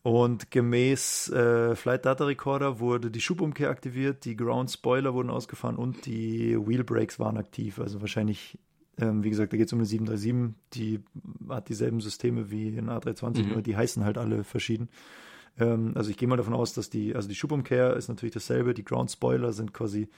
Und 0.03 0.51
gemäß 0.51 1.29
äh, 1.29 1.75
Flight 1.75 2.05
Data 2.05 2.25
Recorder 2.25 2.79
wurde 2.79 3.09
die 3.09 3.21
Schubumkehr 3.21 3.69
aktiviert, 3.69 4.23
die 4.23 4.35
Ground 4.35 4.69
Spoiler 4.71 5.13
wurden 5.13 5.31
ausgefahren 5.31 5.75
und 5.77 6.05
die 6.05 6.55
Wheel 6.57 6.83
Brakes 6.83 7.19
waren 7.19 7.37
aktiv. 7.37 7.79
Also 7.79 7.99
wahrscheinlich, 7.99 8.59
ähm, 8.99 9.23
wie 9.23 9.31
gesagt, 9.31 9.51
da 9.51 9.57
geht 9.57 9.65
es 9.67 9.73
um 9.73 9.79
eine 9.79 9.87
737, 9.87 10.55
die 10.73 10.99
hat 11.49 11.69
dieselben 11.69 12.01
Systeme 12.01 12.51
wie 12.51 12.77
ein 12.77 12.89
A320, 12.89 13.43
Mhm. 13.43 13.49
nur 13.53 13.61
die 13.63 13.75
heißen 13.75 14.03
halt 14.05 14.17
alle 14.19 14.43
verschieden. 14.43 14.89
Ähm, 15.57 15.93
also 15.95 16.09
ich 16.09 16.17
gehe 16.17 16.27
mal 16.27 16.37
davon 16.37 16.53
aus, 16.53 16.73
dass 16.73 16.89
die, 16.89 17.15
also 17.15 17.27
die 17.27 17.35
Schubumkehr 17.35 17.95
ist 17.95 18.07
natürlich 18.09 18.33
dasselbe, 18.33 18.73
die 18.73 18.85
Ground 18.85 19.11
Spoiler 19.11 19.53
sind 19.53 19.73
quasi 19.73 20.09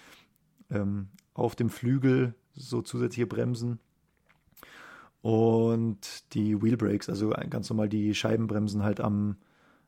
ähm, 0.69 1.09
auf 1.33 1.55
dem 1.55 1.69
Flügel 1.69 2.35
so 2.53 2.81
zusätzliche 2.81 3.27
Bremsen. 3.27 3.79
Und 5.21 6.33
die 6.33 6.61
Wheel 6.61 6.77
Brakes, 6.77 7.07
also 7.09 7.29
ganz 7.49 7.69
normal 7.69 7.89
die 7.89 8.15
Scheibenbremsen 8.15 8.83
halt 8.83 8.99
am, 8.99 9.37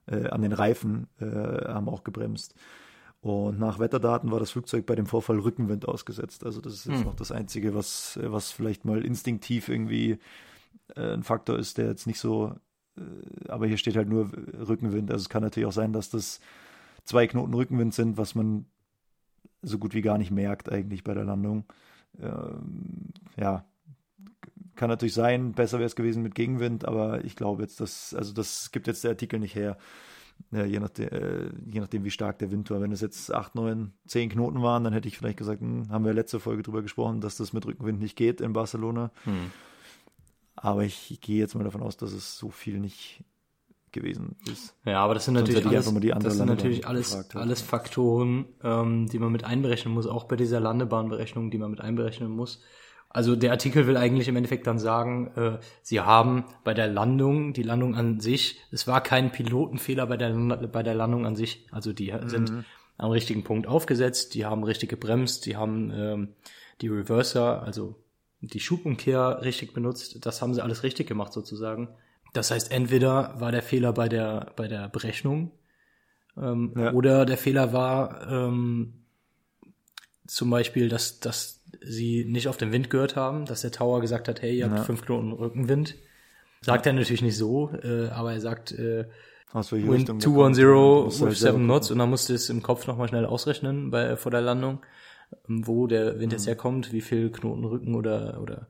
äh, 0.05 0.27
an 0.27 0.43
den 0.43 0.51
Reifen, 0.51 1.07
äh, 1.19 1.25
haben 1.25 1.89
auch 1.89 2.03
gebremst. 2.03 2.53
Und 3.21 3.57
nach 3.57 3.79
Wetterdaten 3.79 4.31
war 4.31 4.39
das 4.39 4.51
Flugzeug 4.51 4.85
bei 4.85 4.95
dem 4.95 5.05
Vorfall 5.05 5.39
Rückenwind 5.39 5.87
ausgesetzt. 5.87 6.45
Also 6.45 6.61
das 6.61 6.73
ist 6.73 6.85
jetzt 6.85 6.99
Hm. 6.99 7.05
noch 7.05 7.15
das 7.15 7.31
Einzige, 7.31 7.73
was, 7.73 8.19
was 8.21 8.51
vielleicht 8.51 8.85
mal 8.85 9.03
instinktiv 9.03 9.69
irgendwie 9.69 10.19
äh, 10.95 11.13
ein 11.13 11.23
Faktor 11.23 11.57
ist, 11.57 11.77
der 11.77 11.87
jetzt 11.87 12.05
nicht 12.05 12.19
so, 12.19 12.53
aber 13.47 13.67
hier 13.67 13.77
steht 13.77 13.95
halt 13.95 14.07
nur 14.07 14.31
Rückenwind. 14.67 15.11
Also 15.11 15.23
es 15.23 15.29
kann 15.29 15.43
natürlich 15.43 15.67
auch 15.67 15.73
sein, 15.73 15.93
dass 15.93 16.09
das 16.09 16.39
zwei 17.03 17.27
Knoten 17.27 17.53
Rückenwind 17.53 17.93
sind, 17.93 18.17
was 18.17 18.35
man 18.35 18.65
so 19.61 19.77
gut 19.77 19.93
wie 19.93 20.01
gar 20.01 20.17
nicht 20.17 20.31
merkt 20.31 20.71
eigentlich 20.71 21.03
bei 21.03 21.13
der 21.13 21.23
Landung. 21.23 21.65
Ähm, 22.21 23.13
ja, 23.37 23.65
kann 24.75 24.89
natürlich 24.89 25.13
sein, 25.13 25.53
besser 25.53 25.79
wäre 25.79 25.87
es 25.87 25.95
gewesen 25.95 26.23
mit 26.23 26.35
Gegenwind, 26.35 26.85
aber 26.85 27.23
ich 27.23 27.35
glaube 27.35 27.61
jetzt, 27.61 27.79
dass, 27.79 28.13
also 28.13 28.33
das 28.33 28.71
gibt 28.71 28.87
jetzt 28.87 29.03
der 29.03 29.11
Artikel 29.11 29.39
nicht 29.39 29.55
her, 29.55 29.77
ja, 30.51 30.65
je, 30.65 30.79
nachdem, 30.79 31.09
äh, 31.09 31.49
je 31.65 31.79
nachdem, 31.79 32.03
wie 32.03 32.11
stark 32.11 32.39
der 32.39 32.51
Wind 32.51 32.69
war. 32.69 32.81
Wenn 32.81 32.91
es 32.91 33.01
jetzt 33.01 33.33
8, 33.33 33.55
9, 33.55 33.93
10 34.07 34.29
Knoten 34.29 34.61
waren, 34.61 34.83
dann 34.83 34.93
hätte 34.93 35.07
ich 35.07 35.17
vielleicht 35.17 35.37
gesagt, 35.37 35.61
hm, 35.61 35.89
haben 35.89 36.05
wir 36.05 36.13
letzte 36.13 36.39
Folge 36.39 36.63
drüber 36.63 36.81
gesprochen, 36.81 37.21
dass 37.21 37.37
das 37.37 37.53
mit 37.53 37.65
Rückenwind 37.65 37.99
nicht 37.99 38.15
geht 38.15 38.41
in 38.41 38.53
Barcelona. 38.53 39.11
Hm. 39.23 39.51
Aber 40.55 40.83
ich 40.83 41.19
gehe 41.21 41.39
jetzt 41.39 41.55
mal 41.55 41.63
davon 41.63 41.81
aus, 41.81 41.97
dass 41.97 42.11
es 42.11 42.37
so 42.37 42.49
viel 42.49 42.79
nicht 42.79 43.23
gewesen 43.93 44.35
ist. 44.51 44.75
Ja, 44.85 44.99
aber 45.03 45.13
das 45.13 45.25
sind 45.25 45.35
Sonst 45.35 45.49
natürlich 45.49 45.67
alles, 45.67 46.23
das 46.23 46.37
sind 46.37 46.47
natürlich 46.47 46.87
alles, 46.87 47.35
alles 47.35 47.61
Faktoren, 47.61 48.45
ähm, 48.63 49.07
die 49.07 49.19
man 49.19 49.31
mit 49.31 49.45
einberechnen 49.45 49.93
muss, 49.93 50.07
auch 50.07 50.25
bei 50.25 50.35
dieser 50.35 50.59
Landebahnberechnung, 50.59 51.51
die 51.51 51.57
man 51.57 51.71
mit 51.71 51.79
einberechnen 51.79 52.29
muss. 52.29 52.61
Also 53.09 53.35
der 53.35 53.51
Artikel 53.51 53.85
will 53.85 53.95
eigentlich 53.95 54.27
im 54.27 54.35
Endeffekt 54.35 54.65
dann 54.65 54.79
sagen, 54.79 55.27
äh, 55.35 55.59
sie 55.83 56.01
haben 56.01 56.45
bei 56.63 56.73
der 56.73 56.87
Landung, 56.87 57.53
die 57.53 57.61
Landung 57.61 57.95
an 57.95 58.19
sich, 58.19 58.59
es 58.71 58.87
war 58.87 59.01
kein 59.01 59.31
Pilotenfehler 59.31 60.07
bei 60.07 60.17
der, 60.17 60.33
bei 60.33 60.81
der 60.81 60.95
Landung 60.95 61.27
an 61.27 61.35
sich. 61.35 61.67
Also 61.71 61.93
die 61.93 62.11
sind 62.25 62.65
am 62.97 63.11
richtigen 63.11 63.43
Punkt 63.43 63.67
aufgesetzt, 63.67 64.33
die 64.33 64.45
haben 64.45 64.63
richtig 64.63 64.89
gebremst, 64.89 65.45
die 65.45 65.55
haben 65.55 65.91
ähm, 65.95 66.29
die 66.81 66.87
Reverser, 66.87 67.61
also 67.61 67.95
die 68.45 68.59
Schubumkehr 68.59 69.39
richtig 69.41 69.73
benutzt. 69.73 70.25
Das 70.25 70.41
haben 70.41 70.53
sie 70.53 70.61
alles 70.61 70.83
richtig 70.83 71.07
gemacht 71.07 71.31
sozusagen. 71.33 71.89
Das 72.33 72.51
heißt, 72.51 72.71
entweder 72.71 73.39
war 73.39 73.51
der 73.51 73.61
Fehler 73.61 73.93
bei 73.93 74.09
der, 74.09 74.51
bei 74.55 74.67
der 74.67 74.89
Berechnung 74.89 75.51
ähm, 76.37 76.73
Ja. 76.75 76.91
oder 76.93 77.25
der 77.25 77.37
Fehler 77.37 77.73
war 77.73 78.27
ähm, 78.29 79.05
zum 80.27 80.49
Beispiel, 80.49 80.89
dass, 80.89 81.19
dass 81.19 81.61
sie 81.81 82.25
nicht 82.25 82.47
auf 82.47 82.57
den 82.57 82.71
Wind 82.71 82.89
gehört 82.89 83.15
haben, 83.15 83.45
dass 83.45 83.61
der 83.61 83.71
Tower 83.71 84.01
gesagt 84.01 84.27
hat, 84.27 84.41
hey, 84.41 84.57
ihr 84.57 84.65
habt 84.65 84.77
Ja. 84.77 84.83
fünf 84.83 85.03
Knoten 85.05 85.31
Rückenwind. 85.31 85.95
Sagt 86.61 86.85
er 86.85 86.93
natürlich 86.93 87.21
nicht 87.21 87.37
so, 87.37 87.71
äh, 87.83 88.07
aber 88.09 88.33
er 88.33 88.39
sagt 88.41 88.71
äh, 88.71 89.05
welche 89.53 89.73
Wind 89.87 90.09
Richtung 90.09 90.19
der 90.19 90.29
kommt, 90.29 90.55
210 90.55 91.03
musst 91.03 91.19
du 91.19 91.23
halt 91.25 91.31
with 91.31 91.39
selber 91.39 91.57
7 91.57 91.65
Knots 91.65 91.91
und 91.91 91.97
dann 91.99 92.09
musst 92.09 92.29
du 92.29 92.33
es 92.33 92.49
im 92.49 92.63
Kopf 92.63 92.87
nochmal 92.87 93.07
schnell 93.09 93.25
ausrechnen 93.25 93.91
bei, 93.91 94.15
vor 94.17 94.31
der 94.31 94.41
Landung, 94.41 94.79
wo 95.47 95.87
der 95.87 96.19
Wind 96.19 96.27
Mhm. 96.27 96.31
jetzt 96.31 96.47
herkommt, 96.47 96.91
wie 96.91 97.01
viel 97.01 97.31
Knoten 97.31 97.63
Rücken 97.65 97.95
oder, 97.95 98.39
oder 98.41 98.67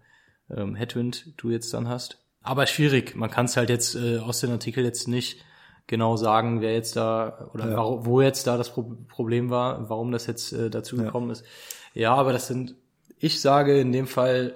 ähm, 0.50 0.76
Headwind 0.76 1.34
du 1.38 1.50
jetzt 1.50 1.74
dann 1.74 1.88
hast. 1.88 2.20
Aber 2.42 2.68
schwierig, 2.68 3.16
man 3.16 3.30
kann 3.30 3.46
es 3.46 3.56
halt 3.58 3.70
jetzt 3.70 3.96
äh, 3.96 4.18
aus 4.20 4.40
dem 4.42 4.52
Artikel 4.52 4.84
jetzt 4.84 5.08
nicht 5.08 5.44
genau 5.88 6.16
sagen, 6.18 6.62
wer 6.62 6.74
jetzt 6.74 6.96
da 6.96 7.50
oder 7.54 7.70
Ja. 7.72 7.78
warum, 7.78 8.06
wo 8.06 8.22
jetzt 8.22 8.48
da 8.48 8.58
das 8.58 8.72
Pro 8.74 8.84
Problem 9.08 9.50
war, 9.50 9.90
warum 9.90 10.12
das 10.12 10.28
jetzt 10.28 10.52
äh, 10.54 10.70
dazu 10.70 10.98
Ja. 10.98 11.04
gekommen 11.04 11.30
ist. 11.30 11.46
Ja, 11.94 12.14
aber 12.16 12.34
das 12.34 12.48
sind, 12.48 12.76
ich 13.20 13.40
sage 13.42 13.80
in 13.80 13.92
dem 13.92 14.08
Fall, 14.08 14.54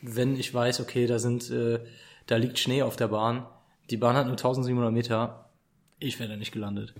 wenn 0.00 0.36
ich 0.36 0.52
weiß, 0.52 0.80
okay, 0.80 1.06
da 1.06 1.18
sind, 1.18 1.50
äh, 1.50 1.80
da 2.26 2.36
liegt 2.36 2.58
Schnee 2.58 2.82
auf 2.82 2.96
der 2.96 3.08
Bahn, 3.08 3.46
die 3.90 3.96
Bahn 3.96 4.16
hat 4.16 4.26
nur 4.26 4.36
1700 4.36 4.92
Meter, 4.92 5.50
ich 5.98 6.18
wäre 6.18 6.30
da 6.30 6.36
nicht 6.36 6.52
gelandet. 6.52 6.94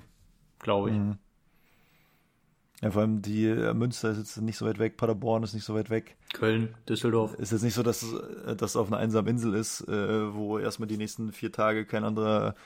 Glaube 0.60 0.90
ich. 0.90 0.96
Mhm. 0.96 1.18
Ja, 2.82 2.90
vor 2.90 3.02
allem 3.02 3.22
die 3.22 3.46
äh, 3.46 3.72
Münster 3.74 4.10
ist 4.10 4.18
jetzt 4.18 4.36
nicht 4.38 4.56
so 4.56 4.66
weit 4.66 4.80
weg, 4.80 4.96
Paderborn 4.96 5.44
ist 5.44 5.54
nicht 5.54 5.64
so 5.64 5.74
weit 5.74 5.88
weg. 5.88 6.16
Köln, 6.32 6.74
Düsseldorf. 6.88 7.34
Ist 7.34 7.52
jetzt 7.52 7.62
nicht 7.62 7.74
so, 7.74 7.84
dass 7.84 8.02
äh, 8.02 8.56
das 8.56 8.74
auf 8.74 8.88
einer 8.88 8.96
einsamen 8.96 9.28
Insel 9.28 9.54
ist, 9.54 9.82
äh, 9.82 10.34
wo 10.34 10.58
erstmal 10.58 10.88
die 10.88 10.96
nächsten 10.96 11.30
vier 11.30 11.52
Tage 11.52 11.86
kein 11.86 12.02
anderer, 12.02 12.56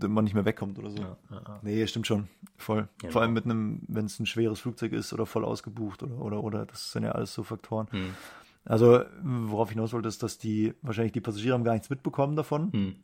man 0.00 0.24
nicht 0.24 0.34
mehr 0.34 0.44
wegkommt 0.44 0.76
oder 0.80 0.90
so. 0.90 0.98
Ja, 0.98 1.16
ja, 1.30 1.42
ja. 1.46 1.60
Nee, 1.62 1.86
stimmt 1.86 2.08
schon. 2.08 2.28
Voll. 2.56 2.88
Genau. 2.98 3.12
Vor 3.12 3.22
allem 3.22 3.32
mit 3.32 3.44
einem, 3.44 3.82
wenn 3.86 4.06
es 4.06 4.18
ein 4.18 4.26
schweres 4.26 4.58
Flugzeug 4.58 4.92
ist 4.92 5.12
oder 5.12 5.24
voll 5.24 5.44
ausgebucht 5.44 6.02
oder, 6.02 6.18
oder, 6.18 6.42
oder, 6.42 6.66
das 6.66 6.90
sind 6.90 7.04
ja 7.04 7.12
alles 7.12 7.32
so 7.32 7.44
Faktoren. 7.44 7.86
Hm. 7.92 8.14
Also, 8.64 9.04
worauf 9.22 9.70
ich 9.70 9.74
hinaus 9.74 9.92
wollte, 9.92 10.08
ist, 10.08 10.22
dass 10.24 10.36
die, 10.36 10.74
wahrscheinlich 10.82 11.12
die 11.12 11.20
Passagiere 11.20 11.54
haben 11.54 11.64
gar 11.64 11.74
nichts 11.74 11.90
mitbekommen 11.90 12.34
davon, 12.34 12.72
Hm. 12.72 12.96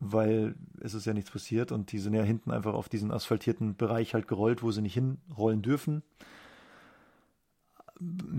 Weil 0.00 0.54
es 0.80 0.94
ist 0.94 1.06
ja 1.06 1.14
nichts 1.14 1.30
passiert 1.30 1.72
und 1.72 1.92
die 1.92 1.98
sind 1.98 2.14
ja 2.14 2.22
hinten 2.22 2.50
einfach 2.50 2.74
auf 2.74 2.88
diesen 2.88 3.10
asphaltierten 3.10 3.76
Bereich 3.76 4.14
halt 4.14 4.28
gerollt, 4.28 4.62
wo 4.62 4.70
sie 4.70 4.82
nicht 4.82 4.94
hinrollen 4.94 5.62
dürfen. 5.62 6.02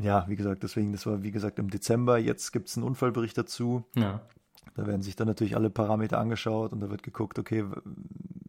Ja, 0.01 0.26
wie 0.28 0.36
gesagt, 0.36 0.62
deswegen, 0.62 0.91
das 0.91 1.05
war 1.08 1.24
wie 1.24 1.32
gesagt 1.32 1.58
im 1.58 1.70
Dezember. 1.70 2.20
Jetzt 2.20 2.51
gibt 2.51 2.70
es 2.70 2.78
einen 2.78 2.86
Unfallbericht 2.86 3.38
dazu. 3.38 3.86
Ja. 3.95 4.22
Da 4.76 4.86
werden 4.86 5.01
sich 5.01 5.16
dann 5.16 5.28
natürlich 5.28 5.55
alle 5.55 5.72
Parameter 5.72 6.20
angeschaut 6.20 6.72
und 6.74 6.80
da 6.80 6.91
wird 6.91 7.01
geguckt, 7.01 7.39
okay, 7.39 7.66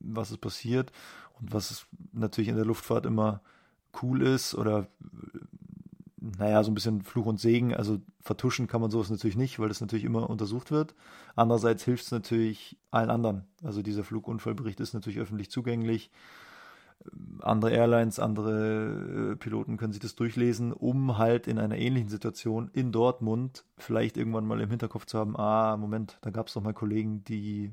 was 0.00 0.30
ist 0.30 0.42
passiert 0.42 0.92
und 1.40 1.54
was 1.54 1.70
ist 1.70 1.86
natürlich 2.12 2.48
in 2.48 2.56
der 2.56 2.66
Luftfahrt 2.66 3.06
immer 3.06 3.40
cool 4.02 4.22
ist 4.22 4.54
oder 4.54 4.88
naja, 6.20 6.62
so 6.64 6.70
ein 6.70 6.74
bisschen 6.74 7.02
Fluch 7.02 7.26
und 7.26 7.40
Segen. 7.40 7.74
Also 7.74 8.00
vertuschen 8.20 8.66
kann 8.66 8.80
man 8.80 8.90
sowas 8.90 9.10
natürlich 9.10 9.36
nicht, 9.36 9.58
weil 9.58 9.68
das 9.68 9.80
natürlich 9.80 10.04
immer 10.04 10.28
untersucht 10.28 10.70
wird. 10.70 10.94
Andererseits 11.36 11.84
hilft 11.84 12.04
es 12.04 12.10
natürlich 12.10 12.76
allen 12.90 13.10
anderen. 13.10 13.44
Also 13.62 13.82
dieser 13.82 14.04
Flugunfallbericht 14.04 14.80
ist 14.80 14.94
natürlich 14.94 15.18
öffentlich 15.18 15.50
zugänglich. 15.50 16.10
Andere 17.40 17.70
Airlines, 17.70 18.18
andere 18.18 19.32
äh, 19.32 19.36
Piloten 19.36 19.76
können 19.76 19.92
sich 19.92 20.02
das 20.02 20.16
durchlesen, 20.16 20.72
um 20.72 21.16
halt 21.16 21.46
in 21.46 21.58
einer 21.58 21.78
ähnlichen 21.78 22.08
Situation 22.08 22.70
in 22.72 22.90
Dortmund 22.90 23.64
vielleicht 23.76 24.16
irgendwann 24.16 24.46
mal 24.46 24.60
im 24.60 24.70
Hinterkopf 24.70 25.06
zu 25.06 25.18
haben, 25.18 25.36
ah, 25.36 25.76
Moment, 25.76 26.18
da 26.22 26.30
gab 26.30 26.48
es 26.48 26.54
doch 26.54 26.62
mal 26.62 26.74
Kollegen, 26.74 27.22
die 27.24 27.72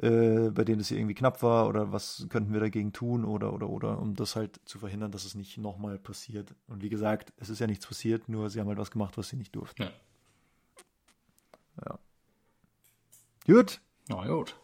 äh, 0.00 0.50
bei 0.50 0.64
denen 0.64 0.80
es 0.80 0.88
hier 0.88 0.98
irgendwie 0.98 1.14
knapp 1.14 1.42
war 1.42 1.68
oder 1.68 1.92
was 1.92 2.26
könnten 2.28 2.52
wir 2.52 2.60
dagegen 2.60 2.92
tun 2.92 3.24
oder 3.24 3.52
oder 3.52 3.68
oder 3.68 3.98
um 3.98 4.14
das 4.14 4.36
halt 4.36 4.60
zu 4.64 4.78
verhindern, 4.78 5.10
dass 5.10 5.24
es 5.24 5.34
nicht 5.34 5.58
nochmal 5.58 5.98
passiert. 5.98 6.54
Und 6.68 6.82
wie 6.82 6.88
gesagt, 6.88 7.32
es 7.36 7.48
ist 7.48 7.58
ja 7.58 7.66
nichts 7.66 7.86
passiert, 7.86 8.28
nur 8.28 8.48
sie 8.50 8.60
haben 8.60 8.68
halt 8.68 8.78
was 8.78 8.90
gemacht, 8.90 9.18
was 9.18 9.28
sie 9.28 9.36
nicht 9.36 9.54
durften. 9.56 9.82
Ja. 9.82 9.90
Ja. 11.84 11.98
Gut. 13.46 13.80
Na 14.08 14.26
gut. 14.26 14.56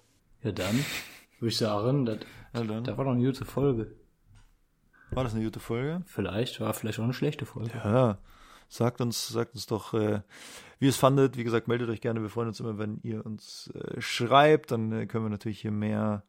Ja, 0.43 0.53
dann 0.53 0.85
würde 1.39 1.49
ich 1.49 1.57
sagen, 1.57 2.07
das, 2.07 2.18
Ja, 2.53 2.62
das 2.62 2.97
war 2.97 3.05
doch 3.05 3.12
eine 3.12 3.24
gute 3.24 3.45
Folge. 3.45 3.95
War 5.11 5.24
das 5.24 5.35
eine 5.35 5.45
gute 5.45 5.61
Folge? 5.61 6.03
Vielleicht 6.07 6.61
war 6.61 6.74
vielleicht 6.74 6.99
auch 6.99 7.05
eine 7.05 7.14
schlechte 7.14 7.47
Folge. 7.47 7.72
Ja, 7.74 8.18
sagt 8.69 9.01
uns, 9.01 9.29
sagt 9.29 9.55
uns 9.55 9.67
doch, 9.67 9.95
äh, 9.95 10.23
wie 10.79 10.87
ihr 10.87 10.91
es 10.91 10.97
fandet. 10.97 11.37
Wie 11.37 11.45
gesagt, 11.45 11.69
meldet 11.69 11.89
euch 11.89 12.01
gerne. 12.01 12.23
Wir 12.23 12.29
freuen 12.29 12.49
uns 12.49 12.61
immer, 12.61 12.79
wenn 12.79 13.01
ihr 13.03 13.25
uns 13.25 13.71
äh, 13.75 14.01
schreibt. 14.01 14.71
Dann 14.71 14.93
äh, 14.93 15.07
können 15.07 15.25
wir 15.25 15.31
natürlich 15.31 15.61
hier 15.61 15.71
mehr 15.71 16.25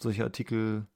solche 0.00 0.24
Artikel 0.24 0.86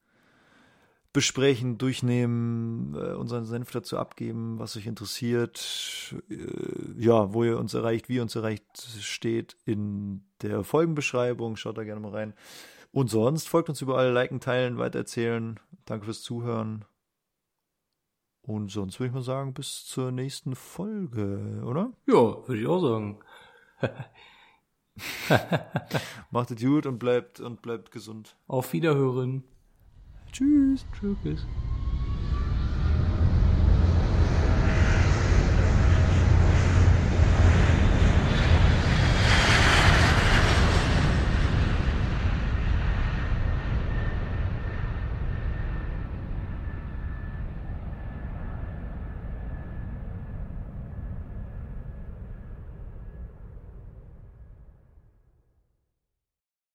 besprechen, 1.13 1.79
durchnehmen, 1.79 2.95
äh, 2.95 3.15
unseren 3.15 3.47
Senf 3.47 3.71
dazu 3.71 3.97
abgeben, 3.97 4.59
was 4.59 4.77
euch 4.77 4.87
interessiert. 4.87 6.15
Äh, 6.29 6.37
ja, 6.99 7.33
wo 7.33 7.45
ihr 7.45 7.59
uns 7.59 7.73
erreicht, 7.75 8.09
wie 8.09 8.17
ihr 8.17 8.23
uns 8.23 8.37
erreicht, 8.37 8.65
steht 9.01 9.57
in 9.65 10.25
der 10.43 10.63
Folgenbeschreibung. 10.63 11.57
Schaut 11.57 11.79
da 11.79 11.85
gerne 11.85 12.01
mal 12.01 12.13
rein. 12.13 12.35
Und 12.93 13.09
sonst 13.09 13.49
folgt 13.49 13.69
uns 13.69 13.81
überall, 13.81 14.13
liken, 14.13 14.41
teilen, 14.41 14.79
weitererzählen. 14.79 15.61
Danke 15.85 16.07
fürs 16.07 16.23
Zuhören. 16.23 16.85
Und 18.47 18.71
sonst 18.71 19.01
würde 19.01 19.09
ich 19.09 19.15
mal 19.15 19.23
sagen, 19.23 19.55
bis 19.55 19.85
zur 19.87 20.13
nächsten 20.13 20.55
Folge, 20.55 21.63
oder? 21.65 21.93
Ja, 22.07 22.15
würde 22.47 22.61
ich 22.61 22.67
auch 22.67 22.81
sagen. 22.81 23.19
Macht 26.31 26.53
es 26.53 26.63
gut 26.63 26.87
und 26.87 26.99
bleibt 26.99 27.41
und 27.41 27.61
bleibt 27.61 27.91
gesund. 27.91 28.37
Auf 28.47 28.73
Wiederhören. 28.73 29.43
Tschüss. 30.31 30.87
Tschüss. 30.93 31.45